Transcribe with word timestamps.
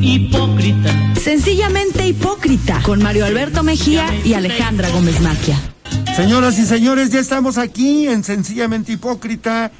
hipócrita. 0.00 1.14
Sencillamente 1.14 2.06
hipócrita, 2.06 2.82
con 2.82 3.02
Mario 3.02 3.24
Alberto 3.24 3.62
Mejía 3.62 4.06
y 4.24 4.34
Alejandra 4.34 4.90
Gómez 4.90 5.20
Maquia. 5.20 5.58
Señoras 6.16 6.58
y 6.58 6.64
señores, 6.64 7.10
ya 7.10 7.20
estamos 7.20 7.58
aquí 7.58 8.06
en 8.06 8.24
Sencillamente 8.24 8.92
Hipócrita. 8.92 9.70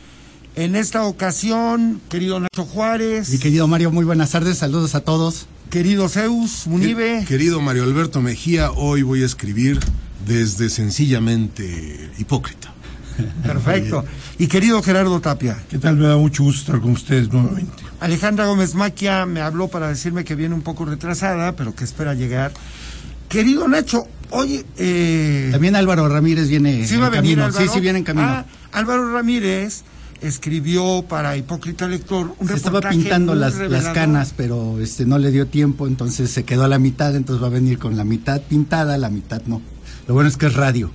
En 0.54 0.76
esta 0.76 1.04
ocasión, 1.04 2.00
querido 2.08 2.40
Nacho 2.40 2.64
Juárez. 2.64 3.30
Mi 3.30 3.38
querido 3.38 3.66
Mario, 3.68 3.90
muy 3.90 4.04
buenas 4.04 4.30
tardes, 4.30 4.58
saludos 4.58 4.94
a 4.94 5.00
todos. 5.00 5.46
Querido 5.70 6.08
Zeus 6.08 6.66
Munive. 6.66 7.24
Querido 7.26 7.60
Mario 7.60 7.84
Alberto 7.84 8.20
Mejía, 8.20 8.70
hoy 8.70 9.02
voy 9.02 9.22
a 9.22 9.26
escribir 9.26 9.80
desde 10.26 10.68
Sencillamente 10.68 12.10
Hipócrita. 12.18 12.72
Perfecto. 13.42 14.04
Y 14.38 14.46
querido 14.46 14.82
Gerardo 14.82 15.20
Tapia. 15.20 15.56
¿Qué 15.70 15.78
tal? 15.78 15.96
Me 15.96 16.06
da 16.06 16.16
mucho 16.16 16.42
gusto 16.42 16.60
estar 16.60 16.80
con 16.80 16.92
ustedes 16.92 17.32
nuevamente. 17.32 17.85
Alejandra 18.00 18.46
Gómez 18.46 18.74
Maquia 18.74 19.26
me 19.26 19.40
habló 19.40 19.68
para 19.68 19.88
decirme 19.88 20.24
que 20.24 20.34
viene 20.34 20.54
un 20.54 20.62
poco 20.62 20.84
retrasada, 20.84 21.56
pero 21.56 21.74
que 21.74 21.84
espera 21.84 22.14
llegar. 22.14 22.52
Querido 23.28 23.66
Nacho, 23.68 24.06
oye... 24.30 24.64
Eh... 24.76 25.48
También 25.50 25.76
Álvaro 25.76 26.08
Ramírez 26.08 26.48
viene 26.48 26.86
¿Sí 26.86 26.96
va 26.96 27.04
a 27.04 27.06
en 27.08 27.12
venir 27.14 27.36
camino. 27.36 27.44
Álvaro? 27.46 27.64
Sí, 27.64 27.70
sí, 27.72 27.80
viene 27.80 27.98
en 28.00 28.04
camino. 28.04 28.28
Ah, 28.28 28.44
Álvaro 28.72 29.12
Ramírez 29.12 29.82
escribió 30.20 31.04
para 31.08 31.36
Hipócrita 31.36 31.86
Lector 31.88 32.34
un 32.38 32.48
se 32.48 32.54
estaba 32.54 32.80
pintando 32.80 33.34
las, 33.34 33.56
las 33.56 33.88
canas, 33.88 34.32
pero 34.36 34.80
este 34.80 35.04
no 35.04 35.18
le 35.18 35.30
dio 35.30 35.46
tiempo, 35.46 35.86
entonces 35.86 36.30
se 36.30 36.44
quedó 36.44 36.64
a 36.64 36.68
la 36.68 36.78
mitad, 36.78 37.14
entonces 37.14 37.42
va 37.42 37.48
a 37.48 37.50
venir 37.50 37.78
con 37.78 37.96
la 37.96 38.04
mitad 38.04 38.40
pintada, 38.40 38.96
la 38.98 39.10
mitad 39.10 39.42
no. 39.46 39.60
Lo 40.08 40.14
bueno 40.14 40.28
es 40.28 40.36
que 40.36 40.46
es 40.46 40.54
radio. 40.54 40.90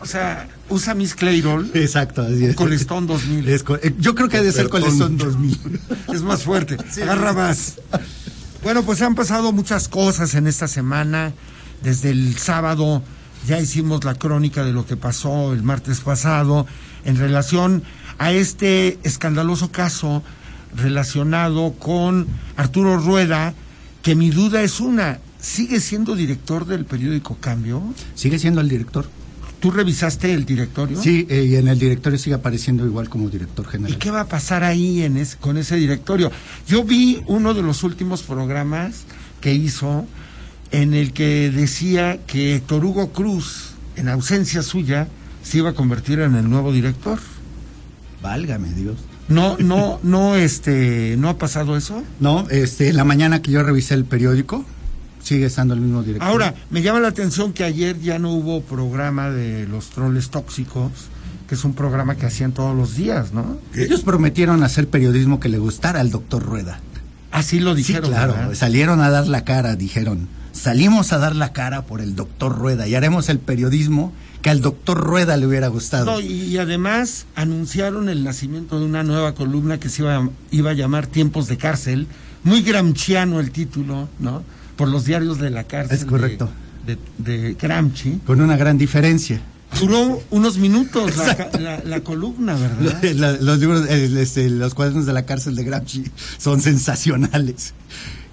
O 0.00 0.06
sea, 0.06 0.48
usa 0.68 0.94
Miss 0.94 1.14
Clayrol. 1.14 1.70
Exacto, 1.74 2.22
así 2.22 2.44
es. 2.46 2.56
Colestón 2.56 3.06
2000. 3.06 3.48
Es 3.48 3.62
co- 3.62 3.76
eh, 3.76 3.94
yo 3.98 4.14
creo 4.14 4.28
que 4.28 4.38
ha 4.38 4.42
de 4.42 4.52
ser 4.52 4.68
Colestón 4.68 5.16
2000. 5.18 5.80
Es 6.12 6.22
más 6.22 6.42
fuerte, 6.42 6.76
agarra 7.02 7.32
más. 7.32 7.74
Bueno, 8.62 8.82
pues 8.82 9.02
han 9.02 9.14
pasado 9.14 9.52
muchas 9.52 9.88
cosas 9.88 10.34
en 10.34 10.46
esta 10.46 10.68
semana. 10.68 11.32
Desde 11.82 12.10
el 12.10 12.36
sábado 12.38 13.02
ya 13.46 13.60
hicimos 13.60 14.04
la 14.04 14.14
crónica 14.14 14.64
de 14.64 14.72
lo 14.72 14.86
que 14.86 14.96
pasó 14.96 15.52
el 15.52 15.62
martes 15.62 16.00
pasado 16.00 16.66
en 17.04 17.16
relación 17.18 17.82
a 18.18 18.32
este 18.32 18.98
escandaloso 19.02 19.70
caso 19.70 20.22
relacionado 20.74 21.72
con 21.74 22.26
Arturo 22.56 22.96
Rueda, 22.98 23.54
que 24.02 24.14
mi 24.14 24.30
duda 24.30 24.62
es 24.62 24.80
una, 24.80 25.18
¿sigue 25.40 25.80
siendo 25.80 26.14
director 26.16 26.66
del 26.66 26.84
periódico 26.84 27.36
Cambio? 27.40 27.82
¿Sigue 28.14 28.38
siendo 28.38 28.60
el 28.60 28.68
director? 28.68 29.08
¿Tú 29.64 29.70
revisaste 29.70 30.30
el 30.34 30.44
directorio? 30.44 31.00
Sí, 31.00 31.26
eh, 31.30 31.42
y 31.48 31.56
en 31.56 31.68
el 31.68 31.78
directorio 31.78 32.18
sigue 32.18 32.34
apareciendo 32.36 32.84
igual 32.84 33.08
como 33.08 33.30
director 33.30 33.64
¿Y 33.66 33.70
general. 33.72 33.98
qué 33.98 34.10
va 34.10 34.20
a 34.20 34.26
pasar 34.26 34.62
ahí 34.62 35.00
en 35.02 35.16
ese- 35.16 35.38
con 35.38 35.56
ese 35.56 35.76
directorio? 35.76 36.30
Yo 36.68 36.84
vi 36.84 37.22
uno 37.28 37.54
de 37.54 37.62
los 37.62 37.82
últimos 37.82 38.22
programas 38.22 39.04
que 39.40 39.54
hizo 39.54 40.04
en 40.70 40.92
el 40.92 41.14
que 41.14 41.50
decía 41.50 42.18
que 42.26 42.56
Héctor 42.56 42.84
Hugo 42.84 43.12
Cruz, 43.12 43.70
en 43.96 44.08
ausencia 44.10 44.60
suya, 44.62 45.08
se 45.42 45.56
iba 45.56 45.70
a 45.70 45.72
convertir 45.72 46.18
en 46.20 46.34
el 46.34 46.50
nuevo 46.50 46.70
director. 46.70 47.18
Válgame 48.22 48.70
Dios. 48.74 48.96
No, 49.28 49.56
no, 49.58 49.98
no, 50.02 50.36
este, 50.36 51.16
no 51.18 51.30
ha 51.30 51.38
pasado 51.38 51.78
eso. 51.78 52.02
No, 52.20 52.46
este, 52.50 52.90
en 52.90 52.96
la 52.98 53.04
mañana 53.04 53.40
que 53.40 53.50
yo 53.50 53.62
revisé 53.62 53.94
el 53.94 54.04
periódico, 54.04 54.66
sigue 55.24 55.46
estando 55.46 55.74
el 55.74 55.80
mismo 55.80 56.02
director. 56.02 56.28
Ahora, 56.28 56.54
me 56.70 56.82
llama 56.82 57.00
la 57.00 57.08
atención 57.08 57.52
que 57.52 57.64
ayer 57.64 57.98
ya 58.00 58.18
no 58.18 58.30
hubo 58.30 58.60
programa 58.62 59.30
de 59.30 59.66
los 59.66 59.88
troles 59.88 60.28
tóxicos, 60.28 60.92
que 61.48 61.54
es 61.54 61.64
un 61.64 61.74
programa 61.74 62.14
que 62.16 62.26
hacían 62.26 62.52
todos 62.52 62.76
los 62.76 62.94
días, 62.94 63.32
¿no? 63.32 63.58
Ellos 63.74 64.02
prometieron 64.02 64.62
hacer 64.62 64.88
periodismo 64.88 65.40
que 65.40 65.48
le 65.48 65.58
gustara 65.58 66.00
al 66.00 66.10
doctor 66.10 66.42
Rueda. 66.42 66.80
Así 67.32 67.58
lo 67.58 67.74
dijeron. 67.74 68.04
sí, 68.04 68.10
claro, 68.10 68.34
¿verdad? 68.34 68.54
salieron 68.54 69.00
a 69.00 69.10
dar 69.10 69.26
la 69.26 69.44
cara, 69.44 69.74
dijeron. 69.76 70.28
Salimos 70.52 71.12
a 71.12 71.18
dar 71.18 71.34
la 71.34 71.52
cara 71.52 71.82
por 71.82 72.00
el 72.00 72.14
doctor 72.14 72.56
Rueda 72.56 72.86
y 72.86 72.94
haremos 72.94 73.28
el 73.28 73.40
periodismo 73.40 74.12
que 74.40 74.50
al 74.50 74.60
doctor 74.60 74.98
Rueda 74.98 75.36
le 75.36 75.46
hubiera 75.46 75.68
gustado. 75.68 76.04
No, 76.04 76.20
y, 76.20 76.56
además 76.58 77.26
anunciaron 77.34 78.08
el 78.10 78.22
nacimiento 78.22 78.78
de 78.78 78.84
una 78.84 79.02
nueva 79.02 79.34
columna 79.34 79.80
que 79.80 79.88
se 79.88 80.02
iba, 80.02 80.28
iba 80.50 80.70
a 80.70 80.74
llamar 80.74 81.06
Tiempos 81.06 81.48
de 81.48 81.56
Cárcel, 81.56 82.06
muy 82.44 82.62
gramsciano 82.62 83.40
el 83.40 83.50
título, 83.50 84.08
¿no? 84.20 84.42
Por 84.76 84.88
los 84.88 85.04
diarios 85.04 85.38
de 85.38 85.50
la 85.50 85.64
cárcel. 85.64 85.96
Es 85.98 86.04
correcto. 86.04 86.50
De, 86.86 86.98
de, 87.18 87.38
de 87.38 87.54
Gramsci. 87.54 88.20
Con 88.26 88.40
una 88.40 88.56
gran 88.56 88.76
diferencia. 88.78 89.40
Duró 89.80 90.22
unos 90.30 90.58
minutos 90.58 91.16
la, 91.16 91.50
la- 91.58 91.82
la 91.84 92.00
columna, 92.00 92.54
¿verdad? 92.54 93.02
La- 93.14 93.32
los 93.32 93.58
libros, 93.58 93.86
eh, 93.88 94.08
este, 94.20 94.48
los 94.48 94.74
cuadernos 94.74 95.04
de 95.06 95.12
la 95.12 95.24
cárcel 95.26 95.56
de 95.56 95.64
Gramsci 95.64 96.04
son 96.38 96.60
sensacionales 96.60 97.74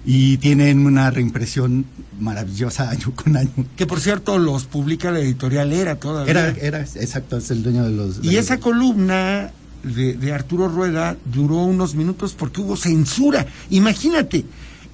y 0.04 0.36
tienen 0.38 0.86
una 0.86 1.10
reimpresión 1.10 1.84
maravillosa 2.20 2.90
año 2.90 3.12
con 3.16 3.36
año. 3.36 3.50
Que 3.76 3.86
por 3.86 4.00
cierto 4.00 4.38
los 4.38 4.64
publica 4.66 5.10
la 5.10 5.18
editorial 5.20 5.72
Era 5.72 5.96
todavía. 5.96 6.30
Era, 6.30 6.48
era, 6.60 6.80
exacto, 6.80 7.36
es 7.38 7.50
el 7.50 7.62
dueño 7.64 7.84
de 7.84 7.90
los. 7.90 8.20
de 8.22 8.28
Y 8.28 8.30
los- 8.36 8.44
esa 8.44 8.58
columna 8.58 9.50
de, 9.82 10.14
de 10.14 10.32
Arturo 10.32 10.68
Rueda 10.68 11.16
duró 11.24 11.56
unos 11.64 11.96
minutos 11.96 12.34
porque 12.38 12.60
hubo 12.60 12.76
censura. 12.76 13.46
Imagínate, 13.70 14.44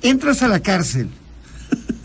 entras 0.00 0.42
a 0.42 0.48
la 0.48 0.60
cárcel, 0.60 1.08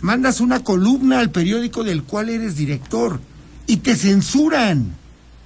mandas 0.04 0.40
una 0.42 0.60
columna 0.64 1.20
al 1.20 1.32
periódico 1.32 1.84
del 1.84 2.04
cual 2.04 2.30
eres 2.30 2.56
director 2.56 3.20
y 3.66 3.78
te 3.78 3.96
censuran. 3.96 4.94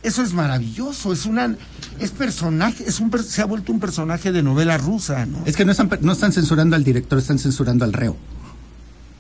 Eso 0.04 0.22
es 0.24 0.34
maravilloso, 0.34 1.14
es 1.14 1.26
una 1.26 1.56
es 2.00 2.12
personaje, 2.12 2.84
es 2.88 3.00
un 3.00 3.10
per- 3.10 3.24
se 3.24 3.42
ha 3.42 3.46
vuelto 3.46 3.72
un 3.72 3.80
personaje 3.80 4.32
de 4.32 4.44
novela 4.44 4.78
rusa, 4.78 5.26
¿no? 5.26 5.42
Es 5.46 5.56
que 5.56 5.64
no 5.66 5.72
están, 5.72 5.90
no 6.02 6.12
están 6.12 6.32
censurando 6.34 6.76
al 6.76 6.84
director, 6.84 7.18
están 7.20 7.40
censurando 7.40 7.86
al 7.86 7.94
reo. 7.94 8.18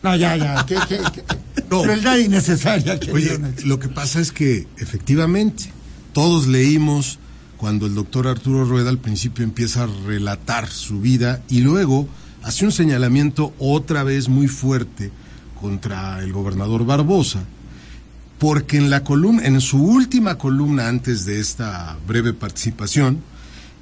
No, 0.03 0.16
ya, 0.16 0.36
ya, 0.38 0.66
qué, 0.66 0.75
qué, 0.88 1.00
qué- 1.14 1.24
No. 1.69 1.81
crueldad 1.84 2.18
innecesaria. 2.18 3.00
Oye, 3.14 3.40
lo 3.66 3.80
que 3.80 3.90
pasa 3.90 4.19
es 4.22 4.31
que 4.31 4.68
efectivamente 4.78 5.66
todos 6.14 6.48
leímos 6.48 7.19
cuando 7.58 7.88
el 7.88 7.96
doctor 7.96 8.28
Arturo 8.28 8.66
Rueda 8.66 8.90
al 8.90 9.00
principio 9.00 9.44
empieza 9.44 9.84
a 9.84 9.88
relatar 10.06 10.69
su 10.69 11.02
vida 11.02 11.42
y 11.50 11.62
luego 11.62 12.08
hace 12.44 12.66
un 12.66 12.72
señalamiento 12.72 13.54
otra 13.59 14.04
vez 14.04 14.30
muy 14.30 14.48
fuerte 14.48 15.12
contra 15.57 16.19
el 16.23 16.31
gobernador 16.31 16.85
Barbosa, 16.85 17.44
porque 18.40 18.78
en 18.78 18.90
la 18.90 19.03
columna, 19.03 19.45
en 19.45 19.59
su 19.62 19.84
última 19.84 20.38
columna 20.38 20.88
antes 20.88 21.25
de 21.25 21.40
esta 21.40 21.97
breve 22.07 22.34
participación, 22.34 23.22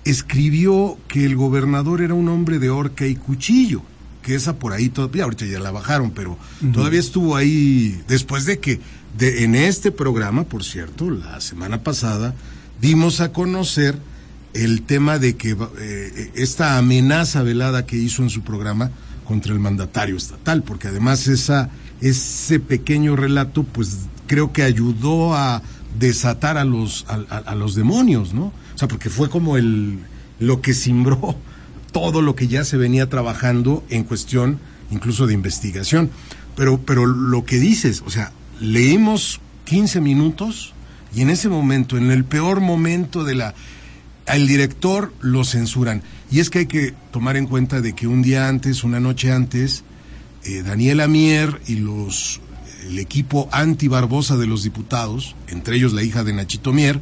escribió 0.06 0.98
que 1.08 1.26
el 1.26 1.36
gobernador 1.36 2.02
era 2.02 2.14
un 2.14 2.30
hombre 2.30 2.60
de 2.60 2.70
horca 2.70 3.06
y 3.06 3.16
cuchillo, 3.16 3.82
que 4.22 4.36
esa 4.36 4.58
por 4.58 4.74
ahí 4.74 4.90
todavía, 4.90 5.24
ahorita 5.24 5.46
ya 5.46 5.60
la 5.60 5.72
bajaron, 5.72 6.12
pero 6.12 6.38
todavía 6.74 7.00
estuvo 7.00 7.36
ahí 7.36 8.02
después 8.08 8.46
de 8.46 8.60
que 8.60 8.80
de, 9.18 9.44
en 9.44 9.56
este 9.56 9.92
programa, 9.92 10.44
por 10.44 10.64
cierto, 10.64 11.10
la 11.10 11.42
semana 11.42 11.84
pasada, 11.84 12.34
dimos 12.82 13.22
a 13.22 13.32
conocer 13.32 13.98
el 14.54 14.84
tema 14.84 15.20
de 15.20 15.36
que 15.36 15.56
eh, 15.80 16.32
esta 16.36 16.78
amenaza 16.78 17.44
velada 17.44 17.86
que 17.86 17.98
hizo 17.98 18.24
en 18.24 18.30
su 18.30 18.42
programa 18.42 18.92
contra 19.26 19.54
el 19.54 19.60
mandatario 19.60 20.16
estatal, 20.16 20.64
porque 20.64 20.88
además 20.88 21.28
esa, 21.28 21.70
ese 22.02 22.60
pequeño 22.60 23.16
relato, 23.16 23.64
pues 23.64 23.98
creo 24.28 24.54
que 24.54 24.64
ayudó 24.64 25.36
a 25.36 25.62
desatar 26.00 26.58
a 26.58 26.66
los, 26.66 27.06
a, 27.08 27.56
los 27.56 27.76
demonios, 27.76 28.34
¿no? 28.34 28.54
O 28.74 28.78
sea, 28.78 28.88
porque 28.88 29.10
fue 29.10 29.30
como 29.30 29.58
el, 29.58 30.00
lo 30.40 30.62
que 30.62 30.74
simbró 30.74 31.36
todo 31.92 32.22
lo 32.22 32.36
que 32.36 32.48
ya 32.48 32.64
se 32.66 32.78
venía 32.78 33.10
trabajando 33.10 33.84
en 33.90 34.04
cuestión 34.04 34.60
incluso 34.92 35.28
de 35.28 35.34
investigación. 35.34 36.10
Pero, 36.56 36.80
pero 36.80 37.06
lo 37.06 37.46
que 37.46 37.58
dices, 37.58 38.04
o 38.06 38.10
sea, 38.10 38.32
leímos 38.60 39.42
15 39.66 40.00
minutos 40.02 40.74
y 41.14 41.22
en 41.22 41.30
ese 41.30 41.50
momento, 41.50 41.98
en 41.98 42.12
el 42.12 42.26
peor 42.26 42.62
momento 42.62 43.24
de 43.24 43.36
la... 43.36 43.56
Al 44.28 44.48
director 44.48 45.14
lo 45.22 45.44
censuran. 45.44 46.02
Y 46.32 46.40
es 46.40 46.50
que 46.50 46.60
hay 46.60 46.66
que 46.66 46.94
tomar 47.12 47.38
en 47.38 47.48
cuenta 47.48 47.82
de 47.82 47.94
que 47.94 48.08
un 48.08 48.22
día 48.22 48.48
antes, 48.48 48.84
una 48.84 49.00
noche 49.00 49.32
antes, 49.32 49.84
eh, 50.44 50.64
Daniela 50.64 51.08
Mier 51.08 51.62
y 51.68 51.76
los 51.76 52.42
el 52.88 53.00
equipo 53.00 53.50
anti-Barbosa 53.52 54.38
de 54.38 54.46
los 54.46 54.64
diputados, 54.64 55.36
entre 55.48 55.76
ellos 55.76 55.94
la 55.94 56.04
hija 56.04 56.24
de 56.24 56.34
Nachito 56.34 56.72
Mier, 56.72 57.00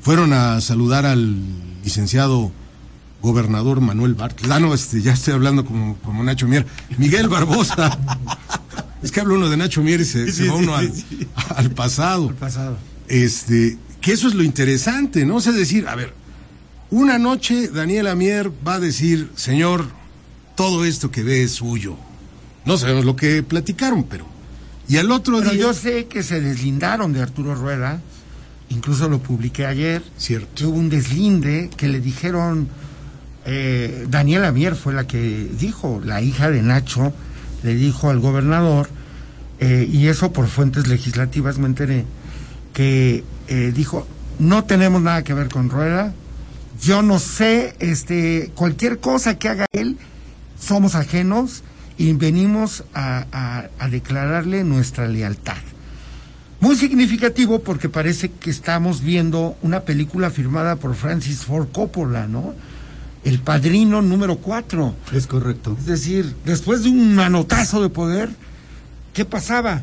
fueron 0.00 0.32
a 0.32 0.60
saludar 0.60 1.06
al 1.06 1.36
licenciado 1.84 2.50
gobernador 3.22 3.80
Manuel 3.80 4.14
Bartlett. 4.14 4.50
Ah, 4.50 4.60
no, 4.60 4.74
este, 4.74 5.02
ya 5.02 5.12
estoy 5.12 5.34
hablando 5.34 5.64
como, 5.64 5.96
como 5.98 6.24
Nacho 6.24 6.48
Mier. 6.48 6.66
Miguel 6.98 7.28
Barbosa. 7.28 7.98
es 9.02 9.12
que 9.12 9.20
habla 9.20 9.34
uno 9.34 9.48
de 9.48 9.56
Nacho 9.56 9.82
Mier 9.82 10.00
y 10.00 10.04
se, 10.04 10.32
se 10.32 10.48
va 10.48 10.54
uno 10.54 10.74
al, 10.74 10.92
al 11.54 11.70
pasado. 11.70 12.34
pasado. 12.34 12.78
Este, 13.08 13.78
que 14.00 14.12
eso 14.12 14.28
es 14.28 14.34
lo 14.34 14.42
interesante, 14.42 15.24
¿no? 15.26 15.36
O 15.36 15.40
sea, 15.40 15.52
decir, 15.52 15.86
a 15.86 15.94
ver, 15.94 16.14
una 16.90 17.18
noche 17.18 17.68
Daniela 17.68 18.14
Mier 18.14 18.50
va 18.66 18.74
a 18.74 18.80
decir, 18.80 19.30
señor, 19.36 19.86
todo 20.56 20.84
esto 20.84 21.10
que 21.10 21.22
ve 21.22 21.42
es 21.42 21.52
suyo. 21.52 21.96
No 22.64 22.76
sabemos 22.76 23.04
lo 23.04 23.16
que 23.16 23.42
platicaron, 23.42 24.04
pero. 24.04 24.26
Y 24.88 24.96
al 24.96 25.10
otro 25.12 25.38
Pero 25.38 25.52
día. 25.52 25.60
yo 25.60 25.72
sé 25.72 26.06
que 26.06 26.22
se 26.22 26.40
deslindaron 26.40 27.12
de 27.12 27.22
Arturo 27.22 27.54
Rueda, 27.54 28.00
incluso 28.70 29.08
lo 29.08 29.20
publiqué 29.20 29.66
ayer. 29.66 30.02
Cierto. 30.18 30.48
que 30.54 30.66
hubo 30.66 30.78
un 30.78 30.88
deslinde, 30.90 31.70
que 31.76 31.88
le 31.88 32.00
dijeron 32.00 32.68
eh, 33.46 34.06
Daniela 34.08 34.52
Mier 34.52 34.74
fue 34.74 34.92
la 34.92 35.06
que 35.06 35.48
dijo, 35.58 36.00
la 36.04 36.20
hija 36.22 36.50
de 36.50 36.62
Nacho 36.62 37.12
le 37.62 37.74
dijo 37.74 38.10
al 38.10 38.18
gobernador, 38.18 38.88
eh, 39.60 39.88
y 39.90 40.08
eso 40.08 40.32
por 40.32 40.48
fuentes 40.48 40.88
legislativas 40.88 41.58
me 41.58 41.66
enteré, 41.66 42.04
que 42.72 43.24
eh, 43.48 43.72
dijo, 43.74 44.06
no 44.38 44.64
tenemos 44.64 45.02
nada 45.02 45.24
que 45.24 45.34
ver 45.34 45.48
con 45.48 45.70
Rueda, 45.70 46.14
yo 46.82 47.02
no 47.02 47.18
sé, 47.18 47.74
este, 47.78 48.50
cualquier 48.54 48.98
cosa 49.00 49.38
que 49.38 49.48
haga 49.48 49.66
él, 49.72 49.96
somos 50.58 50.94
ajenos 50.94 51.62
y 51.98 52.12
venimos 52.14 52.84
a, 52.94 53.26
a- 53.32 53.68
a 53.78 53.88
declararle 53.88 54.64
nuestra 54.64 55.06
lealtad. 55.08 55.56
Muy 56.60 56.76
significativo 56.76 57.60
porque 57.62 57.88
parece 57.88 58.30
que 58.30 58.50
estamos 58.50 59.00
viendo 59.02 59.56
una 59.62 59.80
película 59.80 60.30
firmada 60.30 60.76
por 60.76 60.94
Francis 60.94 61.44
Ford 61.44 61.68
Coppola, 61.72 62.26
¿no? 62.26 62.54
El 63.24 63.38
padrino 63.40 64.00
número 64.02 64.36
4. 64.38 64.94
Es 65.12 65.26
correcto. 65.26 65.76
Es 65.78 65.86
decir, 65.86 66.34
después 66.44 66.82
de 66.82 66.90
un 66.90 67.14
manotazo 67.14 67.82
de 67.82 67.88
poder, 67.90 68.30
¿qué 69.14 69.24
pasaba? 69.24 69.82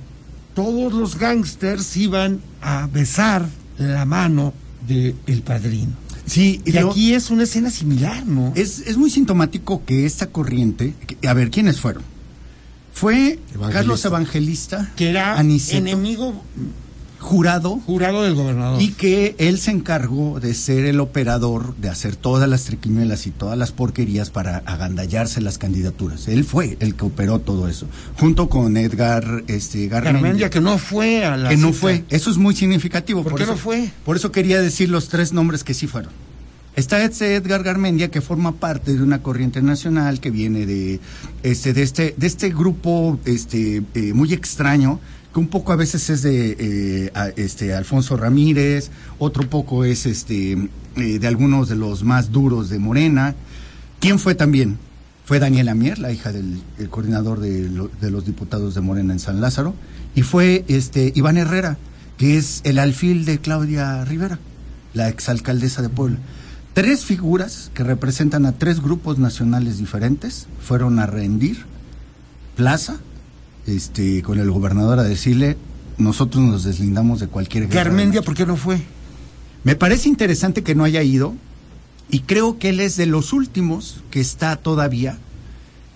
Todos 0.56 0.94
los 0.94 1.18
gángsters 1.20 1.98
iban 1.98 2.42
a 2.62 2.88
besar 2.92 3.48
la 3.78 4.06
mano 4.06 4.54
del 4.88 5.42
padrino. 5.44 5.94
Sí, 6.28 6.62
Y 6.66 6.74
lo- 6.74 6.92
aquí 6.92 7.14
es 7.14 7.30
una 7.32 7.44
escena 7.44 7.70
similar, 7.72 8.26
¿no? 8.26 8.52
Es, 8.56 8.80
es 8.80 8.98
muy 8.98 9.10
sintomático 9.10 9.84
que 9.86 10.06
esta 10.06 10.28
corriente, 10.28 10.94
que- 11.08 11.28
a 11.28 11.34
ver, 11.34 11.50
¿quiénes 11.50 11.80
fueron? 11.80 12.04
Fue 12.94 13.40
Evangelista. 13.54 13.72
Carlos 13.72 14.06
Evangelista, 14.06 14.92
que 14.96 15.10
era 15.10 15.38
Aniceto, 15.40 15.78
enemigo 15.78 16.44
jurado, 17.28 17.82
jurado 17.86 18.24
del 18.24 18.36
gobernador. 18.36 18.82
y 18.82 18.92
que 18.92 19.36
él 19.38 19.60
se 19.60 19.72
encargó 19.72 20.40
de 20.40 20.54
ser 20.54 20.86
el 20.86 21.02
operador, 21.02 21.76
de 21.76 21.90
hacer 21.90 22.16
todas 22.16 22.48
las 22.50 22.64
triquiñuelas 22.64 23.28
y 23.28 23.32
todas 23.32 23.58
las 23.58 23.74
porquerías 23.74 24.30
para 24.30 24.60
agandallarse 24.66 25.42
las 25.42 25.58
candidaturas. 25.58 26.30
Él 26.30 26.46
fue 26.46 26.78
el 26.80 26.96
que 26.96 27.06
operó 27.06 27.40
todo 27.40 27.68
eso, 27.68 27.88
junto 28.18 28.48
con 28.48 28.78
Edgar 28.78 29.44
este, 29.48 29.88
Garmendia. 29.88 30.14
Garmendia, 30.14 30.50
que 30.50 30.62
no 30.62 30.78
fue 30.78 31.26
a 31.26 31.36
la 31.36 31.50
que 31.50 31.58
no 31.58 31.74
fue. 31.74 32.06
Eso 32.10 32.32
es 32.32 32.38
muy 32.38 32.56
significativo. 32.56 33.24
¿Por 33.24 33.36
qué 33.36 33.44
eso, 33.44 33.52
no 33.52 33.58
fue? 33.58 33.92
Por 34.06 34.16
eso 34.16 34.32
quería 34.32 34.62
decir 34.62 34.90
los 34.90 35.10
tres 35.10 35.34
nombres 35.34 35.66
que 35.66 35.74
sí 35.74 35.86
fueron. 35.86 36.12
Está 36.78 37.04
este 37.04 37.36
Edgar 37.36 37.64
Garmendia, 37.64 38.12
que 38.12 38.22
forma 38.22 38.52
parte 38.54 38.94
de 38.94 39.02
una 39.02 39.24
corriente 39.24 39.64
nacional 39.64 40.20
que 40.20 40.30
viene 40.30 40.68
de 40.68 41.00
este, 41.42 41.74
de 41.74 41.82
este, 41.82 42.14
de 42.16 42.28
este 42.28 42.52
grupo 42.52 43.20
este, 43.26 43.82
eh, 43.96 44.14
muy 44.14 44.32
extraño, 44.32 45.00
que 45.34 45.40
un 45.40 45.48
poco 45.48 45.72
a 45.72 45.76
veces 45.76 46.10
es 46.10 46.22
de 46.22 46.56
eh, 46.60 47.34
este, 47.36 47.74
Alfonso 47.74 48.18
Ramírez, 48.18 48.92
otro 49.20 49.50
poco 49.50 49.84
es 49.84 50.06
este, 50.06 50.54
eh, 50.96 51.20
de 51.20 51.28
algunos 51.28 51.70
de 51.70 51.76
los 51.76 52.04
más 52.04 52.32
duros 52.32 52.70
de 52.70 52.80
Morena. 52.80 53.36
¿Quién 54.00 54.20
fue 54.20 54.36
también? 54.36 54.78
Fue 55.26 55.40
Daniela 55.40 55.76
Mier, 55.76 56.00
la 56.00 56.12
hija 56.12 56.32
del 56.32 56.62
el 56.80 56.90
coordinador 56.90 57.40
de, 57.40 57.70
de 58.02 58.12
los 58.12 58.26
diputados 58.26 58.76
de 58.76 58.82
Morena 58.82 59.14
en 59.14 59.20
San 59.20 59.42
Lázaro, 59.42 59.76
y 60.16 60.22
fue 60.22 60.64
este 60.68 61.12
Iván 61.16 61.38
Herrera, 61.38 61.78
que 62.18 62.38
es 62.38 62.62
el 62.64 62.80
alfil 62.80 63.26
de 63.26 63.40
Claudia 63.40 64.04
Rivera, 64.06 64.40
la 64.94 65.10
exalcaldesa 65.10 65.82
de 65.82 65.90
Puebla. 65.90 66.18
Tres 66.74 67.04
figuras 67.04 67.72
que 67.74 67.84
representan 67.84 68.46
a 68.46 68.52
tres 68.52 68.82
grupos 68.82 69.18
nacionales 69.18 69.80
diferentes 69.80 70.48
fueron 70.62 71.00
a 71.00 71.08
rendir 71.08 71.66
plaza 72.56 72.98
este, 73.68 74.22
con 74.24 74.40
el 74.40 74.50
gobernador 74.50 75.00
a 75.00 75.04
decirle, 75.04 75.58
nosotros 75.98 76.44
nos 76.44 76.64
deslindamos 76.64 77.20
de 77.20 77.28
cualquier 77.28 77.68
Garmendia, 77.68 78.22
noche". 78.22 78.26
¿por 78.26 78.36
qué 78.36 78.46
no 78.46 78.56
fue? 78.58 78.80
Me 79.64 79.76
parece 79.76 80.10
interesante 80.10 80.64
que 80.64 80.76
no 80.76 80.84
haya 80.84 81.04
ido 81.04 81.36
y 82.10 82.22
creo 82.22 82.58
que 82.58 82.70
él 82.70 82.80
es 82.80 82.96
de 82.98 83.06
los 83.06 83.34
últimos 83.34 84.02
que 84.12 84.20
está 84.22 84.56
todavía 84.56 85.18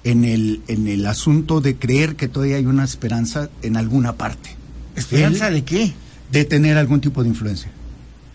en 0.04 0.26
el, 0.26 0.62
en 0.68 0.88
el 0.88 1.06
asunto 1.06 1.62
de 1.62 1.76
creer 1.78 2.16
que 2.16 2.28
todavía 2.28 2.58
hay 2.58 2.66
una 2.66 2.84
esperanza 2.84 3.50
en 3.62 3.78
alguna 3.78 4.14
parte. 4.18 4.50
¿Esperanza 4.96 5.48
Él- 5.48 5.54
de 5.56 5.64
qué? 5.64 5.94
de 6.32 6.46
tener 6.46 6.78
algún 6.78 7.02
tipo 7.02 7.24
de 7.24 7.30
influencia. 7.30 7.70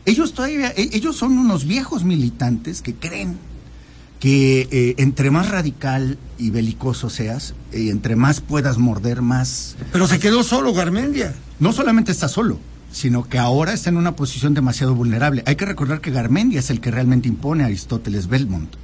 Ellos 0.05 0.33
todavía, 0.35 0.69
e- 0.77 0.91
ellos 0.93 1.17
son 1.17 1.37
unos 1.39 1.65
viejos 1.67 2.05
militantes 2.05 2.83
que 2.83 2.95
creen 2.95 3.37
que 4.21 4.69
eh, 4.71 4.95
entre 4.99 5.31
más 5.31 5.51
radical 5.51 6.19
y 6.39 6.51
belicoso 6.51 7.11
seas, 7.11 7.55
y 7.73 7.91
entre 7.91 8.17
más 8.17 8.41
puedas 8.41 8.79
morder, 8.79 9.23
más 9.23 9.77
Pero 9.93 10.07
se 10.07 10.19
quedó 10.19 10.43
solo 10.43 10.73
Garmendia. 10.73 11.35
no 11.61 11.73
solamente 11.73 12.13
está 12.13 12.29
solo, 12.29 12.59
sino 12.93 13.29
que 13.29 13.39
ahora 13.39 13.73
está 13.73 13.91
en 13.91 13.97
una 13.97 14.17
posición 14.17 14.55
demasiado 14.55 14.95
vulnerable. 14.95 15.43
Hay 15.47 15.57
que 15.57 15.67
recordar 15.67 16.01
que 16.01 16.11
Garmendia 16.11 16.61
es 16.61 16.71
el 16.71 16.81
que 16.81 16.91
realmente 16.91 17.29
impone 17.29 17.63
a 17.63 17.67
Aristóteles 17.67 18.29
Belmont 18.29 18.75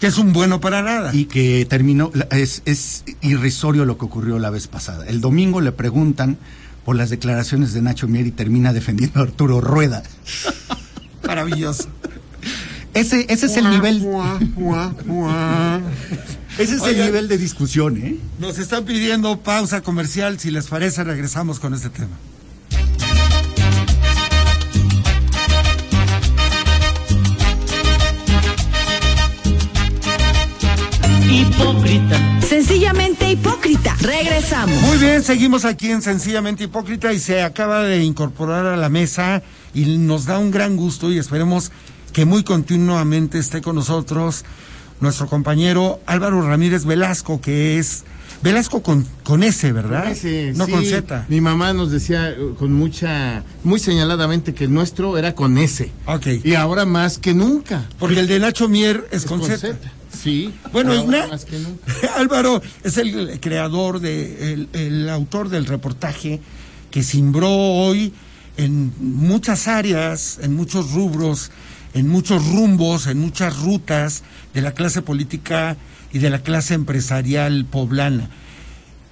que 0.00 0.08
es 0.08 0.18
un 0.18 0.32
bueno 0.32 0.60
para 0.60 0.82
nada. 0.82 1.14
y 1.14 1.26
que 1.26 1.64
terminó, 1.66 2.10
es, 2.30 2.62
es 2.66 3.04
irrisorio 3.22 3.84
lo 3.84 3.96
que 3.96 4.04
ocurrió 4.04 4.38
la 4.38 4.50
vez 4.50 4.66
pasada. 4.66 5.06
El 5.06 5.20
domingo 5.20 5.60
le 5.60 5.72
preguntan 5.72 6.36
por 6.84 6.96
las 6.96 7.10
declaraciones 7.10 7.72
de 7.72 7.82
Nacho 7.82 8.08
Mier 8.08 8.26
y 8.26 8.30
termina 8.30 8.72
defendiendo 8.72 9.20
a 9.20 9.22
Arturo 9.22 9.60
Rueda. 9.60 10.02
Maravilloso. 11.26 11.88
Ese, 12.94 13.26
ese 13.28 13.46
es 13.46 13.56
el 13.56 13.68
nivel, 13.70 13.96
ese 16.58 16.76
es 16.76 16.82
el 16.84 16.96
nivel 16.96 17.26
de 17.26 17.38
discusión, 17.38 17.96
¿eh? 17.96 18.16
Nos 18.38 18.58
están 18.58 18.84
pidiendo 18.84 19.40
pausa 19.40 19.80
comercial. 19.80 20.38
Si 20.38 20.52
les 20.52 20.68
parece, 20.68 21.02
regresamos 21.02 21.58
con 21.58 21.74
este 21.74 21.90
tema. 21.90 22.16
Hipócrita. 31.28 32.40
Sencillamente 32.48 33.28
hipócrita. 33.32 33.96
Regresamos. 34.00 34.80
Muy 34.82 34.98
bien, 34.98 35.24
seguimos 35.24 35.64
aquí 35.64 35.90
en 35.90 36.00
Sencillamente 36.00 36.62
Hipócrita 36.62 37.12
y 37.12 37.18
se 37.18 37.42
acaba 37.42 37.82
de 37.82 38.04
incorporar 38.04 38.66
a 38.66 38.76
la 38.76 38.88
mesa 38.88 39.42
y 39.74 39.98
nos 39.98 40.26
da 40.26 40.38
un 40.38 40.52
gran 40.52 40.76
gusto 40.76 41.10
y 41.10 41.18
esperemos 41.18 41.72
que 42.14 42.24
muy 42.24 42.44
continuamente 42.44 43.38
esté 43.38 43.60
con 43.60 43.74
nosotros 43.74 44.44
nuestro 45.00 45.26
compañero 45.26 46.00
Álvaro 46.06 46.40
Ramírez 46.40 46.84
Velasco, 46.84 47.40
que 47.40 47.78
es 47.78 48.04
Velasco 48.40 48.82
con, 48.84 49.04
con 49.24 49.42
S, 49.42 49.72
¿verdad? 49.72 50.12
Ese, 50.12 50.52
no 50.54 50.66
sí, 50.66 50.72
con 50.72 50.84
Z. 50.84 51.26
Mi 51.28 51.40
mamá 51.40 51.72
nos 51.72 51.90
decía 51.90 52.30
eh, 52.30 52.36
con 52.56 52.72
mucha, 52.72 53.42
muy 53.64 53.80
señaladamente 53.80 54.54
que 54.54 54.64
el 54.64 54.72
nuestro 54.72 55.18
era 55.18 55.34
con 55.34 55.58
S. 55.58 55.90
Ok. 56.06 56.26
Y 56.44 56.54
ahora 56.54 56.84
más 56.84 57.18
que 57.18 57.34
nunca. 57.34 57.84
Porque 57.98 58.20
el 58.20 58.28
de 58.28 58.38
Nacho 58.38 58.68
Mier 58.68 59.08
es, 59.10 59.24
Es 59.24 59.28
con, 59.28 59.42
Z. 59.42 59.76
Sí. 60.16 60.54
Bueno, 60.72 60.92
ahora 60.92 61.26
más 61.26 61.44
que 61.44 61.58
nunca. 61.58 61.84
Álvaro 62.16 62.62
es 62.84 62.96
el 62.96 63.40
creador, 63.40 63.98
de, 63.98 64.52
el, 64.52 64.68
el 64.72 65.08
autor 65.08 65.48
del 65.48 65.66
reportaje 65.66 66.40
que 66.92 67.02
simbró 67.02 67.50
hoy 67.50 68.12
en 68.56 68.92
muchas 69.00 69.66
áreas, 69.66 70.38
en 70.40 70.54
muchos 70.54 70.92
rubros, 70.92 71.50
en 71.94 72.08
muchos 72.08 72.46
rumbos, 72.46 73.06
en 73.06 73.18
muchas 73.18 73.60
rutas 73.60 74.24
de 74.52 74.60
la 74.60 74.72
clase 74.72 75.00
política 75.00 75.76
y 76.12 76.18
de 76.18 76.30
la 76.30 76.40
clase 76.40 76.74
empresarial 76.74 77.64
poblana. 77.64 78.28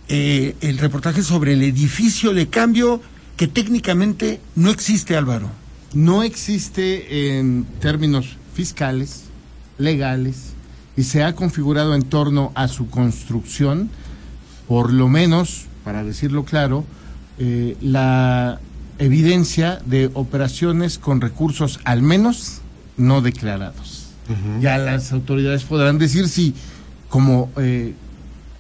Eh, 0.08 0.56
el 0.60 0.78
reportaje 0.78 1.22
sobre 1.22 1.54
el 1.54 1.62
edificio 1.62 2.34
de 2.34 2.48
cambio 2.48 3.00
que 3.36 3.46
técnicamente 3.46 4.40
no 4.56 4.70
existe, 4.70 5.16
Álvaro. 5.16 5.48
No 5.94 6.22
existe 6.22 7.38
en 7.38 7.64
términos 7.80 8.36
fiscales, 8.54 9.24
legales, 9.78 10.54
y 10.96 11.04
se 11.04 11.22
ha 11.22 11.34
configurado 11.34 11.94
en 11.94 12.02
torno 12.02 12.52
a 12.54 12.68
su 12.68 12.88
construcción, 12.88 13.90
por 14.68 14.92
lo 14.92 15.08
menos, 15.08 15.66
para 15.84 16.04
decirlo 16.04 16.44
claro, 16.44 16.84
eh, 17.38 17.76
la 17.80 18.60
evidencia 18.98 19.80
de 19.86 20.10
operaciones 20.14 20.98
con 20.98 21.20
recursos 21.20 21.80
al 21.84 22.02
menos 22.02 22.61
no 22.96 23.20
declarados. 23.20 24.08
Ya 24.60 24.78
las 24.78 25.12
autoridades 25.12 25.64
podrán 25.64 25.98
decir 25.98 26.28
si, 26.28 26.54
como 27.08 27.50
eh, 27.56 27.92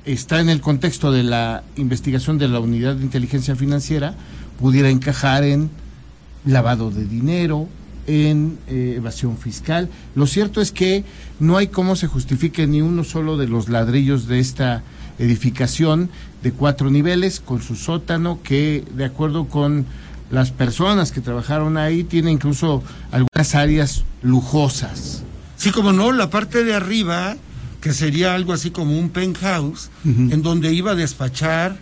está 0.04 0.40
en 0.40 0.48
el 0.48 0.60
contexto 0.60 1.12
de 1.12 1.22
la 1.22 1.62
investigación 1.76 2.36
de 2.36 2.48
la 2.48 2.60
Unidad 2.60 2.96
de 2.96 3.04
Inteligencia 3.04 3.56
Financiera, 3.56 4.14
pudiera 4.60 4.90
encajar 4.90 5.44
en 5.44 5.70
lavado 6.44 6.90
de 6.90 7.06
dinero, 7.06 7.68
en 8.06 8.58
eh, 8.66 8.94
evasión 8.96 9.38
fiscal. 9.38 9.88
Lo 10.14 10.26
cierto 10.26 10.60
es 10.60 10.72
que 10.72 11.04
no 11.38 11.56
hay 11.56 11.68
cómo 11.68 11.96
se 11.96 12.08
justifique 12.08 12.66
ni 12.66 12.82
uno 12.82 13.04
solo 13.04 13.36
de 13.36 13.46
los 13.46 13.68
ladrillos 13.68 14.26
de 14.26 14.40
esta 14.40 14.82
edificación 15.18 16.10
de 16.42 16.52
cuatro 16.52 16.90
niveles 16.90 17.40
con 17.40 17.62
su 17.62 17.76
sótano 17.76 18.40
que 18.42 18.84
de 18.94 19.04
acuerdo 19.04 19.46
con 19.46 19.86
las 20.32 20.50
personas 20.50 21.12
que 21.12 21.20
trabajaron 21.20 21.76
ahí 21.76 22.04
tiene 22.04 22.32
incluso 22.32 22.82
algunas 23.12 23.54
áreas 23.54 24.04
lujosas. 24.22 25.22
Sí, 25.56 25.70
como 25.70 25.92
no, 25.92 26.10
la 26.10 26.30
parte 26.30 26.64
de 26.64 26.74
arriba, 26.74 27.36
que 27.82 27.92
sería 27.92 28.34
algo 28.34 28.54
así 28.54 28.70
como 28.70 28.98
un 28.98 29.10
penthouse, 29.10 29.90
en 30.04 30.42
donde 30.42 30.72
iba 30.72 30.92
a 30.92 30.94
despachar 30.94 31.76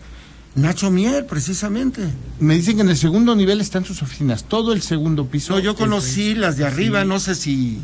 Nacho 0.56 0.90
Mier, 0.90 1.26
precisamente. 1.28 2.02
Me 2.40 2.56
dicen 2.56 2.74
que 2.74 2.82
en 2.82 2.90
el 2.90 2.96
segundo 2.96 3.36
nivel 3.36 3.60
están 3.60 3.84
sus 3.84 4.02
oficinas, 4.02 4.42
todo 4.44 4.72
el 4.72 4.82
segundo 4.82 5.26
piso. 5.26 5.54
No, 5.54 5.60
yo 5.60 5.76
conocí 5.76 6.34
las 6.34 6.56
de 6.56 6.66
arriba, 6.66 7.04
no 7.04 7.20
sé 7.20 7.36
si... 7.36 7.78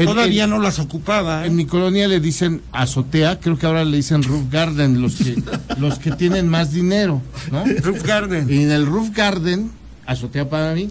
En- 0.00 0.06
Todavía 0.06 0.44
en- 0.44 0.50
no 0.50 0.58
las 0.58 0.78
ocupaba. 0.78 1.44
¿eh? 1.44 1.48
En 1.48 1.56
mi 1.56 1.66
colonia 1.66 2.08
le 2.08 2.20
dicen 2.20 2.62
azotea, 2.72 3.38
creo 3.40 3.58
que 3.58 3.66
ahora 3.66 3.84
le 3.84 3.96
dicen 3.96 4.22
roof 4.22 4.50
garden, 4.50 5.00
los 5.00 5.16
que, 5.16 5.42
los 5.78 5.98
que 5.98 6.12
tienen 6.12 6.48
más 6.48 6.72
dinero, 6.72 7.20
¿no? 7.52 7.64
Roof 7.82 8.02
Garden. 8.04 8.48
Y 8.50 8.62
en 8.64 8.70
el 8.70 8.86
roof 8.86 9.10
garden, 9.14 9.70
azotea 10.06 10.48
para 10.48 10.74
mí, 10.74 10.90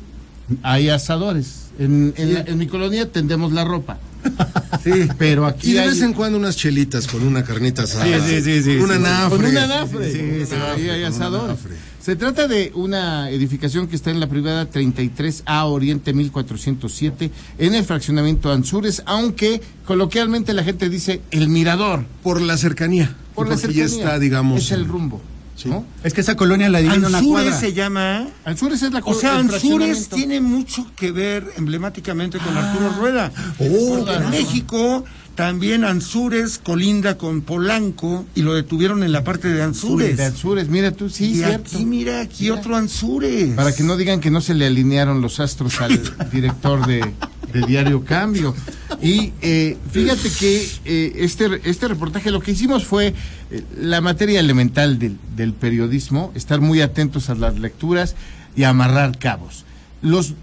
hay 0.64 0.90
asadores. 0.90 1.70
En, 1.80 2.14
en, 2.18 2.34
la- 2.34 2.42
en 2.42 2.58
mi 2.58 2.68
colonia 2.68 3.12
tendemos 3.12 3.52
la 3.52 3.64
ropa. 3.66 3.98
Sí. 4.84 4.92
Pero 5.18 5.46
Y 5.46 5.50
aquí 5.50 5.74
de 5.74 5.82
hay... 5.82 5.90
vez 5.90 6.02
en 6.02 6.14
cuando 6.14 6.38
unas 6.38 6.56
chelitas 6.56 7.06
con 7.08 7.22
una 7.26 7.44
carnita 7.44 7.84
asada. 7.84 8.06
Sí, 8.06 8.14
sí, 8.36 8.42
sí, 8.42 8.64
sí, 8.64 8.78
Una 8.78 8.96
sí. 8.96 9.02
nafre. 9.02 9.38
Con 9.38 9.46
un 9.46 9.58
anafre. 9.58 10.12
Sí, 10.12 10.46
sí, 10.46 10.56
ahí 10.56 10.90
hay 10.90 11.04
anafre. 11.04 11.76
Se 12.10 12.16
trata 12.16 12.48
de 12.48 12.72
una 12.74 13.30
edificación 13.30 13.88
que 13.88 13.96
está 13.96 14.10
en 14.10 14.20
la 14.20 14.26
privada 14.26 14.68
33A 14.68 15.66
Oriente 15.66 16.12
1407 16.12 17.30
en 17.60 17.76
el 17.76 17.84
fraccionamiento 17.84 18.52
Anzures, 18.52 19.04
aunque 19.06 19.62
coloquialmente 19.86 20.56
la 20.56 20.64
gente 20.64 20.90
dice 20.90 21.22
el 21.30 21.50
mirador. 21.50 22.06
Por 22.24 22.42
la 22.42 22.58
cercanía. 22.58 23.16
Por 23.36 23.48
la 23.48 23.54
ya 23.54 23.62
cercanía. 23.62 23.86
está, 23.86 24.18
digamos. 24.18 24.58
Es 24.60 24.72
el 24.72 24.86
rumbo. 24.88 25.22
¿no? 25.66 25.86
Es 26.04 26.16
que 26.16 26.22
esa 26.22 26.36
colonia 26.36 26.68
la 26.70 26.80
divide 26.80 26.98
una 26.98 27.20
Anzures 27.20 27.28
cuadra. 27.44 27.60
se 27.60 27.74
llama. 27.74 28.28
Anzures 28.44 28.82
es 28.82 28.92
la 28.92 29.02
O 29.06 29.14
sea, 29.14 29.38
Anzures 29.38 30.10
tiene 30.10 30.42
mucho 30.42 30.88
que 30.96 31.12
ver 31.12 31.46
emblemáticamente 31.58 32.40
con 32.40 32.58
Ah. 32.58 32.72
Arturo 32.72 32.90
Rueda. 33.00 33.32
Oh, 33.60 33.98
Porque 34.00 34.16
en 34.16 34.30
México 34.32 35.06
también 35.40 35.86
Anzures 35.86 36.58
colinda 36.58 37.18
con 37.18 37.40
Polanco 37.40 38.26
y 38.36 38.42
lo 38.42 38.56
detuvieron 38.56 39.04
en 39.04 39.14
la 39.14 39.24
parte 39.24 39.48
de 39.48 39.64
Anzures. 39.64 40.18
De 40.18 40.26
Anzures, 40.26 40.68
mira 40.68 40.92
tú, 40.92 41.10
sí, 41.10 41.32
y 41.32 41.36
cierto. 41.36 41.78
aquí, 41.78 41.86
mira, 41.86 42.20
aquí 42.20 42.50
otro 42.50 42.76
Anzures. 42.76 43.56
Para 43.56 43.74
que 43.74 43.84
no 43.84 43.96
digan 43.96 44.20
que 44.20 44.32
no 44.32 44.42
se 44.42 44.54
le 44.54 44.66
alinearon 44.66 45.22
los 45.22 45.40
astros 45.40 45.80
al 45.80 45.98
director 46.30 46.86
de, 46.86 47.14
de 47.54 47.66
Diario 47.66 48.04
Cambio. 48.04 48.54
Y 49.02 49.32
eh, 49.42 49.78
fíjate 49.90 50.30
que 50.30 50.68
eh, 50.84 51.14
este, 51.20 51.62
este 51.64 51.88
reportaje 51.88 52.32
lo 52.32 52.42
que 52.42 52.52
hicimos 52.52 52.84
fue 52.84 53.14
eh, 53.50 53.64
la 53.78 54.02
materia 54.02 54.42
elemental 54.42 55.00
del, 55.00 55.18
del 55.38 55.54
periodismo, 55.54 56.34
estar 56.36 56.60
muy 56.60 56.82
atentos 56.82 57.30
a 57.30 57.36
las 57.36 57.58
lecturas 57.58 58.18
y 58.58 58.66
amarrar 58.66 59.18
cabos. 59.18 59.64
Los 60.02 60.34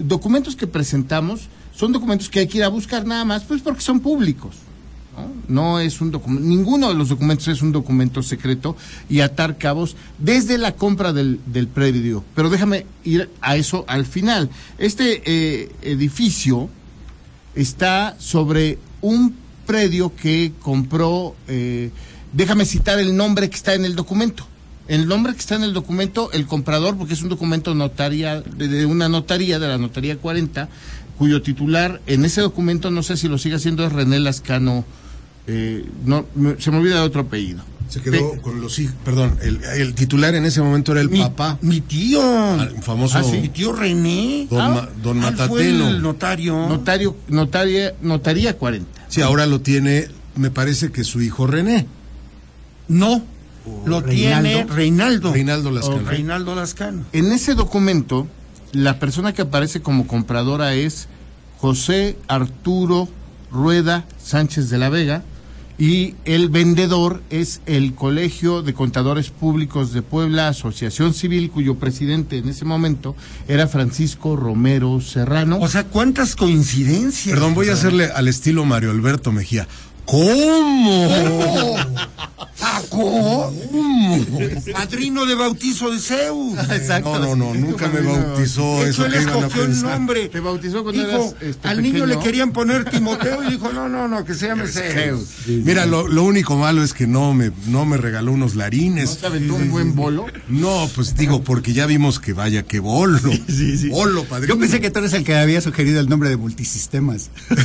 documentos 0.00 0.56
que 0.56 0.66
presentamos 0.66 1.42
son 1.80 1.92
documentos 1.92 2.28
que 2.28 2.40
hay 2.40 2.46
que 2.46 2.58
ir 2.58 2.64
a 2.64 2.68
buscar 2.68 3.06
nada 3.06 3.24
más, 3.24 3.44
pues 3.44 3.62
porque 3.62 3.80
son 3.80 4.00
públicos. 4.00 4.54
¿no? 5.48 5.80
Es 5.80 6.02
un 6.02 6.10
documento, 6.10 6.46
ninguno 6.46 6.88
de 6.88 6.94
los 6.94 7.08
documentos 7.08 7.48
es 7.48 7.62
un 7.62 7.72
documento 7.72 8.22
secreto 8.22 8.76
y 9.08 9.20
atar 9.20 9.56
cabos 9.56 9.96
desde 10.18 10.58
la 10.58 10.72
compra 10.72 11.14
del, 11.14 11.40
del 11.46 11.68
predio. 11.68 12.22
Pero 12.34 12.50
déjame 12.50 12.84
ir 13.02 13.30
a 13.40 13.56
eso 13.56 13.86
al 13.88 14.04
final. 14.04 14.50
Este 14.76 15.22
eh, 15.24 15.72
edificio 15.80 16.68
está 17.54 18.14
sobre 18.18 18.78
un 19.00 19.34
predio 19.64 20.14
que 20.14 20.52
compró, 20.60 21.34
eh, 21.48 21.90
déjame 22.34 22.66
citar 22.66 22.98
el 22.98 23.16
nombre 23.16 23.48
que 23.48 23.56
está 23.56 23.72
en 23.72 23.86
el 23.86 23.96
documento. 23.96 24.46
El 24.86 25.06
nombre 25.06 25.32
que 25.34 25.38
está 25.38 25.54
en 25.54 25.62
el 25.62 25.72
documento, 25.72 26.32
el 26.32 26.46
comprador, 26.46 26.96
porque 26.96 27.14
es 27.14 27.22
un 27.22 27.28
documento 27.28 27.76
notaria, 27.76 28.40
de 28.40 28.86
una 28.86 29.08
notaría, 29.08 29.60
de 29.60 29.68
la 29.68 29.78
notaría 29.78 30.16
40, 30.16 30.68
cuyo 31.20 31.42
titular 31.42 32.00
en 32.06 32.24
ese 32.24 32.40
documento, 32.40 32.90
no 32.90 33.02
sé 33.02 33.18
si 33.18 33.28
lo 33.28 33.36
sigue 33.36 33.56
haciendo, 33.56 33.84
es 33.86 33.92
René 33.92 34.18
Lascano, 34.20 34.86
eh, 35.46 35.84
no, 36.06 36.24
me- 36.34 36.58
se 36.58 36.70
me 36.70 36.78
olvida 36.78 36.94
de 36.94 37.00
otro 37.02 37.20
apellido. 37.20 37.62
Se 37.90 38.00
quedó 38.00 38.40
con 38.40 38.62
los 38.62 38.78
hijos. 38.78 38.94
Perdón, 39.04 39.36
el, 39.42 39.62
el 39.76 39.94
titular 39.94 40.34
en 40.34 40.46
ese 40.46 40.62
momento 40.62 40.92
era 40.92 41.02
el 41.02 41.10
mi, 41.10 41.18
papá. 41.20 41.58
mi 41.60 41.82
tío. 41.82 42.54
el 42.62 42.82
famoso. 42.82 43.18
Ah, 43.18 43.22
sí. 43.22 43.36
Mi 43.36 43.50
tío 43.50 43.74
René. 43.74 44.46
Don, 44.48 44.60
Ah, 44.62 44.68
Ma- 44.70 44.88
don 45.02 45.18
Matateno. 45.18 45.90
el 45.90 46.00
notario. 46.00 46.66
Notario, 46.68 47.14
notaria, 47.28 47.94
notaría 48.00 48.56
40. 48.56 48.88
Sí, 49.08 49.20
ahora 49.20 49.44
lo 49.44 49.60
tiene, 49.60 50.06
me 50.36 50.50
parece 50.50 50.90
que 50.90 51.04
su 51.04 51.20
hijo 51.20 51.46
René. 51.46 51.86
No. 52.88 53.22
Lo 53.84 54.02
tiene 54.02 54.64
Reinaldo. 54.64 55.34
Reinaldo 55.34 55.70
Lascano. 55.70 56.08
Reinaldo 56.08 56.54
Lascano. 56.54 57.04
En 57.12 57.30
ese 57.30 57.54
documento, 57.54 58.26
la 58.72 58.98
persona 58.98 59.32
que 59.32 59.42
aparece 59.42 59.80
como 59.80 60.06
compradora 60.06 60.74
es 60.74 61.08
José 61.58 62.16
Arturo 62.28 63.08
Rueda 63.50 64.06
Sánchez 64.22 64.70
de 64.70 64.78
la 64.78 64.88
Vega 64.88 65.22
y 65.80 66.14
el 66.26 66.50
vendedor 66.50 67.22
es 67.30 67.62
el 67.64 67.94
Colegio 67.94 68.60
de 68.60 68.74
Contadores 68.74 69.30
Públicos 69.30 69.94
de 69.94 70.02
Puebla, 70.02 70.48
Asociación 70.48 71.14
Civil, 71.14 71.50
cuyo 71.50 71.76
presidente 71.76 72.36
en 72.36 72.50
ese 72.50 72.66
momento 72.66 73.16
era 73.48 73.66
Francisco 73.66 74.36
Romero 74.36 75.00
Serrano. 75.00 75.58
O 75.58 75.68
sea, 75.68 75.84
cuántas 75.84 76.36
coincidencias. 76.36 77.34
Perdón, 77.34 77.54
voy 77.54 77.70
a 77.70 77.72
hacerle 77.72 78.10
al 78.14 78.28
estilo 78.28 78.66
Mario 78.66 78.90
Alberto 78.90 79.32
Mejía. 79.32 79.66
¿Cómo? 80.10 81.76
¿Paco? 82.58 83.52
Padrino 84.72 85.24
de 85.24 85.34
bautizo 85.34 85.90
de 85.90 85.98
Zeus. 85.98 86.54
No, 87.02 87.18
no, 87.18 87.36
no, 87.36 87.54
nunca 87.54 87.88
me 87.88 88.00
bautizó 88.00 88.84
eso 88.84 89.06
hecho, 89.06 89.06
él 89.06 89.14
a 89.14 89.18
escogió 89.20 89.62
el 89.62 89.68
pensar. 89.70 89.90
nombre. 89.98 90.28
Te 90.28 90.40
bautizó 90.40 90.82
cuando 90.82 91.00
Dijo, 91.02 91.10
eras, 91.16 91.34
este, 91.40 91.68
al 91.68 91.82
niño 91.82 92.04
le 92.06 92.18
querían 92.18 92.52
poner 92.52 92.84
Timoteo 92.90 93.42
y 93.44 93.52
dijo, 93.52 93.72
no, 93.72 93.88
no, 93.88 94.08
no, 94.08 94.24
que 94.24 94.34
se 94.34 94.48
llame 94.48 94.66
Zeus. 94.66 95.28
Mira, 95.46 95.86
lo, 95.86 96.06
lo 96.08 96.24
único 96.24 96.56
malo 96.56 96.82
es 96.82 96.92
que 96.92 97.06
no 97.06 97.32
me, 97.32 97.50
no 97.68 97.86
me 97.86 97.96
regaló 97.96 98.32
unos 98.32 98.54
¿No 98.54 98.58
larines. 98.60 99.18
te 99.18 99.26
aventó 99.26 99.54
un 99.54 99.70
buen 99.70 99.94
bolo? 99.94 100.26
No, 100.48 100.88
pues 100.94 101.16
digo, 101.16 101.42
porque 101.42 101.72
ya 101.72 101.86
vimos 101.86 102.18
que 102.20 102.32
vaya, 102.34 102.62
que 102.64 102.78
bolo. 102.80 103.20
Bolo, 103.90 104.24
padrino. 104.24 104.54
Yo 104.54 104.60
pensé 104.60 104.80
que 104.80 104.90
tú 104.90 104.98
eres 104.98 105.12
el 105.14 105.24
que 105.24 105.34
había 105.36 105.60
sugerido 105.60 106.00
el 106.00 106.08
nombre 106.08 106.28
de 106.28 106.36
multisistemas. 106.36 107.30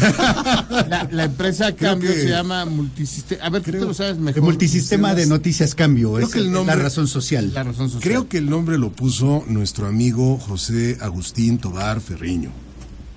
La, 0.87 1.07
la 1.11 1.23
empresa 1.25 1.67
a 1.67 1.75
cambio 1.75 2.13
que- 2.13 2.21
se 2.21 2.34
llama 2.37 2.65
Multisistema. 2.65 3.43
A 3.45 3.49
ver, 3.49 3.61
tú 3.63 3.71
te 3.71 3.79
lo 3.79 3.93
sabes 3.93 4.15
El 4.17 4.21
mejor. 4.21 4.43
multisistema 4.43 5.13
de 5.15 5.25
noticias 5.25 5.75
cambio. 5.75 6.13
Creo 6.13 6.27
es 6.27 6.33
que 6.33 6.39
el 6.39 6.51
nombre- 6.51 6.75
la 6.75 6.81
razón 6.83 7.07
social. 7.07 7.51
La 7.53 7.63
razón 7.63 7.89
social. 7.89 8.01
Creo 8.03 8.27
que 8.29 8.37
el 8.37 8.49
nombre 8.49 8.77
lo 8.77 8.91
puso 8.91 9.43
nuestro 9.47 9.87
amigo 9.87 10.37
José 10.37 10.97
Agustín 11.01 11.57
Tobar 11.57 12.01
Ferriño. 12.01 12.51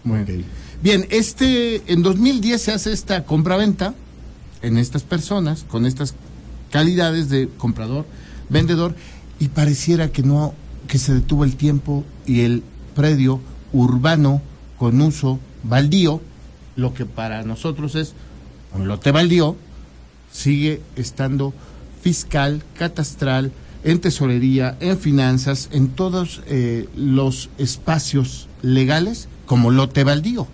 Muy 0.05 0.25
bien. 0.25 0.45
Bien, 0.83 1.07
este, 1.11 1.83
en 1.93 2.03
2010 2.03 2.63
se 2.63 2.73
hace 2.73 2.93
esta 2.93 3.25
compraventa 3.25 3.95
en 4.63 4.79
estas 4.79 5.03
personas, 5.03 5.65
con 5.69 5.87
estas 5.87 6.15
calidades 6.71 7.29
de 7.29 7.49
comprador, 7.59 8.07
vendedor, 8.49 8.95
y 9.41 9.49
pareciera 9.49 10.11
que 10.11 10.23
no, 10.23 10.55
que 10.87 10.99
se 10.99 11.15
detuvo 11.15 11.45
el 11.45 11.57
tiempo 11.57 12.05
y 12.27 12.41
el 12.43 12.63
predio 12.95 13.41
urbano 13.73 14.41
con 14.79 15.01
uso 15.01 15.39
baldío, 15.65 16.21
lo 16.77 16.95
que 16.95 17.05
para 17.07 17.43
nosotros 17.43 17.95
es 17.97 18.13
un 18.75 18.89
lote 18.89 19.13
baldío, 19.13 19.57
sigue 20.33 20.83
estando 20.97 21.55
fiscal, 22.03 22.63
catastral, 22.77 23.53
en 23.85 24.01
tesorería, 24.01 24.77
en 24.81 24.99
finanzas, 24.99 25.69
en 25.73 25.89
todos 25.89 26.43
eh, 26.47 26.89
los 26.97 27.51
espacios 27.59 28.49
legales 28.63 29.29
como 29.47 29.71
lote 29.71 30.05
baldío. 30.05 30.47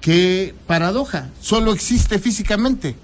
Qué 0.00 0.54
paradoja, 0.66 1.30
solo 1.40 1.72
existe 1.72 2.18
físicamente. 2.18 2.96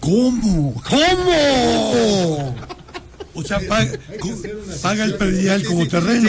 ¿Cómo? 0.00 0.74
¿Cómo? 0.88 2.54
O 3.34 3.42
sea, 3.42 3.58
paga, 4.82 5.04
el 5.04 5.16
predial 5.16 5.62
como 5.64 5.86
terreno. 5.88 6.28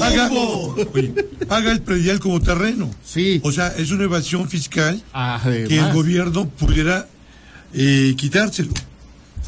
Paga, 0.00 0.30
oye, 0.30 1.12
paga 1.48 1.72
el 1.72 1.80
predial 1.82 2.18
como 2.20 2.40
terreno. 2.40 2.90
Sí. 3.04 3.40
O 3.44 3.52
sea, 3.52 3.68
es 3.68 3.90
una 3.92 4.04
evasión 4.04 4.48
fiscal 4.48 5.02
Además, 5.12 5.68
que 5.68 5.78
el 5.78 5.92
gobierno 5.92 6.48
pudiera 6.48 7.06
eh, 7.72 8.14
quitárselo. 8.16 8.72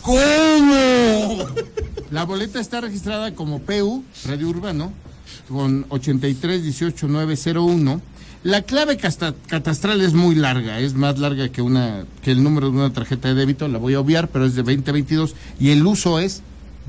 La 2.11 2.25
boleta 2.25 2.59
está 2.61 2.81
registrada 2.81 3.35
como 3.35 3.61
PU, 3.61 4.03
Radio 4.25 4.49
Urbano, 4.49 4.95
con 5.49 5.87
8318901. 5.91 8.01
La 8.45 8.63
clave 8.63 8.97
catastral 8.97 10.01
es 10.01 10.15
muy 10.15 10.35
larga, 10.35 10.79
es 10.79 10.95
más 10.95 11.19
larga 11.19 11.49
que 11.49 11.61
una 11.61 12.05
que 12.23 12.31
el 12.31 12.43
número 12.43 12.71
de 12.71 12.77
una 12.77 12.93
tarjeta 12.93 13.29
de 13.29 13.35
débito, 13.35 13.67
la 13.67 13.79
voy 13.79 13.95
a 13.95 14.01
obviar, 14.01 14.29
pero 14.29 14.45
es 14.45 14.55
de 14.55 14.63
2022 14.63 15.35
y 15.59 15.71
el 15.71 15.85
uso 15.85 16.21
es 16.21 16.43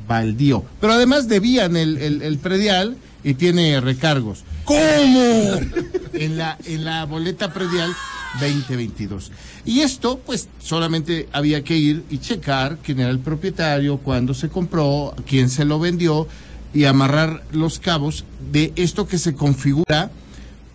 baldío. 0.08 0.64
Pero 0.80 0.94
además 0.94 1.28
debían 1.28 1.76
el, 1.76 1.98
el, 1.98 2.22
el 2.22 2.38
predial 2.38 2.98
y 3.24 3.34
tiene 3.34 3.80
recargos. 3.82 4.44
¿Cómo? 4.66 4.80
En 6.12 6.38
la, 6.38 6.58
en 6.66 6.84
la 6.84 7.06
boleta 7.06 7.54
predial 7.54 7.96
2022. 8.42 9.32
Y 9.64 9.82
esto, 9.82 10.20
pues, 10.26 10.50
solamente 10.62 11.30
había 11.32 11.64
que 11.64 11.78
ir 11.78 12.04
y 12.10 12.18
checar 12.18 12.78
quién 12.84 13.00
era 13.00 13.10
el 13.10 13.20
propietario, 13.20 14.00
cuándo 14.00 14.34
se 14.34 14.50
compró, 14.50 15.16
quién 15.26 15.50
se 15.50 15.64
lo 15.64 15.80
vendió 15.80 16.28
y 16.74 16.86
amarrar 16.86 17.44
los 17.54 17.80
cabos 17.80 18.26
de 18.52 18.74
esto 18.76 19.08
que 19.08 19.18
se 19.18 19.34
configura. 19.34 20.12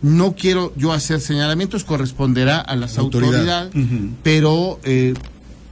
No 0.04 0.34
quiero 0.34 0.72
yo 0.76 0.92
hacer 0.92 1.20
señalamientos, 1.22 1.82
corresponderá 1.84 2.60
a 2.60 2.76
las 2.76 2.98
Autoridad. 2.98 3.62
autoridades, 3.72 4.10
pero 4.22 4.78
eh, 4.84 5.14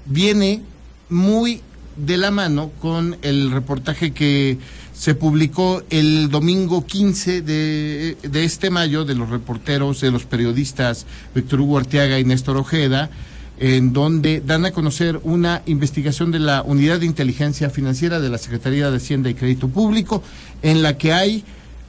viene 0.06 0.62
muy 1.10 1.60
de 1.98 2.16
la 2.16 2.30
mano 2.30 2.70
con 2.80 3.18
el 3.20 3.50
reportaje 3.50 4.12
que 4.12 4.56
se 4.94 5.14
publicó 5.14 5.82
el 5.90 6.30
domingo 6.30 6.86
15 6.86 7.42
de, 7.42 8.16
de 8.22 8.44
este 8.44 8.70
mayo 8.70 9.04
de 9.04 9.14
los 9.14 9.28
reporteros, 9.28 10.00
de 10.00 10.10
los 10.10 10.24
periodistas 10.24 11.04
Víctor 11.34 11.60
Hugo 11.60 11.76
Arteaga 11.76 12.18
y 12.18 12.24
Néstor 12.24 12.56
Ojeda, 12.56 13.10
en 13.58 13.92
donde 13.92 14.40
dan 14.40 14.64
a 14.64 14.70
conocer 14.70 15.20
una 15.24 15.60
investigación 15.66 16.30
de 16.30 16.38
la 16.38 16.62
Unidad 16.62 17.00
de 17.00 17.06
Inteligencia 17.06 17.68
Financiera 17.68 18.18
de 18.18 18.30
la 18.30 18.38
Secretaría 18.38 18.90
de 18.90 18.96
Hacienda 18.96 19.28
y 19.28 19.34
Crédito 19.34 19.68
Público, 19.68 20.22
en 20.62 20.82
la 20.82 20.96
que 20.96 21.12
hay 21.12 21.44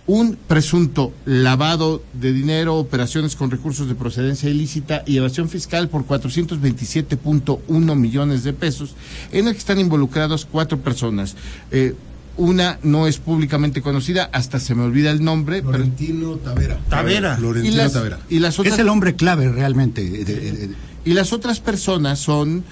un 0.05 0.36
presunto 0.36 1.13
lavado 1.25 2.03
de 2.13 2.33
dinero, 2.33 2.75
operaciones 2.75 3.36
con 3.38 3.50
recursos 3.51 3.88
de 3.88 3.95
procedencia 3.95 4.50
ilícita 4.50 5.03
y 5.05 5.15
evasión 5.17 5.48
fiscal 5.48 5.88
por 5.88 6.05
427.1 6.05 7.95
millones 7.95 8.43
de 8.43 8.53
pesos, 8.53 8.95
en 9.31 9.48
el 9.48 9.53
que 9.53 9.60
están 9.60 9.79
involucrados 9.79 10.45
cuatro 10.50 10.79
personas. 10.79 11.36
Eh, 11.72 11.95
una 12.36 12.79
no 12.83 13.07
es 13.07 13.17
públicamente 13.19 13.81
conocida, 13.81 14.29
hasta 14.33 14.60
se 14.60 14.74
me 14.75 14.83
olvida 14.83 15.12
el 15.12 15.24
nombre. 15.24 15.57
pero- 15.62 15.74
Florentino 15.74 16.36
Tavera. 16.38 16.79
Tavera. 16.89 17.36
y, 17.38 17.39
Florentino 17.39 17.77
las, 17.77 17.93
Tavera. 17.93 18.19
y 18.29 18.39
las 18.39 18.60
otras 18.60 18.74
Es 18.74 18.79
el 18.79 18.89
hombre 18.89 19.15
clave 19.15 19.50
realmente. 19.50 20.03
de- 20.03 20.25
de- 20.25 20.51
de- 20.51 20.69
y 21.05 21.13
las 21.13 21.31
otras 21.31 21.60
personas 21.60 22.19
son 22.19 22.63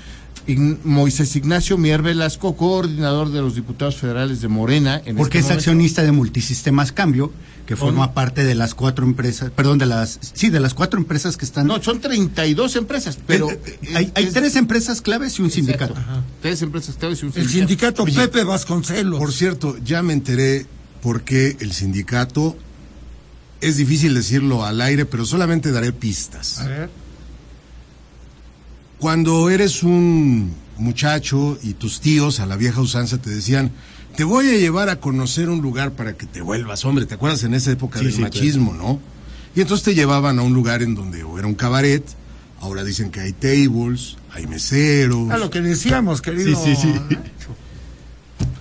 Moisés 0.47 1.35
Ignacio 1.35 1.77
Mier 1.77 2.01
Velasco, 2.01 2.55
coordinador 2.57 3.31
de 3.31 3.41
los 3.41 3.55
diputados 3.55 3.97
federales 3.97 4.41
de 4.41 4.47
Morena. 4.47 5.01
En 5.05 5.15
porque 5.15 5.37
este 5.37 5.39
es 5.39 5.43
momento. 5.45 5.59
accionista 5.59 6.03
de 6.03 6.11
Multisistemas 6.11 6.91
Cambio, 6.91 7.31
que 7.65 7.75
forma 7.75 8.13
parte 8.13 8.43
de 8.43 8.55
las 8.55 8.73
cuatro 8.75 9.05
empresas, 9.05 9.51
perdón, 9.51 9.77
de 9.77 9.85
las, 9.85 10.19
sí, 10.33 10.49
de 10.49 10.59
las 10.59 10.73
cuatro 10.73 10.99
empresas 10.99 11.37
que 11.37 11.45
están. 11.45 11.67
No, 11.67 11.81
son 11.81 12.01
32 12.01 12.75
empresas, 12.75 13.17
pero... 13.27 13.49
Eh, 13.51 13.59
eh, 13.65 13.79
hay, 13.95 14.11
hay 14.15 14.23
es- 14.25 14.33
tres 14.33 14.55
empresas 14.55 15.01
claves 15.01 15.37
y 15.39 15.41
un 15.43 15.47
Exacto. 15.47 15.65
sindicato. 15.67 15.93
Ajá. 15.97 16.23
Tres 16.41 16.61
empresas 16.61 16.95
claves 16.95 17.21
y 17.21 17.25
un 17.27 17.33
El 17.35 17.47
sindicato 17.49 18.03
Pepe 18.05 18.43
Vasconcelos. 18.43 19.19
Por 19.19 19.31
cierto, 19.31 19.77
ya 19.85 20.01
me 20.03 20.13
enteré 20.13 20.65
por 21.01 21.21
qué 21.21 21.55
el 21.59 21.71
sindicato, 21.71 22.57
es 23.61 23.77
difícil 23.77 24.15
decirlo 24.15 24.65
al 24.65 24.81
aire, 24.81 25.05
pero 25.05 25.25
solamente 25.25 25.71
daré 25.71 25.93
pistas. 25.93 26.59
A 26.59 26.67
ver. 26.67 26.89
Cuando 29.01 29.49
eres 29.49 29.81
un 29.81 30.53
muchacho 30.77 31.57
y 31.63 31.73
tus 31.73 32.01
tíos 32.01 32.39
a 32.39 32.45
la 32.45 32.55
vieja 32.55 32.81
usanza 32.81 33.17
te 33.17 33.31
decían, 33.31 33.71
te 34.15 34.23
voy 34.23 34.47
a 34.49 34.57
llevar 34.57 34.89
a 34.89 34.97
conocer 34.97 35.49
un 35.49 35.59
lugar 35.59 35.93
para 35.93 36.13
que 36.13 36.27
te 36.27 36.39
vuelvas 36.41 36.85
hombre, 36.85 37.07
¿te 37.07 37.15
acuerdas 37.15 37.43
en 37.43 37.55
esa 37.55 37.71
época 37.71 37.97
Sí, 37.97 38.05
del 38.05 38.13
sí, 38.13 38.21
machismo, 38.21 38.75
no? 38.75 38.99
Y 39.55 39.61
entonces 39.61 39.83
te 39.83 39.95
llevaban 39.95 40.37
a 40.37 40.43
un 40.43 40.53
lugar 40.53 40.83
en 40.83 40.93
donde 40.93 41.23
o 41.23 41.39
era 41.39 41.47
un 41.47 41.55
cabaret, 41.55 42.03
ahora 42.59 42.83
dicen 42.83 43.09
que 43.09 43.21
hay 43.21 43.33
tables, 43.33 44.17
hay 44.33 44.45
meseros. 44.45 45.31
A 45.31 45.37
lo 45.39 45.49
que 45.49 45.61
decíamos, 45.61 46.21
querido. 46.21 46.63
Sí, 46.63 46.75
sí, 46.75 46.93
sí. 46.93 47.17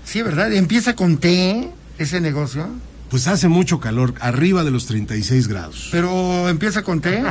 Sí, 0.06 0.23
¿verdad? 0.23 0.50
Empieza 0.54 0.97
con 0.97 1.18
T 1.18 1.70
ese 1.99 2.18
negocio, 2.18 2.66
Pues 3.11 3.26
hace 3.26 3.49
mucho 3.49 3.81
calor, 3.81 4.14
arriba 4.21 4.62
de 4.62 4.71
los 4.71 4.87
36 4.87 5.49
grados. 5.49 5.88
pero 5.90 6.49
empieza 6.49 6.83
con 6.85 7.00
T. 7.00 7.23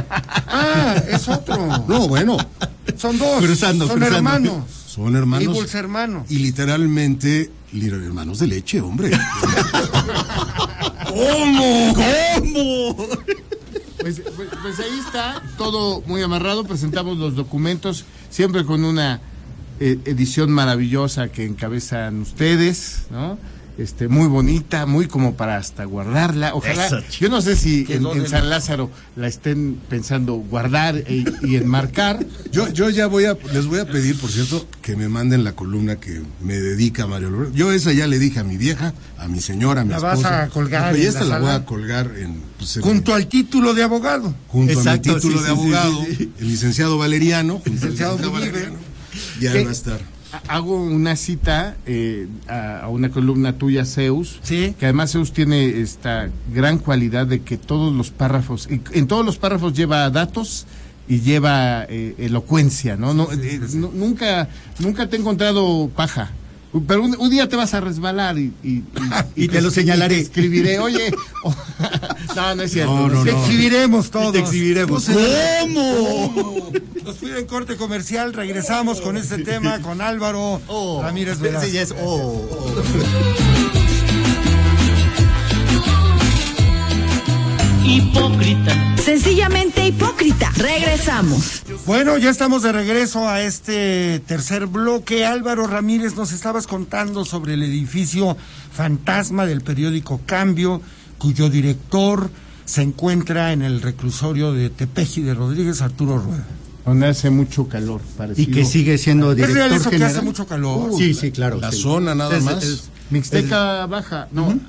Ah, 0.47 0.95
es 1.09 1.27
otro. 1.29 1.85
No, 1.87 2.07
bueno, 2.07 2.37
Son 2.97 3.17
dos. 3.17 3.41
Cruzando, 3.43 3.87
son 3.87 3.95
cruzando. 3.97 4.17
hermanos. 4.17 4.63
son 4.87 5.15
hermanos. 5.15 5.43
Ibuls 5.55 5.73
hermanos. 5.75 6.29
Y 6.29 6.39
literalmente, 6.39 7.49
li- 7.71 7.87
hermanos 7.87 8.39
de 8.39 8.47
leche, 8.47 8.81
hombre. 8.81 9.11
¿Cómo? 11.07 11.93
¿Cómo? 11.93 12.95
Pues, 14.01 14.21
pues- 14.35 14.49
pues 14.61 14.79
ahí 14.79 14.99
está, 15.05 15.41
todo 15.57 16.01
muy 16.07 16.21
amarrado. 16.21 16.63
Presentamos 16.63 17.17
los 17.17 17.35
documentos, 17.35 18.05
siempre 18.29 18.65
con 18.65 18.83
una 18.83 19.21
eh, 19.79 19.97
edición 20.05 20.51
maravillosa 20.51 21.29
que 21.29 21.45
encabezan 21.45 22.21
ustedes, 22.21 23.03
¿no? 23.11 23.37
Este, 23.79 24.09
muy 24.09 24.27
bonita, 24.27 24.85
muy 24.85 25.07
como 25.07 25.35
para 25.35 25.55
hasta 25.55 25.85
guardarla. 25.85 26.53
Ojalá, 26.53 26.87
Eso, 26.87 26.99
yo 27.17 27.29
no 27.29 27.41
sé 27.41 27.55
si 27.55 27.85
en, 27.87 28.27
San 28.27 28.49
Lázaro 28.49 28.91
la 29.15 29.27
estén 29.29 29.79
pensando 29.89 30.33
guardar 30.33 30.97
e- 30.97 31.23
y 31.43 31.55
enmarcar. 31.55 32.25
Yo, 32.51 32.67
yo 32.73 32.89
ya 32.89 33.07
voy 33.07 33.23
a, 33.23 33.37
les 33.53 33.67
voy 33.67 33.79
a 33.79 33.85
pedir, 33.89 34.17
por 34.19 34.29
cierto, 34.31 34.67
que 34.81 34.97
me 34.97 35.07
manden 35.07 35.45
la 35.45 35.53
columna 35.53 35.95
que 35.95 36.21
me 36.41 36.55
dedica 36.59 37.07
Mario 37.07 37.29
Alberto. 37.29 37.53
Yo 37.55 37.71
esa 37.71 37.93
ya 37.93 38.05
le 38.05 38.19
dije 38.19 38.39
a 38.39 38.43
mi 38.43 38.57
vieja, 38.57 38.93
a 39.17 39.29
mi 39.29 39.39
señora, 39.39 39.81
a 39.81 39.85
mi 39.85 39.91
La 39.91 39.99
vas 39.99 40.17
esposa. 40.19 40.43
a 40.43 40.49
colgar 40.49 40.97
Y 40.97 41.03
esta 41.03 41.21
la 41.23 41.35
la 41.35 41.39
voy 41.39 41.51
a 41.51 41.65
colgar 41.65 42.11
en, 42.17 42.41
pues, 42.57 42.75
en- 42.75 42.83
Junto 42.83 43.13
al 43.13 43.27
título 43.27 43.73
de 43.73 43.83
abogado. 43.83 44.35
junto 44.49 44.73
Exacto, 44.73 45.11
a 45.11 45.13
mi 45.13 45.19
título 45.21 45.37
sí, 45.37 45.43
de 45.43 45.45
sí, 45.45 45.51
abogado, 45.51 46.05
sí, 46.05 46.15
sí. 46.17 46.31
el 46.37 46.47
licenciado 46.49 46.97
Valeriano. 46.97 47.61
al 47.65 47.71
Licenciado. 47.71 48.29
Valeriano, 48.29 48.75
Ya 49.39 49.53
¿Qué? 49.53 49.63
va 49.63 49.69
a 49.69 49.73
estar. 49.73 50.01
Hago 50.47 50.75
una 50.83 51.15
cita 51.15 51.75
eh, 51.85 52.27
a, 52.47 52.81
a 52.81 52.87
una 52.89 53.09
columna 53.09 53.53
tuya, 53.53 53.85
Zeus, 53.85 54.39
Sí. 54.43 54.75
que 54.79 54.85
además 54.85 55.11
Zeus 55.11 55.33
tiene 55.33 55.79
esta 55.81 56.29
gran 56.53 56.77
cualidad 56.77 57.25
de 57.27 57.41
que 57.41 57.57
todos 57.57 57.93
los 57.93 58.11
párrafos, 58.11 58.67
y 58.69 58.81
en 58.97 59.07
todos 59.07 59.25
los 59.25 59.37
párrafos 59.37 59.73
lleva 59.73 60.09
datos 60.09 60.67
y 61.07 61.21
lleva 61.21 61.85
eh, 61.89 62.13
elocuencia, 62.19 62.95
¿no? 62.95 63.13
no, 63.15 63.27
eh, 63.31 63.59
nu- 63.73 63.91
nunca, 63.93 64.47
nunca 64.77 65.07
te 65.09 65.15
he 65.15 65.19
encontrado 65.19 65.89
paja. 65.95 66.29
Pero 66.87 67.03
un, 67.03 67.15
un 67.19 67.29
día 67.31 67.49
te 67.49 67.55
vas 67.55 67.73
a 67.73 67.81
resbalar 67.81 68.37
y, 68.37 68.53
y, 68.63 68.83
Y 69.35 69.47
te 69.49 69.61
lo 69.61 69.71
señalaré. 69.71 70.15
te 70.15 70.21
escribiré, 70.21 70.79
oye. 70.81 71.11
no, 72.35 72.55
no 72.55 72.61
es 72.63 72.71
cierto. 72.71 72.93
No, 72.95 73.07
no, 73.07 73.23
Te 73.23 73.31
no. 73.31 73.39
exhibiremos 73.43 74.11
todos. 74.11 74.33
te 74.33 74.39
exhibiremos. 74.39 75.05
¿Cómo? 75.05 76.71
Nos 77.03 77.15
piden 77.15 77.45
corte 77.47 77.75
comercial. 77.75 78.33
Regresamos 78.33 79.01
con 79.01 79.17
este 79.17 79.39
tema 79.39 79.79
con 79.81 79.99
Álvaro 80.01 80.61
Ramírez 81.01 81.39
Velasco. 81.39 81.67
Sí, 81.67 81.73
ya 81.73 81.85
Hipócrita. 87.85 88.95
Sencillamente 88.97 89.87
hipócrita. 89.87 90.51
Regresamos. 90.57 91.63
Bueno, 91.85 92.17
ya 92.17 92.29
estamos 92.29 92.61
de 92.63 92.71
regreso 92.71 93.27
a 93.27 93.41
este 93.41 94.19
tercer 94.27 94.67
bloque. 94.67 95.25
Álvaro 95.25 95.65
Ramírez, 95.67 96.15
nos 96.15 96.31
estabas 96.31 96.67
contando 96.67 97.25
sobre 97.25 97.53
el 97.55 97.63
edificio 97.63 98.37
fantasma 98.71 99.45
del 99.45 99.61
periódico 99.61 100.21
Cambio, 100.25 100.81
cuyo 101.17 101.49
director 101.49 102.29
se 102.65 102.81
encuentra 102.83 103.53
en 103.53 103.61
el 103.63 103.81
reclusorio 103.81 104.53
de 104.53 104.69
Tepeji 104.69 105.21
de 105.21 105.33
Rodríguez, 105.33 105.81
Arturo 105.81 106.19
Rueda. 106.19 106.45
Donde 106.85 107.07
hace 107.07 107.29
mucho 107.29 107.67
calor, 107.67 108.01
Y 108.13 108.17
parecido. 108.17 108.53
que 108.53 108.65
sigue 108.65 108.97
siendo 108.97 109.31
¿Es 109.31 109.37
director 109.37 109.57
real 109.57 109.73
eso 109.73 109.89
que 109.89 110.03
hace 110.03 110.21
mucho 110.21 110.45
calor? 110.47 110.91
Sí, 110.97 111.13
sí, 111.13 111.31
claro. 111.31 111.57
La 111.59 111.71
sí. 111.71 111.81
zona 111.81 112.13
nada 112.15 112.37
Es- 112.37 112.43
más. 112.43 112.63
es- 112.63 112.89
Mixteca 113.09 113.87
baja, 113.87 114.27
no, 114.31 114.59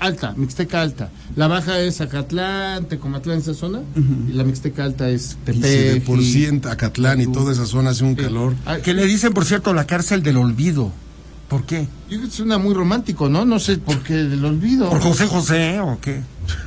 alta, 0.00 0.34
Mixteca 0.36 0.80
alta. 0.82 1.10
La 1.36 1.46
baja 1.48 1.78
es 1.80 2.00
Acatlán, 2.00 2.86
Tecomatlán, 2.86 3.38
esa 3.38 3.54
zona, 3.54 3.80
y 4.28 4.32
la 4.32 4.44
Mixteca 4.44 4.84
alta 4.84 5.08
es 5.10 5.22
Y 5.46 5.52
si 5.52 5.60
Tepeji. 5.60 5.68
de 5.68 6.00
por 6.00 6.18
en 6.20 6.62
Acatlán 6.68 7.20
y 7.20 7.26
toda 7.26 7.52
esa 7.52 7.66
zona 7.66 7.90
hace 7.90 8.04
un 8.04 8.14
calor. 8.14 8.54
Ah, 8.66 8.78
Que 8.78 8.94
le 8.94 9.06
dicen, 9.06 9.32
por 9.32 9.44
cierto, 9.44 9.72
la 9.74 9.86
cárcel 9.86 10.22
del 10.22 10.36
olvido. 10.36 10.92
¿Por 11.48 11.64
qué? 11.66 11.82
Yo 12.08 12.16
creo 12.18 12.22
que 12.22 12.30
suena 12.30 12.56
muy 12.56 12.72
romántico, 12.72 13.28
¿no? 13.28 13.44
No 13.44 13.58
sé 13.58 13.76
por 13.76 14.02
qué 14.02 14.14
lo 14.14 14.48
olvido. 14.48 14.88
¿Por 14.88 15.00
José 15.00 15.26
José 15.26 15.80
o 15.80 15.98
qué? 16.00 16.20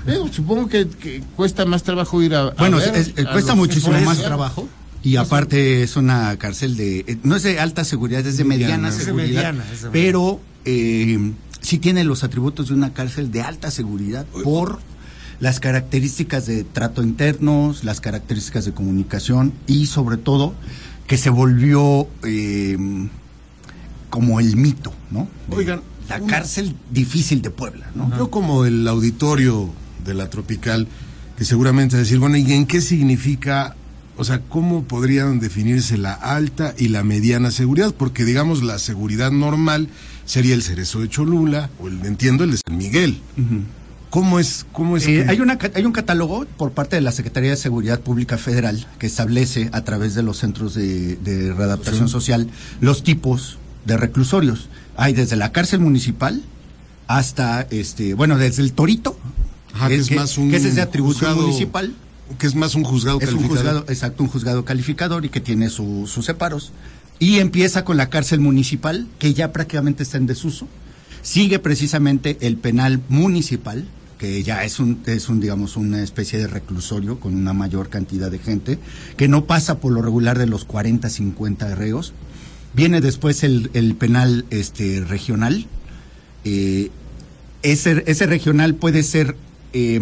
Eh, 0.05 0.19
supongo 0.31 0.67
que, 0.67 0.88
que 0.88 1.23
cuesta 1.36 1.65
más 1.65 1.81
trabajo 1.81 2.21
ir 2.21 2.36
a. 2.36 2.49
a 2.49 2.51
Bueno, 2.51 2.77
ver 2.77 2.95
es- 2.95 3.13
es- 3.15 3.25
a 3.25 3.31
cuesta 3.31 3.55
muchísimo 3.55 3.99
más 4.01 4.19
trabajo. 4.19 4.69
Y 5.01 5.15
aparte 5.17 5.81
es 5.84 5.95
una 5.97 6.36
cárcel 6.38 6.75
de, 6.77 6.99
eh, 6.99 7.17
no 7.23 7.36
es 7.36 7.43
de 7.43 7.60
alta 7.60 7.84
seguridad, 7.84 8.25
es 8.25 8.38
de 8.38 8.43
mediana, 8.43 8.89
Es 8.89 8.99
de 8.99 9.05
seguridad. 9.05 9.27
mediana, 9.27 9.63
es 9.73 9.81
de 9.84 9.89
mediana. 9.89 9.91
pero 9.91 10.39
eh, 10.65 11.31
sí 11.65 11.78
tiene 11.80 12.04
los 12.04 12.23
atributos 12.23 12.69
de 12.69 12.73
una 12.75 12.93
cárcel 12.93 13.32
de 13.32 13.41
alta 13.41 13.71
seguridad 13.71 14.25
por 14.43 14.80
las 15.39 15.60
características 15.60 16.45
de 16.45 16.63
trato 16.63 17.04
internos, 17.04 17.84
las 17.84 17.99
características 17.99 18.63
de 18.65 18.71
comunicación 18.73 19.51
y 19.67 19.88
sobre 19.88 20.17
todo 20.17 20.54
que 21.08 21.17
se 21.17 21.30
volvió 21.30 22.08
eh, 22.23 22.78
como 24.10 24.39
el 24.39 24.56
mito, 24.56 24.93
¿no? 25.12 25.28
De 25.49 25.58
Oigan, 25.58 25.82
la 26.10 26.17
una- 26.17 26.28
cárcel 26.28 26.75
difícil 26.91 27.41
de 27.41 27.49
Puebla, 27.49 27.88
¿no? 27.95 28.15
Yo 28.17 28.30
como 28.32 28.65
el 28.65 28.88
auditorio 28.88 29.69
de 30.06 30.13
la 30.13 30.30
Tropical, 30.30 30.88
que 31.38 31.43
seguramente 31.45 31.97
decir, 31.97 32.19
bueno, 32.19 32.38
¿y 32.38 32.54
en 32.54 32.65
qué 32.65 32.80
significa, 32.80 33.75
o 34.17 34.23
sea, 34.23 34.41
cómo 34.49 34.84
podrían 34.84 35.39
definirse 35.39 35.97
la 35.97 36.13
alta 36.13 36.73
y 36.78 36.88
la 36.89 37.04
mediana 37.04 37.51
seguridad? 37.51 37.93
Porque 37.95 38.25
digamos 38.25 38.63
la 38.63 38.80
seguridad 38.80 39.32
normal 39.32 39.89
sería 40.25 40.56
el 40.56 40.63
Cerezo 40.63 41.01
de 41.01 41.10
Cholula, 41.10 41.69
o 41.80 41.88
el, 41.88 42.06
entiendo, 42.06 42.43
el 42.43 42.51
de 42.51 42.58
San 42.65 42.78
Miguel. 42.78 43.19
¿Cómo 44.10 44.39
es, 44.39 44.65
cómo 44.71 44.95
es 44.95 45.04
Eh, 45.04 45.08
que- 45.25 45.30
hay, 45.30 45.39
una, 45.41 45.58
hay 45.73 45.86
un 45.86 45.91
catálogo 45.91 46.45
por 46.58 46.71
parte 46.71 46.95
de 46.95 47.01
la 47.01 47.12
Secretaría 47.12 47.49
de 47.49 47.58
Seguridad 47.58 47.99
Pública 47.99 48.38
Federal 48.38 48.88
que 48.97 49.08
establece 49.08 49.69
a 49.73 49.84
través 49.84 50.15
de 50.15 50.23
los 50.23 50.38
centros 50.38 50.73
de, 50.73 51.17
de 51.17 51.54
readaptación 51.54 52.08
social 52.08 52.47
los 52.80 53.04
tipos 53.04 53.58
de 53.86 53.97
reclusorios. 53.97 54.69
Hay 54.95 55.13
desde 55.13 55.36
la 55.36 55.51
cárcel 55.51 55.82
municipal 55.82 56.41
hasta, 57.08 57.62
este, 57.71 58.13
bueno, 58.13 58.38
desde 58.38 58.63
el 58.63 58.71
Torito, 58.73 59.19
Ajá, 59.73 59.89
que 59.89 59.95
es 59.95 60.10
más 60.15 60.38
un 60.38 60.49
que 60.49 60.58
es 60.58 60.75
de 60.75 60.82
atribución 60.82 61.32
juzgado 61.32 61.47
municipal. 61.47 61.93
Que 62.39 62.47
es 62.47 62.55
más 62.55 62.75
un 62.75 62.83
juzgado 62.83 63.19
Es 63.19 63.29
un 63.29 63.35
calificado? 63.38 63.57
juzgado, 63.63 63.85
exacto, 63.89 64.23
un 64.23 64.29
juzgado 64.29 64.65
calificador 64.65 65.25
y 65.25 65.29
que 65.29 65.41
tiene 65.41 65.69
su- 65.69 66.07
sus 66.07 66.25
separos. 66.25 66.71
Y 67.19 67.38
empieza 67.39 67.85
con 67.85 67.97
la 67.97 68.09
cárcel 68.09 68.39
municipal, 68.39 69.07
que 69.19 69.33
ya 69.33 69.51
prácticamente 69.53 70.03
está 70.03 70.17
en 70.17 70.25
desuso. 70.27 70.67
Sigue 71.21 71.59
precisamente 71.59 72.38
el 72.41 72.57
penal 72.57 73.01
municipal, 73.09 73.85
que 74.17 74.43
ya 74.43 74.63
es 74.63 74.79
un, 74.79 74.99
es 75.05 75.29
un, 75.29 75.39
digamos, 75.39 75.75
una 75.77 76.01
especie 76.03 76.39
de 76.39 76.47
reclusorio 76.47 77.19
con 77.19 77.35
una 77.35 77.53
mayor 77.53 77.89
cantidad 77.89 78.29
de 78.31 78.39
gente, 78.39 78.79
que 79.17 79.27
no 79.27 79.45
pasa 79.45 79.79
por 79.79 79.91
lo 79.93 80.01
regular 80.01 80.38
de 80.38 80.45
los 80.47 80.65
40, 80.65 81.09
50 81.09 81.73
reos. 81.75 82.13
Viene 82.73 83.01
después 83.01 83.43
el, 83.43 83.69
el 83.73 83.95
penal 83.95 84.45
este, 84.49 84.99
regional. 85.01 85.67
Eh, 86.43 86.91
ese, 87.63 88.03
ese 88.07 88.25
regional 88.25 88.75
puede 88.75 89.01
ser 89.03 89.35
eh, 89.73 89.99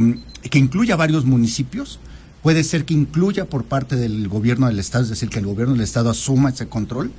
que 0.50 0.60
incluya 0.60 0.96
varios 0.96 1.26
municipios, 1.26 2.00
puede 2.44 2.64
ser 2.64 2.86
que 2.86 2.94
incluya 2.94 3.46
por 3.46 3.64
parte 3.64 3.96
del 3.96 4.28
gobierno 4.28 4.68
del 4.68 4.78
Estado, 4.78 5.06
es 5.06 5.10
decir, 5.10 5.30
que 5.30 5.40
el 5.40 5.46
gobierno 5.48 5.74
del 5.74 5.82
Estado 5.84 6.12
asuma 6.12 6.50
ese 6.50 6.68
control. 6.68 7.12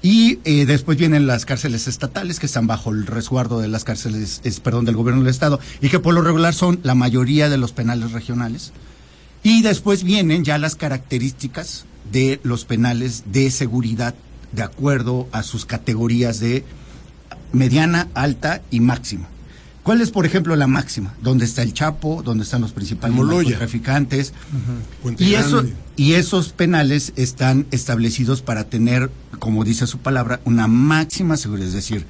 Y 0.00 0.38
eh, 0.44 0.66
después 0.66 0.98
vienen 0.98 1.26
las 1.26 1.44
cárceles 1.44 1.86
estatales 1.86 2.40
que 2.40 2.46
están 2.46 2.66
bajo 2.66 2.90
el 2.90 3.06
resguardo 3.06 3.60
de 3.60 3.68
las 3.68 3.84
cárceles, 3.84 4.40
es, 4.42 4.60
perdón, 4.60 4.84
del 4.84 4.96
gobierno 4.96 5.22
del 5.22 5.30
Estado 5.30 5.60
y 5.80 5.90
que 5.90 6.00
por 6.00 6.14
lo 6.14 6.22
regular 6.22 6.54
son 6.54 6.80
la 6.82 6.94
mayoría 6.94 7.48
de 7.48 7.58
los 7.58 7.72
penales 7.72 8.12
regionales. 8.12 8.72
Y 9.44 9.62
después 9.62 10.02
vienen 10.02 10.44
ya 10.44 10.58
las 10.58 10.74
características 10.76 11.84
de 12.10 12.40
los 12.42 12.64
penales 12.64 13.24
de 13.26 13.50
seguridad 13.50 14.14
de 14.52 14.62
acuerdo 14.62 15.28
a 15.32 15.42
sus 15.42 15.66
categorías 15.66 16.40
de 16.40 16.64
mediana, 17.52 18.08
alta 18.14 18.62
y 18.70 18.80
máxima. 18.80 19.28
¿Cuál 19.82 20.00
es, 20.00 20.10
por 20.10 20.26
ejemplo, 20.26 20.54
la 20.54 20.68
máxima? 20.68 21.14
¿Dónde 21.22 21.44
está 21.44 21.62
el 21.62 21.72
Chapo? 21.72 22.22
¿Dónde 22.22 22.44
están 22.44 22.60
los 22.60 22.72
principales 22.72 23.16
Moloya. 23.16 23.58
traficantes? 23.58 24.32
Eso, 25.18 25.64
y 25.96 26.12
esos 26.12 26.50
penales 26.52 27.12
están 27.16 27.66
establecidos 27.72 28.42
para 28.42 28.64
tener, 28.64 29.10
como 29.40 29.64
dice 29.64 29.88
su 29.88 29.98
palabra, 29.98 30.40
una 30.44 30.68
máxima 30.68 31.36
seguridad. 31.36 31.66
Es 31.68 31.74
decir, 31.74 32.06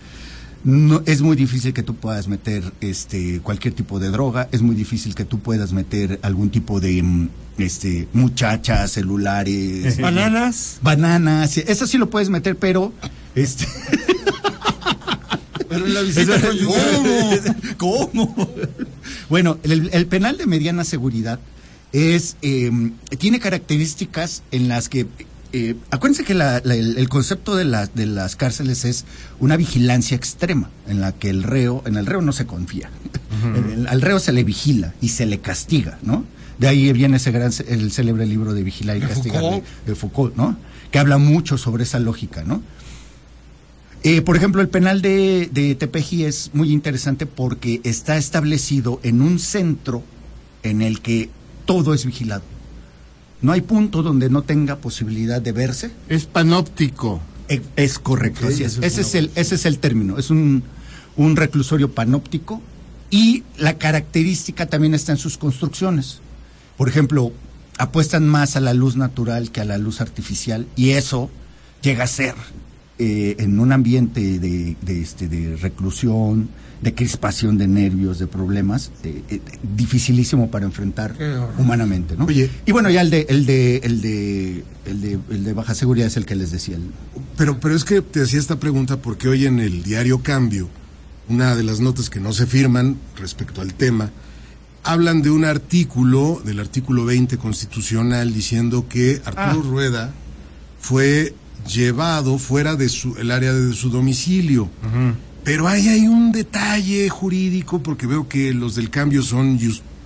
no, 0.64 1.02
es 1.06 1.22
muy 1.22 1.34
difícil 1.34 1.72
que 1.72 1.82
tú 1.82 1.94
puedas 1.96 2.28
meter 2.28 2.62
este, 2.82 3.40
cualquier 3.40 3.72
tipo 3.72 3.98
de 3.98 4.10
droga, 4.10 4.48
es 4.52 4.60
muy 4.60 4.76
difícil 4.76 5.14
que 5.14 5.24
tú 5.24 5.40
puedas 5.40 5.72
meter 5.72 6.20
algún 6.22 6.50
tipo 6.50 6.78
de 6.78 7.02
mm, 7.02 7.28
este, 7.56 8.06
muchachas, 8.12 8.92
celulares, 8.92 9.98
Bananas. 9.98 10.78
bananas. 10.82 11.56
Eso 11.56 11.86
sí 11.86 11.96
lo 11.96 12.10
puedes 12.10 12.28
meter, 12.28 12.56
pero... 12.56 12.92
Este, 13.34 13.66
Pero 15.72 15.86
en 15.86 15.94
la 15.94 16.00
visita 16.08 16.40
conyugal. 16.40 17.56
¿Cómo? 17.76 18.54
Bueno, 19.28 19.58
el, 19.62 19.90
el 19.92 20.06
penal 20.06 20.36
de 20.36 20.46
mediana 20.46 20.84
seguridad 20.84 21.38
es 21.92 22.36
eh, 22.42 22.70
tiene 23.18 23.38
características 23.40 24.42
en 24.50 24.68
las 24.68 24.88
que 24.88 25.06
eh, 25.54 25.74
acuérdense 25.90 26.24
que 26.24 26.32
la- 26.32 26.62
la- 26.64 26.74
el, 26.74 26.96
el 26.96 27.08
concepto 27.10 27.54
de, 27.56 27.64
la- 27.64 27.86
de 27.86 28.06
las 28.06 28.36
cárceles 28.36 28.84
es 28.86 29.04
una 29.38 29.56
vigilancia 29.58 30.16
extrema 30.16 30.70
en 30.88 31.00
la 31.02 31.12
que 31.12 31.28
el 31.28 31.42
reo 31.42 31.82
en 31.84 31.96
el 31.96 32.06
reo 32.06 32.22
no 32.22 32.32
se 32.32 32.46
confía. 32.46 32.90
El- 33.54 33.80
el- 33.80 33.86
al 33.88 34.00
reo 34.00 34.18
se 34.18 34.32
le 34.32 34.44
vigila 34.44 34.94
y 35.02 35.08
se 35.10 35.26
le 35.26 35.40
castiga 35.40 35.98
no 36.02 36.24
de 36.58 36.68
ahí 36.68 36.92
viene 36.92 37.16
ese 37.16 37.32
gran 37.32 37.50
el 37.68 37.90
célebre 37.92 38.24
libro 38.26 38.52
de 38.54 38.62
vigilar 38.62 38.96
y 38.96 39.00
castigar 39.00 39.42
de 39.86 39.94
Foucault 39.94 40.36
no 40.36 40.56
que 40.90 40.98
habla 40.98 41.18
mucho 41.18 41.58
sobre 41.58 41.82
esa 41.84 41.98
lógica 41.98 42.44
no 42.44 42.62
eh, 44.04 44.22
por 44.22 44.36
ejemplo, 44.36 44.60
el 44.60 44.68
penal 44.68 45.02
de, 45.02 45.48
de 45.52 45.74
Tepeji 45.74 46.24
es 46.24 46.50
muy 46.52 46.72
interesante 46.72 47.26
porque 47.26 47.80
está 47.84 48.16
establecido 48.16 49.00
en 49.02 49.22
un 49.22 49.38
centro 49.38 50.02
en 50.62 50.82
el 50.82 51.00
que 51.00 51.30
todo 51.66 51.94
es 51.94 52.04
vigilado. 52.04 52.42
No 53.40 53.52
hay 53.52 53.60
punto 53.60 54.02
donde 54.02 54.30
no 54.30 54.42
tenga 54.42 54.76
posibilidad 54.76 55.42
de 55.42 55.52
verse. 55.52 55.90
Es 56.08 56.26
panóptico. 56.26 57.20
Eh, 57.48 57.60
Es 57.76 57.98
correcto, 57.98 58.46
así 58.46 58.62
es 58.64 58.78
Ese 58.78 59.00
es, 59.00 59.14
el, 59.14 59.30
ese 59.34 59.56
es 59.56 59.66
el 59.66 59.78
término. 59.78 60.18
Es 60.18 60.30
un, 60.30 60.62
un 61.16 61.36
reclusorio 61.36 61.90
panóptico 61.92 62.62
y 63.10 63.42
la 63.58 63.78
característica 63.78 64.66
también 64.66 64.94
está 64.94 65.12
en 65.12 65.18
sus 65.18 65.38
construcciones. 65.38 66.20
Por 66.76 66.88
ejemplo, 66.88 67.32
apuestan 67.78 68.26
más 68.26 68.56
a 68.56 68.60
la 68.60 68.74
luz 68.74 68.96
natural 68.96 69.50
que 69.50 69.60
a 69.60 69.64
la 69.64 69.78
luz 69.78 70.00
artificial 70.00 70.66
y 70.76 70.90
eso 70.90 71.28
llega 71.82 72.04
a 72.04 72.08
ser 72.08 72.34
eh, 72.98 73.36
en 73.38 73.58
un 73.58 73.72
ambiente 73.72 74.38
de, 74.38 74.76
de, 74.80 75.00
este, 75.00 75.28
de 75.28 75.56
reclusión, 75.56 76.48
de 76.82 76.94
crispación 76.94 77.58
de 77.58 77.66
nervios, 77.68 78.18
de 78.18 78.26
problemas, 78.26 78.90
eh, 79.04 79.22
eh, 79.30 79.40
dificilísimo 79.76 80.50
para 80.50 80.64
enfrentar 80.66 81.14
humanamente, 81.58 82.16
¿no? 82.16 82.24
Oye. 82.26 82.50
y 82.66 82.72
bueno, 82.72 82.90
ya 82.90 83.00
el 83.02 83.10
de, 83.10 83.26
el 83.28 83.46
de, 83.46 83.76
el 83.78 84.00
de, 84.00 84.64
el 84.86 85.00
de, 85.00 85.18
el 85.30 85.44
de 85.44 85.52
baja 85.52 85.74
seguridad 85.74 86.08
es 86.08 86.16
el 86.16 86.26
que 86.26 86.34
les 86.34 86.50
decía. 86.50 86.76
el- 86.76 86.90
Pero, 87.36 87.58
pero 87.60 87.74
es 87.76 87.84
que 87.84 88.02
te 88.02 88.22
hacía 88.22 88.38
esta 88.40 88.58
pregunta 88.58 88.96
porque 88.98 89.28
hoy 89.28 89.46
en 89.46 89.60
el 89.60 89.82
diario 89.84 90.22
Cambio, 90.22 90.68
una 91.28 91.54
de 91.54 91.62
las 91.62 91.80
notas 91.80 92.10
que 92.10 92.18
no 92.20 92.32
se 92.32 92.46
firman 92.46 92.96
respecto 93.16 93.60
al 93.60 93.74
tema, 93.74 94.10
hablan 94.82 95.22
de 95.22 95.30
un 95.30 95.44
artículo, 95.44 96.42
del 96.44 96.58
artículo 96.58 97.04
20 97.04 97.38
constitucional, 97.38 98.34
diciendo 98.34 98.86
que 98.88 99.22
Arturo 99.24 99.62
Rueda 99.62 100.12
fue 100.80 101.34
llevado 101.66 102.38
fuera 102.38 102.76
de 102.76 102.88
su, 102.88 103.16
el 103.16 103.30
área 103.30 103.52
de 103.52 103.74
su 103.74 103.90
domicilio. 103.90 104.68
Pero 105.44 105.66
ahí 105.66 105.88
hay 105.88 106.06
un 106.06 106.32
detalle 106.32 107.08
jurídico, 107.08 107.82
porque 107.82 108.06
veo 108.06 108.28
que 108.28 108.52
los 108.52 108.74
del 108.76 108.90
cambio 108.90 109.22
son 109.22 109.58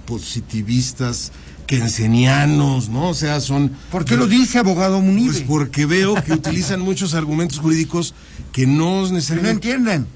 positivistas, 0.07 1.33
keynesianos, 1.67 2.89
¿no? 2.89 3.11
O 3.11 3.15
sea, 3.15 3.41
son... 3.41 3.71
¿Por 3.91 4.05
qué 4.05 4.17
lo 4.17 4.27
dice 4.27 4.59
abogado 4.59 5.01
Munibe? 5.01 5.33
Pues 5.33 5.45
porque 5.45 5.85
veo 5.85 6.15
que 6.23 6.33
utilizan 6.33 6.81
muchos 6.81 7.15
argumentos 7.15 7.59
jurídicos 7.59 8.15
que 8.53 8.67
no 8.67 9.03
Que 9.03 9.09
no 9.09 9.13
necesariamente... 9.13 9.69
entienden. 9.71 10.07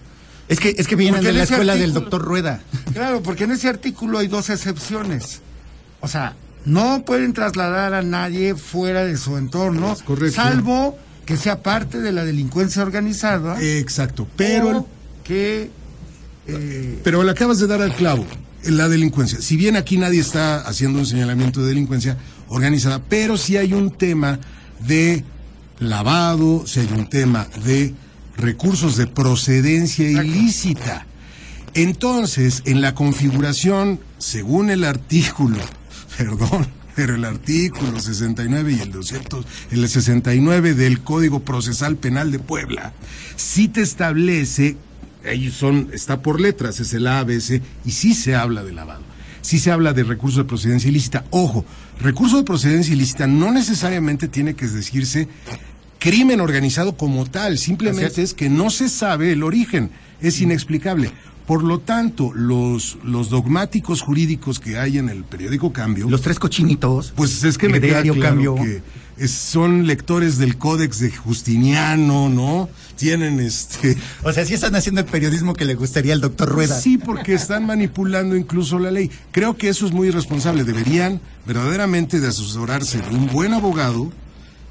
Es 0.48 0.59
que, 0.59 0.74
es 0.76 0.88
que 0.88 0.96
vienen 0.96 1.22
de 1.22 1.33
la 1.33 1.44
escuela 1.44 1.76
del 1.76 1.92
doctor 1.92 2.22
Rueda. 2.22 2.61
Claro, 2.92 3.22
porque 3.22 3.44
en 3.44 3.53
ese 3.53 3.68
artículo 3.68 4.18
hay 4.18 4.26
dos 4.26 4.50
excepciones. 4.50 5.42
O 6.00 6.09
sea, 6.09 6.35
no 6.64 7.05
pueden 7.05 7.33
trasladar 7.35 7.94
a 7.94 8.03
nadie 8.03 8.55
fuera 8.57 9.05
de 9.05 9.16
su 9.16 9.37
entorno, 9.37 9.96
correcto. 10.05 10.35
salvo 10.35 10.98
que 11.26 11.37
sea 11.37 11.62
parte 11.62 12.00
de 12.00 12.12
la 12.12 12.24
delincuencia 12.24 12.83
organizada. 12.83 13.61
Exacto, 13.62 14.26
pero... 14.37 14.70
el- 14.78 14.85
que 15.24 15.70
eh, 16.48 17.00
Pero 17.04 17.22
le 17.22 17.30
acabas 17.30 17.59
de 17.61 17.66
dar 17.68 17.80
al 17.83 17.94
clavo, 17.94 18.26
la 18.64 18.88
delincuencia. 18.88 19.40
Si 19.40 19.56
bien 19.56 19.76
aquí 19.76 19.96
nadie 19.96 20.20
está 20.20 20.61
haciendo 20.62 20.98
un 20.98 21.06
señalamiento 21.06 21.61
de 21.62 21.68
delincuencia 21.68 22.16
organizada, 22.48 23.00
pero 23.09 23.37
sí 23.37 23.56
hay 23.56 23.72
un 23.72 23.90
tema 23.92 24.40
de 24.80 25.22
lavado, 25.78 26.66
si 26.66 26.80
hay 26.80 26.88
un 26.96 27.09
tema 27.09 27.46
de 27.64 27.94
recursos 28.37 28.96
de 28.96 29.06
procedencia 29.06 30.11
ilícita. 30.11 31.06
Entonces, 31.74 32.62
en 32.64 32.80
la 32.80 32.94
configuración, 32.94 34.00
según 34.18 34.70
el 34.70 34.83
artículo, 34.85 35.59
perdón, 36.18 36.66
pero 36.94 37.14
el 37.14 37.24
artículo 37.24 37.98
69 37.98 38.72
y 38.72 38.81
el 38.81 38.92
200, 38.92 39.46
el 39.70 39.88
69 39.88 40.74
del 40.74 41.00
Código 41.00 41.40
Procesal 41.40 41.96
Penal 41.96 42.33
de 42.33 42.38
Puebla, 42.38 42.92
sí 43.37 43.68
te 43.68 43.83
establece, 43.83 44.76
ellos 45.24 45.55
son, 45.55 45.90
está 45.92 46.22
por 46.22 46.40
letras, 46.40 46.81
es 46.81 46.92
el 46.94 47.07
ABC, 47.07 47.62
y 47.85 47.90
sí 47.92 48.14
se 48.14 48.35
habla 48.35 48.62
de 48.62 48.72
lavado. 48.72 49.03
Sí 49.42 49.59
se 49.59 49.70
habla 49.70 49.94
de 49.94 50.05
recursos 50.05 50.44
de 50.44 50.44
procedencia 50.44 50.90
ilícita. 50.90 51.24
Ojo, 51.31 51.64
recurso 52.00 52.37
de 52.37 52.44
procedencia 52.44 52.92
ilícita 52.92 53.26
no 53.26 53.50
necesariamente 53.50 54.29
tiene 54.29 54.55
que 54.55 54.66
decirse 54.66 55.29
crimen 56.00 56.40
organizado 56.40 56.96
como 56.96 57.26
tal, 57.26 57.59
simplemente 57.59 58.22
es. 58.22 58.35
que 58.35 58.48
no 58.48 58.70
se 58.70 58.88
sabe 58.88 59.33
el 59.33 59.42
origen, 59.42 59.90
es 60.20 60.40
inexplicable. 60.40 61.12
Por 61.50 61.64
lo 61.64 61.80
tanto, 61.80 62.32
los, 62.32 62.96
los 63.02 63.28
dogmáticos 63.28 64.02
jurídicos 64.02 64.60
que 64.60 64.78
hay 64.78 64.98
en 64.98 65.08
el 65.08 65.24
periódico 65.24 65.72
Cambio, 65.72 66.08
Los 66.08 66.22
tres 66.22 66.38
cochinitos. 66.38 67.12
pues 67.16 67.42
es 67.42 67.58
que 67.58 67.68
me 67.68 67.80
queda 67.80 68.02
claro 68.02 68.20
Cambio. 68.20 68.54
que 68.54 68.82
es- 69.16 69.32
son 69.32 69.84
lectores 69.88 70.38
del 70.38 70.58
Códex 70.58 71.00
de 71.00 71.10
Justiniano, 71.10 72.28
¿no? 72.28 72.68
Tienen 72.94 73.40
este... 73.40 73.96
O 74.22 74.32
sea, 74.32 74.44
sí 74.44 74.54
están 74.54 74.76
haciendo 74.76 75.00
el 75.00 75.08
periodismo 75.08 75.54
que 75.54 75.64
le 75.64 75.74
gustaría 75.74 76.12
al 76.12 76.20
doctor 76.20 76.48
Rueda. 76.50 76.78
Sí, 76.80 76.98
porque 76.98 77.34
están 77.34 77.66
manipulando 77.66 78.36
incluso 78.36 78.78
la 78.78 78.92
ley. 78.92 79.10
Creo 79.32 79.56
que 79.56 79.70
eso 79.70 79.86
es 79.86 79.92
muy 79.92 80.06
irresponsable. 80.06 80.62
Deberían 80.62 81.20
verdaderamente 81.48 82.20
de 82.20 82.28
asesorarse 82.28 82.98
de 83.02 83.08
un 83.16 83.26
buen 83.26 83.54
abogado 83.54 84.12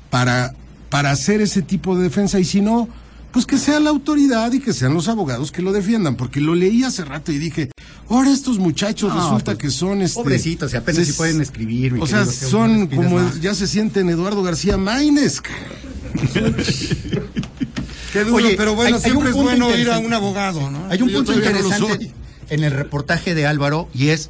para, 0.10 0.54
para 0.90 1.12
hacer 1.12 1.42
ese 1.42 1.62
tipo 1.62 1.98
de 1.98 2.04
defensa. 2.04 2.40
Y 2.40 2.46
si 2.46 2.62
no, 2.62 2.88
pues 3.32 3.46
que 3.46 3.58
sea 3.58 3.80
la 3.80 3.90
autoridad 3.92 4.52
y 4.54 4.60
que 4.60 4.74
sean 4.74 4.94
los 4.94 5.08
abogados 5.08 5.52
que 5.52 5.62
lo 5.62 5.72
defiendan. 5.72 6.16
Porque 6.16 6.42
lo 6.42 6.56
leí 6.56 6.84
hace 6.84 7.06
rato 7.06 7.32
y 7.32 7.38
dije, 7.38 7.72
ahora 8.10 8.32
estos 8.32 8.58
muchachos 8.60 9.14
No, 9.14 9.22
resulta 9.22 9.54
pues, 9.54 9.58
que 9.58 9.70
son... 9.70 10.02
Este, 10.02 10.20
pobrecitos, 10.22 10.74
y 10.74 10.78
apenas 10.78 11.06
se- 11.06 11.12
si 11.12 11.18
pueden 11.18 11.40
escribir, 11.42 11.94
mi 11.94 12.02
O 12.02 12.08
sea, 12.08 12.20
querido 12.20 12.32
Jesús, 12.34 12.52
no 12.54 12.60
son 12.60 12.88
como 12.88 13.10
más. 13.20 13.40
ya 13.42 13.54
se 13.54 13.68
sienten 13.68 14.10
Eduardo 14.10 14.42
García 14.44 14.78
Maínez. 14.78 15.42
qué 18.14 18.24
duro, 18.24 18.36
Oye, 18.38 18.56
pero 18.58 18.76
bueno, 18.76 18.96
hay- 18.96 19.02
siempre 19.02 19.22
un 19.22 19.28
es 19.28 19.34
punto 19.34 19.50
bueno 19.50 19.66
ir 19.70 19.74
a 19.74 19.78
interesante. 19.80 20.08
un 20.08 20.14
abogado, 20.14 20.72
¿no? 20.72 20.86
Hay 20.90 21.02
un 21.02 21.10
Yo 21.10 21.18
punto 21.18 21.32
no 21.34 21.38
interesante 21.38 22.12
en 22.50 22.64
el 22.64 22.72
reportaje 22.72 23.36
de 23.36 23.46
Álvaro 23.46 23.90
y 23.94 24.08
es, 24.10 24.30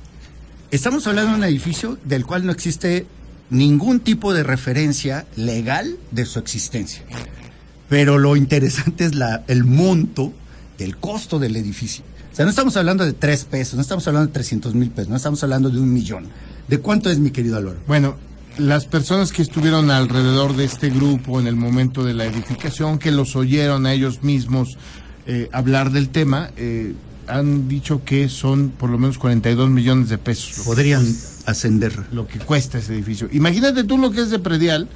estamos 0.72 1.08
hablando 1.08 1.32
de 1.32 1.38
un 1.38 1.44
edificio 1.46 1.98
del 2.04 2.26
cual 2.26 2.46
no 2.46 2.52
existe 2.52 3.06
ningún 3.50 4.00
tipo 4.02 4.34
de 4.34 4.44
referencia 4.44 5.26
legal 5.36 5.98
de 6.12 6.26
su 6.26 6.40
existencia. 6.40 7.02
Pero 7.90 8.18
lo 8.18 8.36
interesante 8.36 9.06
es 9.06 9.16
la, 9.16 9.44
el 9.48 9.66
monto 9.66 10.32
del 10.78 10.98
costo 10.98 11.40
del 11.40 11.56
edificio. 11.56 12.04
O 12.32 12.36
sea, 12.36 12.46
no 12.46 12.52
estamos 12.52 12.78
hablando 12.78 13.04
de 13.04 13.14
tres 13.14 13.44
pesos, 13.44 13.76
no 13.76 13.82
estamos 13.82 14.08
hablando 14.08 14.28
de 14.28 14.34
300 14.34 14.76
mil 14.76 14.92
pesos, 14.92 15.10
no 15.10 15.18
estamos 15.18 15.44
hablando 15.44 15.70
de 15.70 15.80
un 15.80 15.92
millón. 15.92 16.28
¿De 16.68 16.80
cuánto 16.80 17.10
es, 17.10 17.20
mi 17.20 17.32
querido 17.32 17.58
Álvaro? 17.58 17.80
Bueno, 17.88 18.16
las 18.58 18.86
personas 18.86 19.32
que 19.32 19.42
estuvieron 19.42 19.90
alrededor 19.90 20.56
de 20.56 20.66
este 20.66 20.90
grupo 20.90 21.40
en 21.40 21.48
el 21.48 21.56
momento 21.56 22.04
de 22.04 22.14
la 22.14 22.26
edificación, 22.26 23.00
que 23.00 23.12
los 23.12 23.36
oyeron 23.36 23.86
a 23.86 23.94
ellos 23.94 24.22
mismos 24.22 24.78
eh, 25.26 25.50
hablar 25.52 25.92
del 25.92 26.10
tema, 26.10 26.52
eh, 26.58 26.94
han 27.28 27.68
dicho 27.68 28.04
que 28.06 28.30
son 28.30 28.70
por 28.70 28.90
lo 28.90 28.98
menos 28.98 29.18
42 29.18 29.70
millones 29.70 30.10
de 30.10 30.18
pesos. 30.18 30.66
Podrían 30.66 31.06
ascender. 31.46 31.94
Lo 32.12 32.28
que 32.28 32.40
cuesta 32.40 32.78
ese 32.78 32.94
edificio. 32.94 33.30
Imagínate 33.32 33.84
tú 33.84 33.98
lo 33.98 34.12
que 34.12 34.22
es 34.22 34.30
de 34.30 34.40
predial 34.40 34.88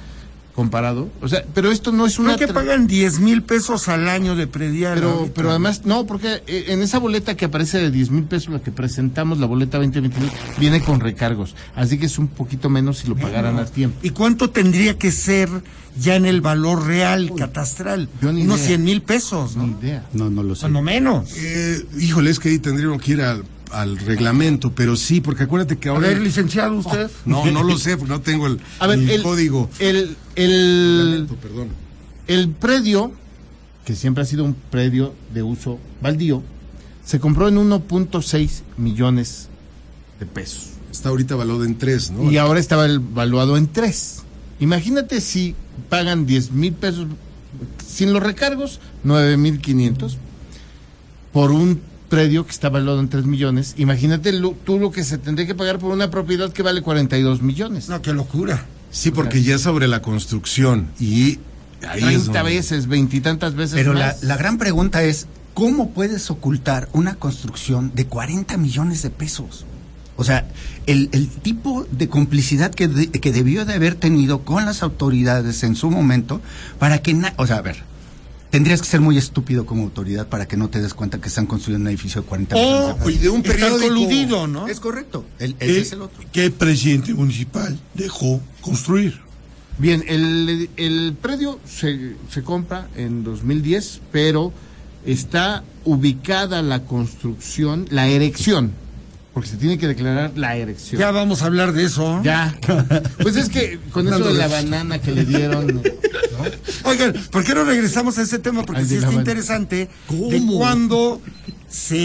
comparado. 0.54 1.10
O 1.20 1.28
sea, 1.28 1.44
pero 1.52 1.70
esto 1.70 1.90
no 1.90 2.06
es 2.06 2.18
una... 2.18 2.36
Creo 2.36 2.48
que 2.48 2.54
pagan 2.54 2.86
10 2.86 3.18
mil 3.20 3.42
pesos 3.42 3.88
al 3.88 4.08
año 4.08 4.36
de 4.36 4.46
predial. 4.46 4.94
Pero, 4.94 5.10
ahorita. 5.10 5.34
pero 5.34 5.50
además, 5.50 5.82
no, 5.84 6.06
porque 6.06 6.42
eh, 6.46 6.66
en 6.68 6.80
esa 6.82 6.98
boleta 6.98 7.36
que 7.36 7.46
aparece 7.46 7.78
de 7.78 7.90
10 7.90 8.10
mil 8.10 8.24
pesos, 8.24 8.52
la 8.52 8.60
que 8.60 8.70
presentamos, 8.70 9.38
la 9.38 9.46
boleta 9.46 9.78
2022, 9.78 10.30
viene 10.58 10.80
con 10.80 11.00
recargos. 11.00 11.56
Así 11.74 11.98
que 11.98 12.06
es 12.06 12.18
un 12.18 12.28
poquito 12.28 12.70
menos 12.70 12.98
si 12.98 13.08
lo 13.08 13.16
pagaran 13.16 13.58
a 13.58 13.66
tiempo. 13.66 13.98
¿Y 14.02 14.10
cuánto 14.10 14.50
tendría 14.50 14.96
que 14.96 15.10
ser 15.10 15.48
ya 15.98 16.14
en 16.14 16.26
el 16.26 16.40
valor 16.40 16.86
real 16.86 17.32
catastral? 17.36 18.08
yo 18.22 18.32
ni 18.32 18.42
Unos 18.42 18.58
idea. 18.58 18.68
100 18.68 18.84
mil 18.84 19.02
pesos, 19.02 19.56
¿no? 19.56 19.66
Ni 19.66 19.72
idea. 19.80 20.06
No, 20.12 20.30
no 20.30 20.42
lo 20.42 20.54
sé. 20.54 20.62
Cuando 20.62 20.82
menos. 20.82 21.32
Eh, 21.36 21.84
híjole, 21.98 22.30
es 22.30 22.38
que 22.38 22.50
ahí 22.50 22.58
tendríamos 22.60 23.02
que 23.02 23.12
ir 23.12 23.22
al, 23.22 23.44
al 23.80 23.98
reglamento, 23.98 24.72
pero 24.72 24.96
sí, 24.96 25.20
porque 25.20 25.44
acuérdate 25.44 25.78
que 25.78 25.88
A 25.88 25.92
ahora... 25.92 26.08
ver, 26.08 26.20
licenciado, 26.20 26.74
usted. 26.76 27.10
No, 27.24 27.44
no 27.50 27.62
lo 27.62 27.78
sé, 27.78 27.96
porque 27.96 28.12
no 28.12 28.20
tengo 28.20 28.46
el, 28.46 28.60
A 28.78 28.86
ver, 28.86 28.98
el 28.98 29.10
el 29.10 29.22
código. 29.22 29.70
El, 29.78 30.16
el, 30.36 31.26
perdón. 31.40 31.68
el 32.26 32.50
predio, 32.50 33.12
que 33.84 33.94
siempre 33.94 34.22
ha 34.22 34.26
sido 34.26 34.44
un 34.44 34.54
predio 34.54 35.14
de 35.32 35.42
uso 35.42 35.78
baldío, 36.00 36.42
se 37.04 37.20
compró 37.20 37.48
en 37.48 37.56
1.6 37.56 38.62
millones 38.76 39.48
de 40.18 40.26
pesos. 40.26 40.70
Está 40.90 41.08
ahorita 41.08 41.34
valorado 41.34 41.64
en 41.64 41.76
tres, 41.76 42.10
¿no? 42.10 42.30
Y 42.30 42.38
ahora 42.38 42.60
estaba 42.60 42.86
evaluado 42.86 43.56
en 43.56 43.66
3. 43.66 44.22
Imagínate 44.60 45.20
si 45.20 45.54
pagan 45.88 46.24
10 46.24 46.52
mil 46.52 46.72
pesos 46.72 47.08
sin 47.86 48.12
los 48.12 48.22
recargos, 48.22 48.80
9 49.02 49.36
mil 49.36 49.60
500 49.60 50.18
por 51.32 51.50
un 51.50 51.80
predio 52.14 52.44
que 52.46 52.52
está 52.52 52.68
valuado 52.68 53.00
en 53.00 53.08
3 53.08 53.24
millones. 53.26 53.74
Imagínate 53.76 54.32
lo- 54.32 54.52
tú 54.64 54.78
lo 54.78 54.90
que 54.90 55.04
se 55.04 55.18
tendría 55.18 55.46
que 55.46 55.54
pagar 55.54 55.78
por 55.78 55.92
una 55.92 56.10
propiedad 56.10 56.52
que 56.52 56.62
vale 56.62 56.82
42 56.82 57.42
millones. 57.42 57.88
No, 57.88 58.00
qué 58.02 58.12
locura. 58.12 58.64
Sí, 58.90 59.10
porque 59.10 59.42
ya 59.42 59.56
es 59.56 59.62
sobre 59.62 59.88
la 59.88 60.00
construcción 60.02 60.88
y 61.00 61.38
ahí 61.88 61.98
es 62.04 62.22
30 62.24 62.38
donde- 62.40 62.54
veces, 62.54 62.86
veintitantas 62.86 63.54
veces 63.54 63.74
Pero 63.74 63.92
la, 63.92 64.14
la 64.22 64.36
gran 64.36 64.56
pregunta 64.58 65.02
es, 65.02 65.26
¿cómo 65.52 65.90
puedes 65.90 66.30
ocultar 66.30 66.88
una 66.92 67.16
construcción 67.16 67.90
de 67.94 68.06
40 68.06 68.56
millones 68.56 69.02
de 69.02 69.10
pesos? 69.10 69.64
O 70.16 70.22
sea, 70.22 70.46
el, 70.86 71.08
el 71.10 71.28
tipo 71.28 71.86
de 71.90 72.08
complicidad 72.08 72.72
que, 72.72 72.86
de- 72.86 73.08
que 73.10 73.32
debió 73.32 73.64
de 73.64 73.74
haber 73.74 73.96
tenido 73.96 74.42
con 74.44 74.64
las 74.64 74.84
autoridades 74.84 75.64
en 75.64 75.74
su 75.74 75.90
momento 75.90 76.40
para 76.78 76.98
que... 77.02 77.14
na- 77.14 77.34
o 77.36 77.48
sea, 77.48 77.56
a 77.56 77.62
ver, 77.62 77.82
tendrías 78.54 78.80
que 78.80 78.86
ser 78.86 79.00
muy 79.00 79.18
estúpido 79.18 79.66
como 79.66 79.82
autoridad 79.82 80.28
para 80.28 80.46
que 80.46 80.56
no 80.56 80.68
te 80.70 80.80
des 80.80 80.94
cuenta 80.94 81.20
que 81.20 81.26
están 81.26 81.44
construyendo 81.46 81.88
un 81.88 81.88
edificio 81.88 82.20
de 82.22 82.28
40 82.28 82.54
millones 82.54 82.78
de 82.78 82.84
O 82.84 82.94
pesos. 82.94 83.06
Oye, 83.08 83.18
de 83.18 83.28
un 83.28 83.42
periódico- 83.42 83.88
coludido, 83.88 84.46
¿no? 84.46 84.68
Es 84.68 84.78
correcto, 84.78 85.24
el- 85.40 85.56
ese 85.58 85.66
¿Qué, 85.72 85.80
es 85.80 85.92
el 85.92 86.02
otro. 86.02 86.22
qué 86.30 86.50
presidente 86.52 87.12
municipal 87.14 87.76
dejó 87.94 88.40
construir? 88.60 89.20
Bien, 89.78 90.04
el, 90.06 90.70
el 90.76 91.16
predio 91.20 91.58
se, 91.66 92.14
se 92.30 92.44
compra 92.44 92.86
en 92.94 93.24
2010, 93.24 94.00
pero 94.12 94.52
está 95.04 95.64
ubicada 95.84 96.62
la 96.62 96.84
construcción, 96.84 97.86
la 97.90 98.06
erección, 98.06 98.70
porque 99.34 99.48
se 99.50 99.56
tiene 99.56 99.76
que 99.78 99.86
declarar 99.88 100.32
la 100.36 100.56
erección. 100.56 101.00
Ya 101.00 101.10
vamos 101.10 101.42
a 101.42 101.46
hablar 101.46 101.72
de 101.72 101.84
eso. 101.84 102.20
Ya. 102.24 102.56
Pues 103.20 103.36
es 103.36 103.48
que 103.50 103.78
con 103.90 104.06
eso 104.08 104.20
de 104.20 104.34
la 104.34 104.46
banana 104.48 105.00
que 105.00 105.10
le 105.12 105.24
dieron. 105.24 105.82
Oigan, 106.84 107.12
¿por 107.30 107.44
qué 107.44 107.54
no 107.54 107.64
regresamos 107.64 108.16
a 108.18 108.22
ese 108.22 108.38
tema? 108.38 108.64
Porque 108.64 108.82
Al 108.82 108.88
sí 108.88 108.94
de 108.94 109.00
está 109.00 109.12
interesante 109.12 109.76
de 109.76 109.88
¿Cómo? 110.06 110.58
cuando 110.58 111.20
se, 111.68 111.96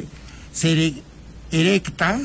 eh, 0.00 0.04
se 0.52 0.72
ere- 0.72 1.02
erecta 1.52 2.20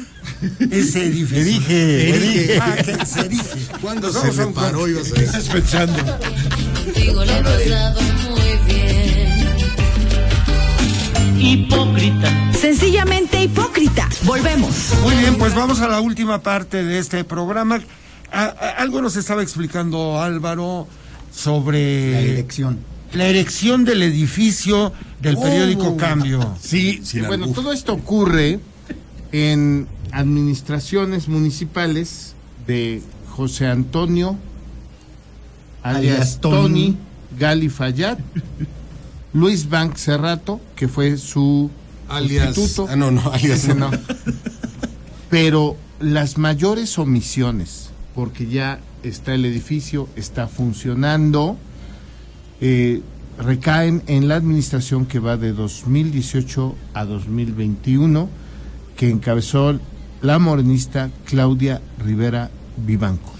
ese 0.71 1.05
edificio. 1.05 1.37
Erige, 1.41 2.09
erige. 2.15 2.59
Ah, 2.59 2.75
que 2.83 3.05
se 3.05 3.19
erige. 3.21 3.43
¿Cuándo 3.81 4.11
se 4.11 4.31
reparó? 4.31 4.79
corte. 4.79 4.91
Ibas 4.91 5.11
a. 5.13 5.21
Estás 5.21 5.49
pensando. 5.49 6.19
Contigo 6.85 7.23
le 7.25 7.37
he 7.37 7.43
pasado 7.43 8.01
muy 8.01 8.73
bien. 8.73 9.02
Hipócrita. 11.43 12.53
Sencillamente 12.53 13.43
hipócrita. 13.43 14.07
Volvemos. 14.23 14.93
Muy 15.03 15.13
bien, 15.17 15.37
pues 15.37 15.53
vamos 15.53 15.81
a 15.81 15.89
la 15.89 15.99
última 15.99 16.41
parte 16.41 16.85
de 16.85 16.99
este 16.99 17.25
programa. 17.25 17.81
A- 18.31 18.45
a- 18.45 18.69
algo 18.81 19.01
nos 19.01 19.17
estaba 19.17 19.43
explicando 19.43 20.21
Álvaro 20.21 20.87
sobre 21.35 22.11
La 22.11 22.19
elección. 22.21 22.79
la 23.11 23.25
erección 23.25 23.83
del 23.83 24.03
edificio 24.03 24.93
del 25.21 25.37
periódico 25.37 25.89
Oh. 25.89 25.97
Cambio. 25.97 26.55
Sí, 26.61 27.01
sí, 27.03 27.19
bueno, 27.19 27.49
todo 27.49 27.73
esto 27.73 27.91
ocurre 27.91 28.61
en 29.33 29.85
administraciones 30.13 31.27
municipales 31.27 32.35
de 32.65 33.01
José 33.31 33.67
Antonio, 33.67 34.37
alias, 35.83 36.13
Alias 36.15 36.39
Tony, 36.39 36.55
Tony. 36.91 36.97
Gali 37.37 37.67
Fayad, 37.67 38.17
Luis 39.33 39.69
Bank 39.69 39.95
Cerrato, 39.95 40.61
que 40.75 40.87
fue 40.87 41.17
su 41.17 41.69
Alias. 42.07 42.55
sustituto. 42.55 42.87
Ah, 42.89 42.95
no, 42.95 43.11
no, 43.11 43.31
alias. 43.31 43.67
No. 43.75 43.89
Pero 45.29 45.75
las 45.99 46.37
mayores 46.37 46.99
omisiones, 46.99 47.89
porque 48.13 48.47
ya 48.47 48.79
está 49.01 49.33
el 49.33 49.45
edificio, 49.45 50.07
está 50.15 50.47
funcionando, 50.47 51.57
eh, 52.61 53.01
recaen 53.39 54.03
en 54.07 54.27
la 54.27 54.35
administración 54.35 55.05
que 55.05 55.19
va 55.19 55.37
de 55.37 55.53
2018 55.53 56.75
a 56.93 57.05
2021, 57.05 58.29
que 58.95 59.09
encabezó 59.09 59.79
la 60.21 60.37
morenista 60.39 61.09
Claudia 61.25 61.81
Rivera 61.97 62.51
Vivanco. 62.77 63.33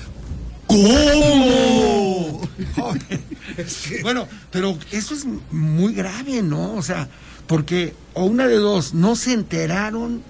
Bueno, 4.01 4.27
pero 4.51 4.77
eso 4.91 5.13
es 5.13 5.25
muy 5.51 5.93
grave, 5.93 6.41
¿no? 6.41 6.73
O 6.75 6.81
sea, 6.81 7.07
porque 7.47 7.93
o 8.13 8.25
una 8.25 8.47
de 8.47 8.55
dos, 8.57 8.93
no 8.93 9.15
se 9.15 9.33
enteraron 9.33 10.21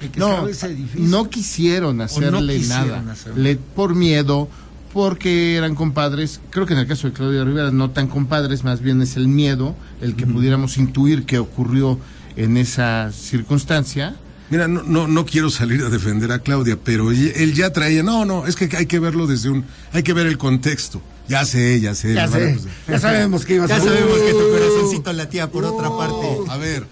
de 0.00 0.10
que 0.10 0.18
No, 0.20 0.28
estaba 0.30 0.50
ese 0.50 0.66
edificio. 0.66 1.08
no 1.08 1.28
quisieron 1.30 2.00
hacerle 2.00 2.56
quisieron 2.58 2.88
nada, 3.04 3.12
hacerlo. 3.12 3.42
Le- 3.42 3.56
por 3.56 3.94
miedo, 3.94 4.48
porque 4.92 5.56
eran 5.56 5.74
compadres. 5.74 6.40
Creo 6.50 6.66
que 6.66 6.72
en 6.74 6.80
el 6.80 6.86
caso 6.86 7.06
de 7.08 7.12
Claudia 7.14 7.44
Rivera 7.44 7.70
no 7.70 7.90
tan 7.90 8.08
compadres, 8.08 8.64
más 8.64 8.80
bien 8.80 9.00
es 9.02 9.16
el 9.16 9.28
miedo 9.28 9.74
el 10.00 10.16
que 10.16 10.26
pudiéramos 10.26 10.76
intuir 10.76 11.24
que 11.24 11.38
ocurrió 11.38 11.98
en 12.36 12.56
esa 12.56 13.10
circunstancia. 13.12 14.16
Mira, 14.52 14.68
no, 14.68 14.82
no, 14.82 15.08
no 15.08 15.24
quiero 15.24 15.48
salir 15.48 15.82
a 15.82 15.88
defender 15.88 16.30
a 16.30 16.40
Claudia, 16.40 16.76
pero 16.76 17.10
él, 17.10 17.54
ya 17.54 17.72
traía, 17.72 18.02
no, 18.02 18.26
no, 18.26 18.46
es 18.46 18.54
que 18.54 18.68
hay 18.76 18.84
que 18.84 18.98
verlo 18.98 19.26
desde 19.26 19.48
un, 19.48 19.64
hay 19.94 20.02
que 20.02 20.12
ver 20.12 20.26
el 20.26 20.36
contexto. 20.36 21.00
Ya 21.26 21.46
sé, 21.46 21.80
ya 21.80 21.94
sé. 21.94 22.12
Ya 22.12 22.28
sé, 22.28 22.58
ya 22.86 22.98
sabemos 22.98 23.46
que 23.46 23.54
ibas 23.54 23.70
Ya 23.70 23.76
a 23.76 23.80
sabemos 23.80 24.18
que 24.18 24.32
tu 24.32 24.50
corazoncito 24.50 25.10
latía 25.14 25.50
por 25.50 25.64
otra 25.64 25.88
parte. 25.96 26.36
A 26.50 26.58
ver, 26.58 26.86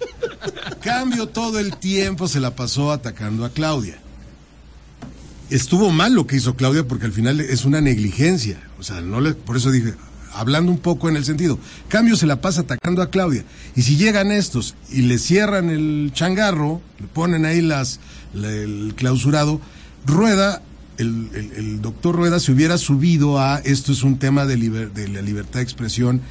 cambio 0.81 1.27
todo 1.27 1.59
el 1.59 1.77
tiempo 1.77 2.27
se 2.27 2.39
la 2.39 2.55
pasó 2.55 2.91
atacando 2.91 3.45
a 3.45 3.51
Claudia. 3.51 3.99
Estuvo 5.51 5.91
mal 5.91 6.15
lo 6.15 6.25
que 6.25 6.37
hizo 6.37 6.55
Claudia 6.55 6.87
porque 6.87 7.05
al 7.05 7.13
final 7.13 7.41
es 7.41 7.63
una 7.63 7.79
negligencia. 7.79 8.59
O 8.79 8.83
sea, 8.83 9.01
no 9.01 9.21
le, 9.21 9.35
por 9.35 9.55
eso 9.55 9.69
dije, 9.69 9.93
hablando 10.33 10.71
un 10.71 10.77
poco 10.79 11.09
en 11.09 11.15
el 11.15 11.25
sentido, 11.25 11.59
cambio 11.87 12.15
se 12.15 12.25
la 12.25 12.41
pasa 12.41 12.61
atacando 12.61 13.01
a 13.01 13.09
Claudia. 13.09 13.43
Y 13.75 13.81
si 13.83 13.97
llegan 13.97 14.31
estos 14.31 14.75
y 14.91 15.03
le 15.03 15.17
cierran 15.17 15.69
el 15.69 16.11
changarro, 16.13 16.81
le 16.99 17.07
ponen 17.07 17.45
ahí 17.45 17.61
las, 17.61 17.99
la- 18.33 18.49
el 18.51 18.93
clausurado, 18.95 19.59
Rueda, 20.05 20.61
el, 20.97 21.81
doctor 21.81 22.15
Rueda 22.15 22.39
se 22.39 22.51
hubiera 22.51 22.77
subido 22.77 23.39
a 23.39 23.59
esto 23.59 23.91
es 23.91 24.03
un 24.03 24.19
tema 24.19 24.45
de, 24.45 24.55
de 24.57 25.07
la 25.09 25.21
libertad 25.21 25.59
de 25.59 25.63
expresión. 25.63 26.21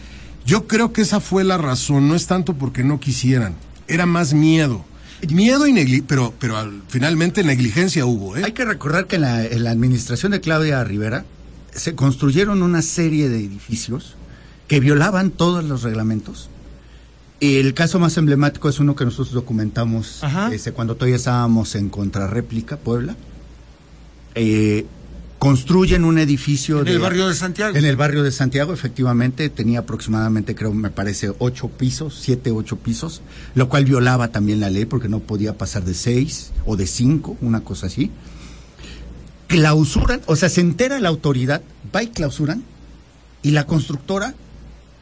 Yo 0.47 0.67
creo 0.67 0.93
que 0.93 1.03
esa 1.03 1.21
fue 1.21 1.45
la 1.45 1.59
razón, 1.59 2.09
no 2.09 2.15
es 2.15 2.27
tanto 2.27 2.55
porque 2.55 2.83
no 2.85 2.99
quisieran, 3.01 3.55
era 3.89 4.07
más 4.07 4.33
miedo. 4.35 4.85
Miedo 5.29 5.67
y 5.67 5.73
negligencia, 5.75 6.07
pero, 6.09 6.33
pero 6.39 6.57
al- 6.57 6.83
finalmente 6.89 7.45
negligencia 7.45 8.07
hubo, 8.07 8.37
¿eh? 8.39 8.43
Hay 8.45 8.53
que 8.53 8.65
recordar 8.65 9.07
que 9.07 9.17
en 9.17 9.23
la, 9.23 9.45
en 9.45 9.65
la 9.65 9.71
administración 9.71 10.33
de 10.33 10.41
Claudia 10.41 10.83
Rivera 10.83 11.27
se 11.75 11.95
construyeron 11.95 12.63
una 12.63 12.83
serie 12.83 13.29
de 13.29 13.39
edificios 13.39 14.17
que 14.69 14.81
violaban 14.81 15.31
todos 15.31 15.65
los 15.65 15.83
reglamentos. 15.83 16.49
El 17.41 17.73
caso 17.73 17.99
más 17.99 18.17
emblemático 18.19 18.69
es 18.69 18.79
uno 18.81 18.95
que 18.95 19.05
nosotros 19.05 19.33
documentamos 19.33 20.21
este, 20.53 20.73
cuando 20.73 20.95
todavía 20.95 21.17
estábamos 21.17 21.75
en 21.75 21.89
Contrarréplica, 21.89 22.77
Puebla. 22.77 23.17
Eh, 24.35 24.87
construyen 25.41 26.05
un 26.05 26.19
edificio 26.19 26.83
En 26.83 26.89
el 26.89 26.99
barrio 26.99 27.27
de 27.27 27.35
Santiago. 27.35 27.75
En 27.75 27.87
el 27.87 27.97
barrio 27.97 28.23
de 28.23 28.31
Santiago, 28.31 28.75
efectivamente, 28.75 29.49
tenía 29.49 29.81
aproximadamente, 29.81 30.55
creo, 30.55 30.75
me 30.75 30.91
parece, 30.91 31.33
ocho 31.39 31.69
pisos, 31.69 32.19
siete, 32.21 32.51
ocho 32.51 32.77
pisos, 32.77 33.23
lo 33.55 33.71
cual 33.71 33.87
violaba 33.87 34.29
también 34.29 34.61
la 34.61 34.69
ley 34.69 34.85
porque 34.85 35.09
no 35.09 35.21
podía 35.21 35.57
pasar 35.57 35.83
de 35.85 35.95
seis 35.95 36.53
o 36.67 36.77
de 36.77 36.87
cinco, 36.87 37.39
una 37.41 37.63
cosa 37.63 37.87
así. 37.87 38.11
Clausuran, 39.51 40.21
o 40.27 40.37
sea, 40.37 40.49
se 40.49 40.61
entera 40.61 41.01
la 41.01 41.09
autoridad, 41.09 41.61
va 41.93 42.05
y 42.05 42.07
clausuran, 42.07 42.63
y 43.43 43.51
la 43.51 43.67
constructora 43.67 44.37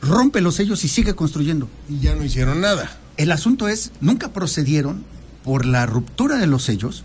rompe 0.01 0.41
los 0.41 0.55
sellos 0.55 0.85
y 0.85 0.89
sigue 0.89 1.15
construyendo. 1.15 1.69
Y 1.87 1.99
ya 2.01 2.15
no 2.15 2.25
hicieron 2.25 2.63
nada. 2.63 2.91
El 3.19 3.31
asunto 3.31 3.69
es, 3.69 3.93
nunca 4.01 4.33
procedieron 4.33 5.05
por 5.45 5.67
la 5.67 5.85
ruptura 5.85 6.39
de 6.39 6.47
los 6.47 6.63
sellos 6.63 7.05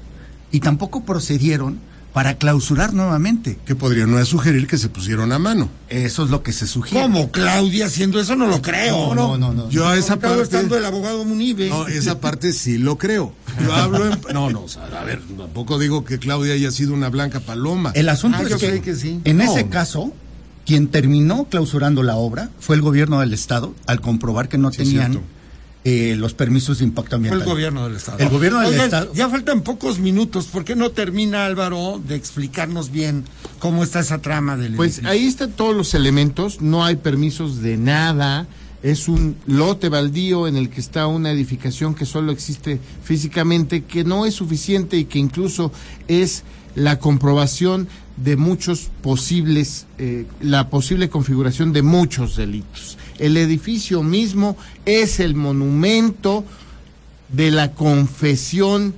y 0.51 0.61
tampoco 0.61 1.03
procedieron 1.03 1.79
para 2.13 2.35
clausurar 2.37 2.93
nuevamente. 2.93 3.57
Que 3.65 3.75
podría 3.75 4.05
no 4.05 4.19
es 4.19 4.27
sugerir 4.27 4.67
que 4.67 4.77
se 4.77 4.87
pusieron 4.89 5.31
a 5.31 5.39
mano. 5.39 5.69
Eso 5.89 6.23
es 6.23 6.29
lo 6.29 6.43
que 6.43 6.53
se 6.53 6.67
sugiere. 6.67 7.01
¿Cómo 7.03 7.31
Claudia 7.31 7.87
haciendo 7.87 8.19
eso? 8.19 8.35
No 8.35 8.45
lo 8.47 8.61
creo. 8.61 9.15
No, 9.15 9.37
no, 9.37 9.51
no. 9.53 9.69
Yo 9.69 9.87
a 9.87 9.97
esa 9.97 10.17
parte. 10.19 10.41
estando 10.43 10.77
el 10.77 10.85
abogado 10.85 11.25
Munive. 11.25 11.69
No, 11.69 11.87
esa 11.87 12.19
parte 12.19 12.53
sí 12.53 12.77
lo 12.77 12.97
creo. 12.99 13.33
Yo 13.63 13.73
hablo 13.73 14.05
en. 14.11 14.19
No, 14.33 14.49
no, 14.49 14.61
o 14.63 14.67
sea, 14.67 14.83
a 14.85 15.03
ver, 15.03 15.21
tampoco 15.37 15.77
digo 15.79 16.05
que 16.05 16.19
Claudia 16.19 16.53
haya 16.53 16.71
sido 16.71 16.93
una 16.93 17.09
blanca 17.09 17.39
paloma. 17.39 17.91
El 17.95 18.09
asunto 18.09 18.37
Ah, 18.39 18.43
es 18.43 18.49
yo 18.49 18.57
que, 18.59 18.81
que 18.81 18.95
sí. 18.95 19.19
en 19.25 19.37
No. 19.37 19.43
ese 19.43 19.67
caso, 19.69 20.13
quien 20.65 20.87
terminó 20.89 21.45
clausurando 21.49 22.03
la 22.03 22.15
obra 22.15 22.49
fue 22.59 22.75
el 22.75 22.81
gobierno 22.81 23.19
del 23.19 23.33
estado 23.33 23.73
al 23.87 24.01
comprobar 24.01 24.49
que 24.49 24.57
no 24.57 24.71
Sí, 24.71 24.81
es 24.83 24.87
tenían 24.89 25.11
cierto. 25.13 25.27
Eh, 25.85 26.15
los 26.17 26.33
permisos 26.33 26.79
de 26.79 26.85
impacto 26.85 27.17
ambiental. 27.17 27.41
el 27.41 27.47
gobierno 27.47 27.85
del 27.85 27.97
Estado. 27.97 28.19
El 28.19 28.29
gobierno 28.29 28.59
del 28.59 28.69
Oigan, 28.69 28.85
Estado. 28.85 29.13
Ya 29.13 29.29
faltan 29.29 29.61
pocos 29.61 29.99
minutos. 29.99 30.45
¿Por 30.45 30.63
qué 30.63 30.75
no 30.75 30.91
termina 30.91 31.45
Álvaro 31.45 32.01
de 32.07 32.15
explicarnos 32.15 32.91
bien 32.91 33.25
cómo 33.59 33.83
está 33.83 33.99
esa 33.99 34.19
trama 34.21 34.55
del 34.55 34.75
Pues 34.75 34.93
edificio? 34.99 35.09
ahí 35.09 35.25
están 35.25 35.51
todos 35.51 35.75
los 35.75 35.93
elementos, 35.93 36.61
no 36.61 36.85
hay 36.85 36.95
permisos 36.95 37.61
de 37.61 37.75
nada, 37.77 38.47
es 38.81 39.07
un 39.07 39.35
lote 39.45 39.89
baldío 39.89 40.47
en 40.47 40.55
el 40.55 40.69
que 40.69 40.79
está 40.81 41.07
una 41.07 41.31
edificación 41.31 41.95
que 41.95 42.05
solo 42.05 42.31
existe 42.31 42.79
físicamente, 43.03 43.83
que 43.83 44.03
no 44.03 44.25
es 44.25 44.35
suficiente 44.35 44.97
y 44.97 45.05
que 45.05 45.19
incluso 45.19 45.71
es 46.07 46.43
la 46.75 46.99
comprobación 46.99 47.87
de 48.17 48.35
muchos 48.35 48.89
posibles, 49.01 49.85
eh, 49.97 50.25
la 50.41 50.69
posible 50.69 51.09
configuración 51.09 51.73
de 51.73 51.81
muchos 51.81 52.35
delitos. 52.35 52.97
El 53.23 53.37
edificio 53.37 54.03
mismo 54.03 54.57
es 54.85 55.21
el 55.21 55.33
monumento 55.33 56.43
de 57.29 57.51
la 57.51 57.71
confesión 57.71 58.93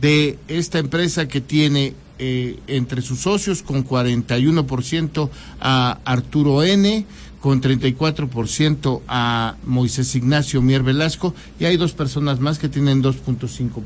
de 0.00 0.38
esta 0.46 0.78
empresa 0.78 1.26
que 1.26 1.40
tiene 1.40 1.94
eh, 2.20 2.60
entre 2.68 3.02
sus 3.02 3.18
socios 3.18 3.64
con 3.64 3.84
41% 3.84 5.28
a 5.60 5.98
Arturo 6.04 6.62
N, 6.62 7.04
con 7.40 7.60
34% 7.60 9.00
a 9.08 9.56
Moisés 9.64 10.14
Ignacio 10.14 10.62
Mier 10.62 10.84
Velasco 10.84 11.34
y 11.58 11.64
hay 11.64 11.76
dos 11.76 11.94
personas 11.94 12.38
más 12.38 12.60
que 12.60 12.68
tienen 12.68 13.02
2.5%. 13.02 13.80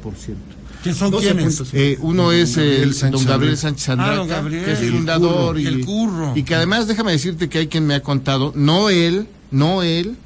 ¿Quién 0.83 0.95
son 0.95 1.13
quiénes? 1.13 1.63
Eh, 1.73 1.97
uno 2.03 2.31
es 2.31 2.57
Gabriel 2.57 2.93
Sánchez 2.95 3.21
don 3.23 3.27
Gabriel. 3.27 3.57
Sánchez 3.57 3.89
Ah, 3.99 4.17
don 4.17 4.29
Gabriel. 4.29 4.65
que 4.67 4.73
es 4.73 4.81
El 4.81 4.93
fundador 4.93 5.47
curro, 5.55 5.59
y, 5.59 5.67
el 5.67 5.85
curro. 5.87 6.33
y 6.37 6.43
que 6.43 6.55
además 6.57 6.87
déjame 6.87 7.13
decirte 7.13 7.49
que 7.49 7.57
hay 7.57 7.69
quien 7.69 7.87
me 7.87 7.95
ha 7.95 8.03
contado, 8.03 8.53
no 8.55 8.91
él, 8.91 9.29
no 9.53 9.83
él, 9.83 10.17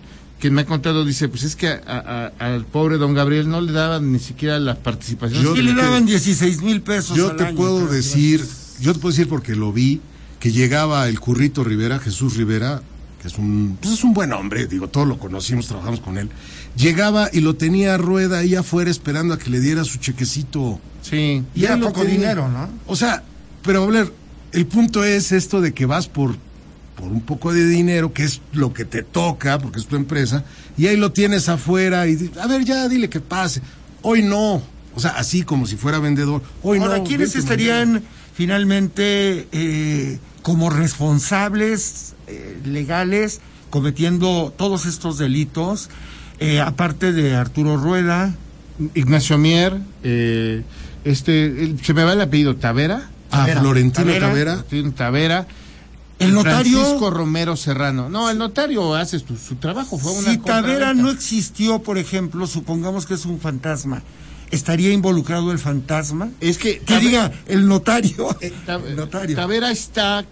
quien 0.41 0.55
me 0.55 0.62
ha 0.62 0.67
contado 0.67 1.05
dice, 1.05 1.29
pues 1.29 1.43
es 1.45 1.57
que 1.57 1.69
a- 1.69 2.33
a- 2.39 2.45
al 2.47 2.65
pobre 2.67 2.99
don 2.99 3.15
Gabriel 3.15 3.49
no 3.49 3.61
le 3.61 3.73
daban 3.73 4.12
ni 4.12 4.19
siquiera 4.19 4.59
las 4.59 4.77
participaciones. 4.79 5.45
Yo 5.45 5.55
Sí 5.55 5.61
que 5.61 5.62
le 5.62 5.75
daban 5.75 6.07
16 6.07 6.62
mil 6.62 6.81
pesos 6.83 7.17
Yo 7.17 7.31
al 7.31 7.37
te 7.37 7.45
año, 7.47 7.57
puedo 7.57 7.87
decir, 7.87 8.45
yo 8.81 8.93
te 8.93 8.99
puedo 8.99 9.12
decir 9.12 9.29
porque 9.29 9.55
lo 9.55 9.73
vi, 9.73 10.01
que 10.41 10.53
llegaba 10.53 11.09
el 11.09 11.19
currito 11.21 11.65
Rivera, 11.65 11.99
Jesús 11.99 12.37
Rivera, 12.37 12.83
que 13.23 13.29
es 13.29 13.39
un, 13.39 13.79
pues 13.81 13.95
es 13.95 14.05
un 14.05 14.12
buen 14.12 14.33
hombre, 14.35 14.67
digo, 14.67 14.89
todos 14.89 15.09
lo 15.09 15.19
conocimos, 15.19 15.67
trabajamos 15.67 16.01
con 16.01 16.19
él. 16.19 16.29
Llegaba 16.77 17.31
y 17.33 17.41
lo 17.41 17.57
tenía 17.57 17.95
a 17.95 17.99
rueda 17.99 18.39
ahí 18.41 18.55
afuera 18.55 18.91
esperando 18.91 19.33
a 19.33 19.39
que 19.39 19.49
le 19.49 19.61
diera 19.61 19.85
su 19.85 19.97
chequecito. 19.99 20.79
Sí. 21.01 21.43
Y 21.55 21.65
era 21.65 21.79
poco 21.81 22.03
tenía. 22.03 22.19
dinero, 22.19 22.49
¿no? 22.51 22.69
O 22.87 22.95
sea, 22.95 23.23
pero 23.62 23.85
a 23.85 23.87
ver, 23.87 24.12
el 24.53 24.67
punto 24.67 25.03
es 25.03 25.33
esto 25.33 25.62
de 25.62 25.73
que 25.73 25.87
vas 25.87 26.07
por, 26.09 26.37
por 26.96 27.09
un 27.12 27.20
poco 27.20 27.52
de 27.52 27.66
dinero, 27.66 28.12
que 28.12 28.24
es 28.24 28.40
lo 28.52 28.72
que 28.72 28.85
te 28.85 29.02
toca, 29.02 29.59
porque 29.59 29.78
es 29.78 29.87
tu 29.87 29.96
empresa, 29.96 30.44
y 30.78 30.87
ahí 30.87 30.96
lo 30.96 31.12
tienes 31.12 31.48
afuera 31.48 32.06
y 32.09 32.30
a 32.40 32.46
ver, 32.46 32.64
ya 32.64 32.88
dile 32.88 33.09
que 33.11 33.20
pase. 33.20 33.61
Hoy 34.02 34.22
no. 34.22 34.62
O 34.94 35.00
sea, 35.00 35.11
así 35.11 35.42
como 35.42 35.66
si 35.66 35.76
fuera 35.76 35.98
vendedor. 35.98 36.42
Hoy 36.62 36.78
Ahora, 36.78 36.98
no. 36.98 37.04
¿quiénes 37.04 37.37
estarían 37.37 38.02
finalmente 38.35 39.46
eh, 39.52 40.18
como 40.42 40.70
responsables 40.70 42.14
eh, 42.28 42.59
legales 42.64 43.40
cometiendo 43.70 44.54
todos 44.56 44.87
estos 44.87 45.18
delitos? 45.18 45.90
Eh, 46.40 46.61
aparte 46.61 47.12
de 47.12 47.35
Arturo 47.35 47.76
Rueda, 47.76 48.35
Ignacio 48.94 49.37
Mier, 49.38 49.78
eh, 50.02 50.62
este, 51.04 51.44
el- 51.46 51.78
se 51.85 51.92
me 51.94 52.04
va 52.04 52.12
el 52.14 52.20
apellido, 52.20 52.56
Tavera. 52.56 53.11
A 53.30 53.38
Tavera. 53.40 53.61
Florentino 53.61 54.06
Tavera. 54.12 54.62
Tavera. 54.64 54.92
Tavera. 54.96 55.46
El 56.18 56.33
notario- 56.33 56.79
Francisco 56.81 57.11
Romero 57.11 57.57
Serrano. 57.57 58.09
No, 58.09 58.31
el 58.31 58.38
notario 58.38 58.94
hace 58.94 59.18
su, 59.18 59.37
su 59.37 59.57
trabajo. 59.57 59.98
Fue 59.98 60.12
una 60.12 60.31
si 60.33 60.38
Tavera 60.38 60.94
no 60.94 61.11
existió, 61.11 61.81
por 61.83 61.98
ejemplo, 61.98 62.46
supongamos 62.46 63.05
que 63.05 63.14
es 63.14 63.26
un 63.26 63.38
fantasma, 63.38 64.02
¿estaría 64.50 64.92
involucrado 64.92 65.52
el 65.52 65.59
fantasma? 65.59 66.31
Es 66.40 66.57
que. 66.59 66.79
Que 66.79 66.98
diga 67.00 67.33
el 67.48 67.66
notario. 67.68 68.29
Ta- 68.66 68.81
el 68.87 68.96
notario. 68.96 69.37
Tavera 69.37 69.70
está 69.70 70.24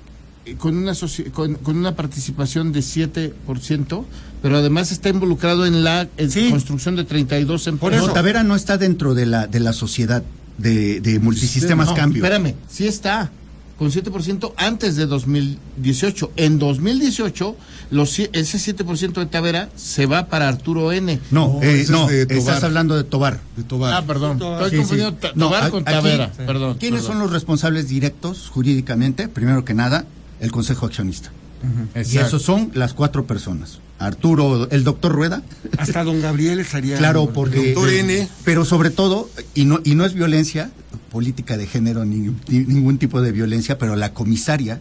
eh, 0.46 0.54
con 0.56 0.76
una, 0.76 0.92
con, 1.32 1.54
con 1.56 1.76
una 1.76 1.94
participación 1.94 2.72
de 2.72 2.80
7%, 2.80 4.04
pero 4.42 4.56
además 4.56 4.90
está 4.92 5.08
involucrado 5.10 5.66
en 5.66 5.84
la 5.84 6.08
en 6.16 6.30
Sí. 6.30 6.48
construcción 6.50 6.96
de 6.96 7.04
32 7.04 7.66
empresas. 7.66 7.98
eso. 7.98 8.08
No, 8.08 8.12
Tavera 8.14 8.42
no 8.42 8.54
está 8.56 8.78
dentro 8.78 9.14
de 9.14 9.26
la, 9.26 9.46
de 9.46 9.60
la 9.60 9.72
sociedad 9.74 10.22
de, 10.58 11.00
de 11.00 11.18
multisistemas 11.18 11.88
No, 11.88 11.94
cambio. 11.94 12.22
Espérame, 12.24 12.54
sí 12.70 12.86
está. 12.86 13.30
Con 13.78 13.90
7% 13.90 14.52
antes 14.56 14.94
de 14.94 15.06
2018. 15.06 16.30
En 16.36 16.58
2018, 16.60 17.56
los, 17.90 18.18
ese 18.18 18.74
7% 18.76 19.14
de 19.14 19.26
Tavera 19.26 19.68
se 19.74 20.06
va 20.06 20.26
para 20.26 20.48
Arturo 20.48 20.92
N. 20.92 21.18
No, 21.32 21.54
No, 21.54 21.62
eh, 21.62 21.80
es 21.80 21.90
no, 21.90 22.08
estás 22.08 22.62
hablando 22.62 22.96
de 22.96 23.02
Tobar. 23.02 23.40
De 23.56 23.64
Tobar. 23.64 23.94
Ah, 23.94 24.06
perdón. 24.06 24.38
Tobar. 24.38 24.62
Estoy 24.62 24.70
Sí, 24.70 24.76
confundiendo 24.76 25.12
sí. 25.14 25.18
Ta- 25.22 25.32
No, 25.34 25.46
Tobar 25.46 25.70
con 25.70 25.82
aquí- 25.82 25.92
Tavera. 25.92 26.30
Perdón. 26.32 26.76
¿Quiénes 26.78 27.00
perdón. 27.00 27.16
son 27.16 27.22
los 27.24 27.32
responsables 27.32 27.88
directos 27.88 28.48
jurídicamente? 28.52 29.26
Primero 29.28 29.64
que 29.64 29.74
nada, 29.74 30.04
el 30.40 30.52
Consejo 30.52 30.86
Accionista. 30.86 31.32
Y 31.96 32.18
esos 32.18 32.42
son 32.42 32.70
las 32.74 32.92
cuatro 32.94 33.26
personas. 33.26 33.78
Arturo, 33.98 34.68
el 34.70 34.84
doctor 34.84 35.12
Rueda, 35.12 35.42
Hasta 35.78 36.04
don 36.04 36.20
Gabriel 36.20 36.58
estaría. 36.60 36.98
claro, 36.98 37.30
porque... 37.32 37.72
Doctor 37.72 37.90
N. 37.94 38.28
Pero 38.44 38.64
sobre 38.66 38.90
todo, 38.90 39.30
y 39.54 39.64
no, 39.64 39.80
y 39.82 39.94
no 39.94 40.04
es 40.04 40.12
violencia, 40.14 40.70
política 41.14 41.56
de 41.56 41.66
género, 41.68 42.04
ni, 42.04 42.18
ni 42.48 42.58
ningún 42.66 42.98
tipo 42.98 43.22
de 43.22 43.30
violencia, 43.30 43.78
pero 43.78 43.94
la 43.94 44.12
comisaria 44.12 44.80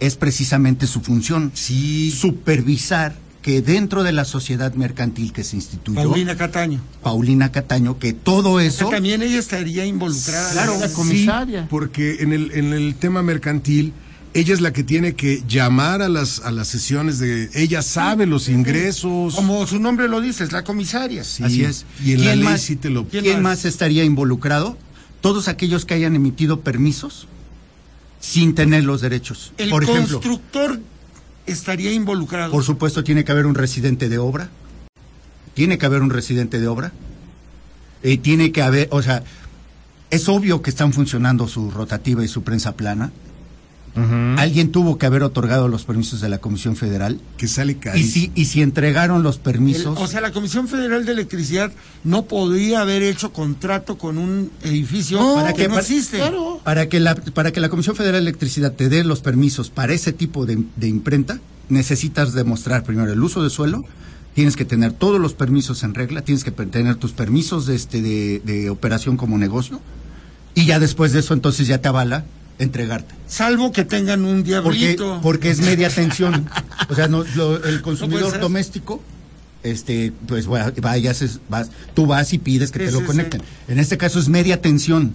es 0.00 0.16
precisamente 0.16 0.86
su 0.86 1.00
función. 1.02 1.52
Sí. 1.54 2.10
Supervisar 2.18 3.14
que 3.42 3.60
dentro 3.62 4.02
de 4.02 4.10
la 4.12 4.24
sociedad 4.24 4.72
mercantil 4.74 5.32
que 5.32 5.44
se 5.44 5.54
instituyó, 5.56 6.02
Paulina 6.02 6.34
Cataño. 6.36 6.80
Paulina 7.02 7.52
Cataño, 7.52 7.98
que 7.98 8.12
todo 8.12 8.52
O 8.54 8.58
sea, 8.58 8.68
eso... 8.68 8.88
también 8.88 9.22
ella 9.22 9.38
estaría 9.38 9.84
involucrada. 9.84 10.50
Claro, 10.52 10.78
la 10.80 10.88
Sí, 10.88 10.94
comisaria. 10.94 11.66
porque 11.70 12.16
en 12.20 12.32
el, 12.32 12.50
en 12.52 12.72
el 12.72 12.94
tema 12.96 13.22
mercantil, 13.22 13.92
ella 14.34 14.52
es 14.52 14.60
la 14.60 14.72
que 14.72 14.82
tiene 14.82 15.14
que 15.14 15.42
llamar 15.48 16.02
a 16.02 16.08
las, 16.08 16.40
a 16.40 16.50
las 16.50 16.66
sesiones 16.68 17.18
de. 17.20 17.48
Ella 17.54 17.82
sabe 17.82 18.26
los 18.26 18.48
ingresos. 18.48 19.34
Como 19.34 19.66
su 19.66 19.78
nombre 19.78 20.08
lo 20.08 20.20
dice, 20.20 20.42
es 20.44 20.52
la 20.52 20.64
comisaria. 20.64 21.22
Sí, 21.24 21.42
Así 21.44 21.62
es. 21.64 21.86
Y 22.04 22.12
en 22.12 22.18
la 22.18 22.24
¿Quién 22.32 22.38
ley 22.40 22.48
más- 22.48 22.60
sí 22.60 22.76
te 22.76 22.90
lo. 22.90 23.06
¿Quién 23.08 23.24
¿Quién 23.24 23.42
más 23.42 23.64
estaría 23.64 24.02
involucrado? 24.04 24.76
Todos 25.20 25.48
aquellos 25.48 25.84
que 25.84 25.94
hayan 25.94 26.14
emitido 26.14 26.60
permisos 26.60 27.26
sin 28.20 28.54
tener 28.54 28.84
los 28.84 29.00
derechos. 29.00 29.52
El 29.58 29.70
Por 29.70 29.84
ejemplo, 29.84 30.20
constructor 30.20 30.80
estaría 31.46 31.92
involucrado. 31.92 32.50
por 32.52 32.64
supuesto, 32.64 33.04
tiene 33.04 33.24
que 33.24 33.32
haber 33.32 33.46
un 33.46 33.54
residente 33.54 34.08
de 34.08 34.18
obra. 34.18 34.50
Tiene 35.54 35.78
que 35.78 35.86
haber 35.86 36.02
un 36.02 36.10
residente 36.10 36.60
de 36.60 36.68
obra. 36.68 36.92
Eh, 38.02 38.18
tiene 38.18 38.52
que 38.52 38.62
haber, 38.62 38.88
o 38.90 39.02
sea, 39.02 39.24
es 40.10 40.28
obvio 40.28 40.62
que 40.62 40.70
están 40.70 40.92
funcionando 40.92 41.48
su 41.48 41.70
rotativa 41.70 42.24
y 42.24 42.28
su 42.28 42.42
prensa 42.42 42.76
plana. 42.76 43.10
Alguien 44.38 44.72
tuvo 44.72 44.98
que 44.98 45.06
haber 45.06 45.22
otorgado 45.22 45.68
los 45.68 45.84
permisos 45.84 46.20
de 46.20 46.28
la 46.28 46.38
Comisión 46.38 46.76
Federal. 46.76 47.20
Que 47.38 47.48
sale 47.48 47.72
Y 47.72 47.74
carísimo. 47.76 48.12
si, 48.34 48.40
y 48.40 48.44
si 48.46 48.62
entregaron 48.62 49.22
los 49.22 49.36
El- 49.36 49.42
permisos. 49.42 49.98
o 49.98 50.06
sea, 50.06 50.20
la 50.20 50.32
Comisión 50.32 50.68
Federal 50.68 51.04
de 51.06 51.12
Electricidad 51.12 51.72
no 52.04 52.26
podría 52.26 52.82
haber 52.82 53.02
hecho 53.02 53.32
contrato 53.32 53.96
con 53.98 54.18
un 54.18 54.50
edificio 54.62 55.18
No, 55.18 55.34
para 55.36 55.52
que 55.54 55.62
que 55.62 55.68
no. 55.68 55.74
Claro. 56.18 56.60
Para 56.62 56.88
que, 56.88 57.00
la, 57.00 57.14
para 57.14 57.52
que 57.52 57.60
la 57.60 57.68
Comisión 57.68 57.96
Federal 57.96 58.22
de 58.24 58.30
Electricidad 58.30 58.72
te 58.72 58.88
dé 58.88 59.02
los 59.04 59.20
permisos 59.20 59.70
para 59.70 59.92
ese 59.94 60.12
tipo 60.12 60.46
de, 60.46 60.62
de 60.76 60.88
imprenta, 60.88 61.38
necesitas 61.68 62.32
demostrar 62.34 62.84
primero 62.84 63.12
el 63.12 63.22
uso 63.22 63.42
de 63.42 63.50
suelo, 63.50 63.84
tienes 64.34 64.56
que 64.56 64.64
tener 64.64 64.92
todos 64.92 65.18
los 65.20 65.32
permisos 65.32 65.82
en 65.82 65.94
regla, 65.94 66.20
tienes 66.22 66.44
que 66.44 66.50
tener 66.50 66.96
tus 66.96 67.12
permisos 67.12 67.66
de, 67.66 67.74
este, 67.74 68.02
de, 68.02 68.40
de 68.44 68.68
operación 68.70 69.16
como 69.16 69.38
negocio, 69.38 69.80
y 70.54 70.66
ya 70.66 70.78
después 70.78 71.12
de 71.12 71.20
eso 71.20 71.34
entonces 71.34 71.66
ya 71.66 71.78
te 71.78 71.88
avala 71.88 72.24
entregarte. 72.58 73.14
Salvo 73.28 73.72
que 73.72 73.84
tengan 73.84 74.24
un 74.24 74.42
diablito. 74.42 75.20
porque 75.22 75.50
es 75.50 75.60
media 75.60 75.88
tensión. 75.90 76.48
O 76.88 76.94
sea, 76.94 77.08
no, 77.08 77.24
lo- 77.34 77.62
el 77.64 77.82
consumidor 77.82 78.38
doméstico, 78.40 79.02
este, 79.62 80.12
pues 80.26 80.48
va- 80.50 80.72
vayas, 80.80 81.22
es- 81.22 81.40
vas, 81.48 81.70
tú 81.94 82.06
vas 82.06 82.32
y 82.32 82.38
pides 82.38 82.70
que 82.70 82.80
Sí, 82.80 82.84
te 82.86 82.92
lo 82.92 83.00
sí, 83.00 83.04
conecten. 83.06 83.42
En 83.68 83.78
este 83.78 83.96
caso 83.98 84.18
es 84.18 84.28
media 84.28 84.60
tensión. 84.62 85.14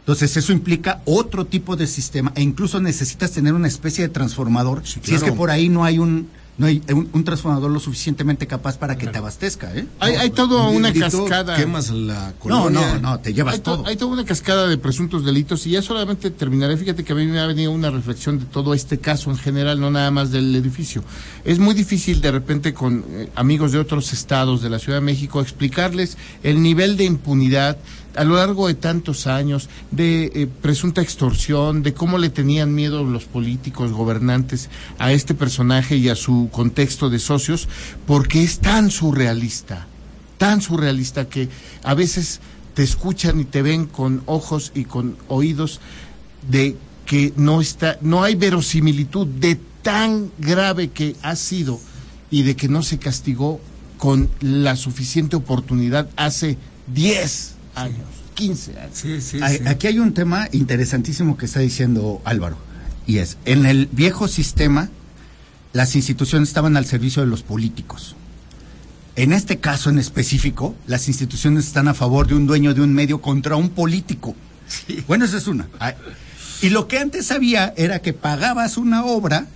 Entonces 0.00 0.36
eso 0.36 0.52
implica 0.52 1.02
otro 1.04 1.46
tipo 1.46 1.74
de 1.76 1.86
sistema 1.88 2.30
e 2.36 2.42
incluso 2.42 2.80
necesitas 2.80 3.32
tener 3.32 3.54
una 3.54 3.66
especie 3.68 4.04
de 4.06 4.08
transformador 4.08 4.82
si 4.84 5.00
es 5.14 5.22
que 5.24 5.32
por 5.32 5.50
ahí 5.50 5.68
no 5.68 5.84
hay 5.84 5.98
un 5.98 6.28
no 6.58 6.66
hay 6.66 6.82
un, 6.90 7.08
un 7.12 7.24
transformador 7.24 7.70
lo 7.70 7.78
suficientemente 7.80 8.46
capaz 8.46 8.78
para 8.78 8.96
que 8.96 9.06
te 9.06 9.18
abastezca, 9.18 9.74
¿eh? 9.76 9.86
Hay, 10.00 10.14
hay 10.14 10.30
toda 10.30 10.68
Un 10.68 10.76
una 10.76 10.92
cascada. 10.92 11.54
Quemas 11.56 11.90
la 11.90 12.28
No, 12.28 12.38
colonia. 12.38 12.94
no, 12.94 13.00
no, 13.10 13.20
te 13.20 13.34
llevas 13.34 13.54
Hay, 13.54 13.60
to- 13.60 13.76
todo. 13.76 13.86
hay 13.86 13.96
toda 13.96 14.12
una 14.12 14.24
cascada 14.24 14.66
de 14.66 14.78
presuntos 14.78 15.24
delitos 15.24 15.66
y 15.66 15.72
ya 15.72 15.82
solamente 15.82 16.30
terminaré. 16.30 16.76
Fíjate 16.78 17.04
que 17.04 17.12
a 17.12 17.16
mí 17.16 17.26
me 17.26 17.40
ha 17.40 17.46
venido 17.46 17.70
una 17.72 17.90
reflexión 17.90 18.38
de 18.38 18.46
todo 18.46 18.72
este 18.72 18.98
caso 18.98 19.30
en 19.30 19.36
general, 19.36 19.80
no 19.80 19.90
nada 19.90 20.10
más 20.10 20.30
del 20.30 20.54
edificio. 20.56 21.04
Es 21.44 21.58
muy 21.58 21.74
difícil 21.74 22.20
de 22.20 22.30
repente 22.32 22.72
con 22.72 23.04
eh, 23.10 23.28
amigos 23.34 23.72
de 23.72 23.78
otros 23.78 24.12
estados 24.12 24.62
de 24.62 24.70
la 24.70 24.78
Ciudad 24.78 24.98
de 24.98 25.04
México 25.04 25.40
explicarles 25.42 26.16
el 26.42 26.62
nivel 26.62 26.96
de 26.96 27.04
impunidad 27.04 27.76
a 28.16 28.24
lo 28.24 28.36
largo 28.36 28.68
de 28.68 28.74
tantos 28.74 29.26
años, 29.26 29.68
de 29.90 30.32
eh, 30.34 30.48
presunta 30.62 31.02
extorsión, 31.02 31.82
de 31.82 31.94
cómo 31.94 32.18
le 32.18 32.30
tenían 32.30 32.74
miedo 32.74 33.04
los 33.04 33.24
políticos, 33.24 33.92
gobernantes 33.92 34.70
a 34.98 35.12
este 35.12 35.34
personaje 35.34 35.96
y 35.96 36.08
a 36.08 36.16
su 36.16 36.48
contexto 36.52 37.10
de 37.10 37.18
socios, 37.18 37.68
porque 38.06 38.42
es 38.42 38.58
tan 38.58 38.90
surrealista 38.90 39.86
tan 40.38 40.60
surrealista 40.60 41.28
que 41.28 41.48
a 41.82 41.94
veces 41.94 42.40
te 42.74 42.82
escuchan 42.82 43.40
y 43.40 43.44
te 43.44 43.62
ven 43.62 43.86
con 43.86 44.22
ojos 44.26 44.72
y 44.74 44.84
con 44.84 45.16
oídos 45.28 45.80
de 46.48 46.76
que 47.06 47.32
no 47.36 47.60
está, 47.60 47.98
no 48.00 48.22
hay 48.22 48.34
verosimilitud 48.34 49.26
de 49.26 49.58
tan 49.82 50.30
grave 50.38 50.88
que 50.88 51.16
ha 51.22 51.36
sido 51.36 51.80
y 52.30 52.42
de 52.42 52.56
que 52.56 52.68
no 52.68 52.82
se 52.82 52.98
castigó 52.98 53.60
con 53.98 54.28
la 54.40 54.76
suficiente 54.76 55.36
oportunidad 55.36 56.10
hace 56.16 56.58
10 56.88 57.55
años, 57.76 58.06
15 58.34 58.78
años. 58.78 58.90
Sí, 58.94 59.20
sí, 59.20 59.38
Hay- 59.42 59.58
sí. 59.58 59.62
Aquí 59.68 59.86
hay 59.86 59.98
un 59.98 60.12
tema 60.14 60.48
interesantísimo 60.52 61.36
que 61.36 61.46
está 61.46 61.60
diciendo 61.60 62.20
Álvaro, 62.24 62.56
y 63.06 63.18
es, 63.18 63.36
en 63.44 63.66
el 63.66 63.88
viejo 63.92 64.28
sistema, 64.28 64.88
las 65.72 65.94
instituciones 65.94 66.48
estaban 66.48 66.76
al 66.76 66.86
servicio 66.86 67.22
de 67.22 67.28
los 67.28 67.42
políticos. 67.42 68.16
En 69.14 69.32
este 69.32 69.58
caso 69.58 69.88
en 69.90 69.98
específico, 69.98 70.74
las 70.86 71.08
instituciones 71.08 71.66
están 71.66 71.88
a 71.88 71.94
favor 71.94 72.26
de 72.26 72.34
un 72.34 72.46
dueño 72.46 72.74
de 72.74 72.82
un 72.82 72.92
medio 72.92 73.20
contra 73.22 73.56
un 73.56 73.70
político. 73.70 74.34
Bueno, 75.06 75.24
esa 75.24 75.38
es 75.38 75.46
una. 75.46 75.68
Y 76.60 76.70
lo 76.70 76.88
que 76.88 76.98
antes 76.98 77.30
había 77.30 77.72
era 77.76 78.00
que 78.00 78.12
pagabas 78.12 78.76
una 78.76 79.04
obra, 79.04 79.46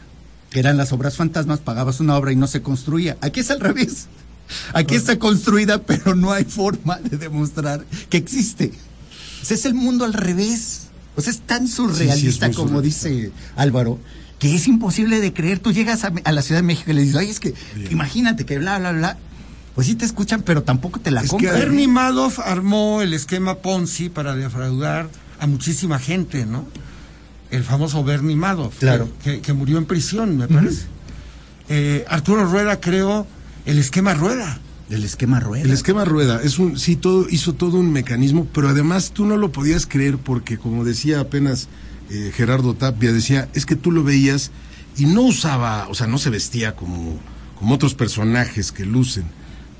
que 0.50 0.60
eran 0.60 0.76
las 0.76 0.92
obras 0.92 1.16
fantasmas, 1.16 1.60
pagabas 1.60 2.00
una 2.00 2.16
obra 2.16 2.32
y 2.32 2.36
no 2.36 2.46
se 2.46 2.62
construía. 2.62 3.18
Aquí 3.20 3.40
es 3.40 3.50
al 3.50 3.60
revés. 3.60 4.06
Aquí 4.72 4.94
está 4.94 5.18
construida, 5.18 5.82
pero 5.82 6.14
no 6.14 6.32
hay 6.32 6.44
forma 6.44 6.98
de 6.98 7.16
demostrar 7.16 7.84
que 8.08 8.16
existe. 8.16 8.72
O 9.42 9.44
sea, 9.44 9.56
es 9.56 9.64
el 9.64 9.74
mundo 9.74 10.04
al 10.04 10.12
revés. 10.12 10.88
O 11.16 11.20
sea, 11.22 11.32
es 11.32 11.40
tan 11.40 11.68
surrealista 11.68 12.50
como 12.52 12.68
surrealista. 12.68 13.08
dice 13.08 13.32
Álvaro, 13.56 13.98
que 14.38 14.54
es 14.54 14.68
imposible 14.68 15.20
de 15.20 15.32
creer. 15.32 15.58
Tú 15.58 15.72
llegas 15.72 16.04
a, 16.04 16.12
a 16.24 16.32
la 16.32 16.42
Ciudad 16.42 16.60
de 16.60 16.66
México 16.66 16.90
y 16.90 16.94
le 16.94 17.02
dices, 17.02 17.16
oye, 17.16 17.30
es 17.30 17.40
que 17.40 17.54
imagínate 17.90 18.44
que 18.46 18.58
bla, 18.58 18.78
bla, 18.78 18.92
bla. 18.92 19.18
Pues 19.74 19.86
sí 19.86 19.94
te 19.94 20.04
escuchan, 20.04 20.42
pero 20.42 20.62
tampoco 20.62 21.00
te 21.00 21.10
la 21.10 21.22
Es 21.22 21.32
que. 21.32 21.46
Bernie 21.46 21.88
Madoff 21.88 22.38
armó 22.38 23.02
el 23.02 23.14
esquema 23.14 23.56
Ponzi 23.56 24.08
para 24.08 24.34
defraudar 24.34 25.08
a 25.38 25.46
muchísima 25.46 25.98
gente, 25.98 26.44
¿no? 26.44 26.66
El 27.50 27.64
famoso 27.64 28.04
Bernie 28.04 28.36
Madoff, 28.36 28.78
Claro. 28.78 29.08
que, 29.22 29.52
murió 29.52 29.78
en 29.78 29.86
prisión, 29.86 30.36
me 30.36 30.46
parece. 30.48 30.82
Eh, 31.68 32.04
Arturo 32.08 32.44
Rueda 32.44 32.80
creó 32.80 33.26
el 33.66 33.78
esquema 33.78 34.14
Rueda. 34.14 34.60
El 34.90 35.04
esquema 35.04 35.38
rueda. 35.38 35.62
El 35.62 35.70
esquema 35.70 36.04
rueda 36.04 36.40
es 36.42 36.58
un 36.58 36.76
sí 36.76 36.96
todo 36.96 37.28
hizo 37.30 37.54
todo 37.54 37.78
un 37.78 37.92
mecanismo, 37.92 38.48
pero 38.52 38.68
además 38.68 39.12
tú 39.12 39.24
no 39.24 39.36
lo 39.36 39.52
podías 39.52 39.86
creer 39.86 40.18
porque 40.18 40.58
como 40.58 40.84
decía 40.84 41.20
apenas 41.20 41.68
eh, 42.10 42.32
Gerardo 42.34 42.74
Tapia 42.74 43.12
decía 43.12 43.48
es 43.54 43.66
que 43.66 43.76
tú 43.76 43.92
lo 43.92 44.02
veías 44.02 44.50
y 44.96 45.06
no 45.06 45.22
usaba, 45.22 45.86
o 45.88 45.94
sea, 45.94 46.08
no 46.08 46.18
se 46.18 46.30
vestía 46.30 46.74
como 46.74 47.20
como 47.56 47.74
otros 47.74 47.94
personajes 47.94 48.72
que 48.72 48.84
lucen. 48.84 49.24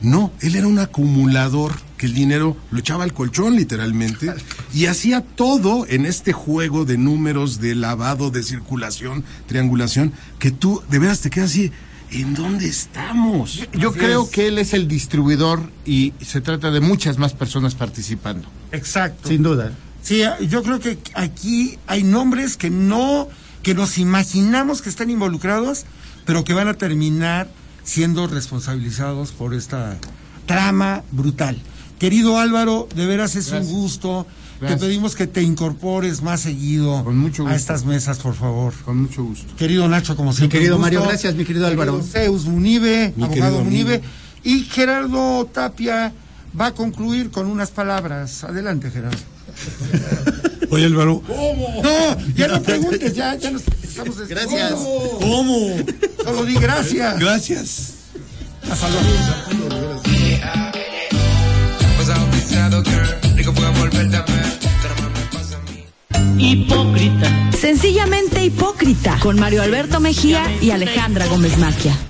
No, 0.01 0.33
él 0.41 0.55
era 0.55 0.67
un 0.67 0.79
acumulador 0.79 1.73
que 1.99 2.07
el 2.07 2.15
dinero 2.15 2.57
lo 2.71 2.79
echaba 2.79 3.05
al 3.05 3.13
colchón 3.13 3.57
literalmente 3.57 4.33
y 4.73 4.87
hacía 4.87 5.23
todo 5.23 5.87
en 5.89 6.07
este 6.07 6.33
juego 6.33 6.85
de 6.85 6.99
números, 6.99 7.61
de 7.61 7.75
lavado, 7.75 8.31
de 8.31 8.43
circulación, 8.43 9.25
triangulación, 9.47 10.13
que 10.39 10.53
tú 10.53 10.83
de 10.89 11.01
veras 11.01 11.21
te 11.21 11.31
quedas 11.31 11.51
así, 11.51 11.73
¿en 12.11 12.35
dónde 12.35 12.69
estamos? 12.69 13.61
Yo 13.73 13.93
creo 13.93 14.29
que 14.31 14.49
él 14.49 14.59
es 14.59 14.75
el 14.75 14.89
distribuidor 14.89 15.71
y 15.85 16.13
se 16.21 16.41
trata 16.41 16.71
de 16.71 16.81
muchas 16.81 17.19
más 17.19 17.33
personas 17.33 17.75
participando. 17.75 18.49
Exacto. 18.73 19.29
Sin 19.29 19.43
duda. 19.43 19.73
Sí, 20.03 20.23
yo 20.49 20.63
creo 20.63 20.81
que 20.81 20.99
aquí 21.15 21.79
hay 21.87 22.03
nombres 22.03 22.57
que 22.57 22.71
no, 22.71 23.29
que 23.63 23.75
nos 23.75 23.99
imaginamos 23.99 24.83
que 24.83 24.89
están 24.89 25.11
involucrados, 25.11 25.85
pero 26.25 26.45
que 26.45 26.55
van 26.55 26.69
a 26.69 26.75
terminar 26.75 27.49
siendo 27.85 28.27
responsabilizados 28.27 29.33
por 29.33 29.55
esta 29.55 29.99
trama 30.47 31.03
brutal. 31.11 31.61
Querido 31.99 32.39
Álvaro, 32.39 32.89
de 32.95 33.07
veras 33.07 33.37
es 33.37 33.51
Gracias. 33.51 33.71
un 33.71 33.81
gusto. 33.81 34.27
Gracias. 34.61 34.81
Te 34.81 34.87
pedimos 34.87 35.15
que 35.15 35.27
te 35.27 35.43
incorpores 35.43 36.21
más 36.23 36.43
seguido 36.43 37.03
Con 37.03 37.17
mucho 37.17 37.47
a 37.47 37.57
estas 37.57 37.85
mesas, 37.85 38.19
por 38.19 38.35
favor. 38.35 38.75
Con 38.85 39.03
mucho 39.03 39.25
gusto. 39.25 39.57
Querido 39.57 39.89
Nacho, 39.89 40.17
como 40.17 40.33
siempre. 40.33 40.59
querido 40.59 40.77
un 40.77 40.83
gusto. 40.83 40.97
Mario, 40.97 41.09
gracias, 41.09 41.35
mi 41.35 41.45
querido 41.45 41.67
Álvaro. 41.67 41.99
Querido 41.99 42.13
Zeus 42.13 42.45
Munive, 42.45 43.15
Mi 43.17 43.25
abogado 43.25 43.31
querido 43.31 43.65
Munive. 43.65 44.03
Y 44.45 44.61
Gerardo 44.65 45.47
Tapia 45.47 46.13
va 46.59 46.67
a 46.67 46.75
concluir 46.75 47.31
con 47.31 47.47
unas 47.47 47.71
palabras. 47.71 48.45
Adelante, 48.45 48.91
Gerardo. 48.91 49.19
Oye, 50.71 50.85
Álvaro. 50.85 51.23
No, 51.29 52.35
ya 52.35 52.49
no 52.49 52.63
preguntes, 52.63 53.15
ya, 53.15 53.35
ya 53.37 53.51
nos 53.51 53.63
estamos 53.83 54.29
Gracias. 54.29 54.73
¿Cómo? 54.73 55.77
Solo 56.23 56.45
di 56.45 56.55
gracias. 56.55 57.19
Gracias. 57.19 57.95
Hasta 58.71 58.89
luego. 58.89 60.01
Sencillamente 67.59 68.45
hipócrita. 68.45 69.19
Con 69.21 69.39
Mario 69.39 69.63
Alberto 69.63 70.01
Mejía 70.01 70.45
y 70.61 70.71
Alejandra 70.71 71.27
Gómez 71.27 71.59
Maquia. 71.59 72.10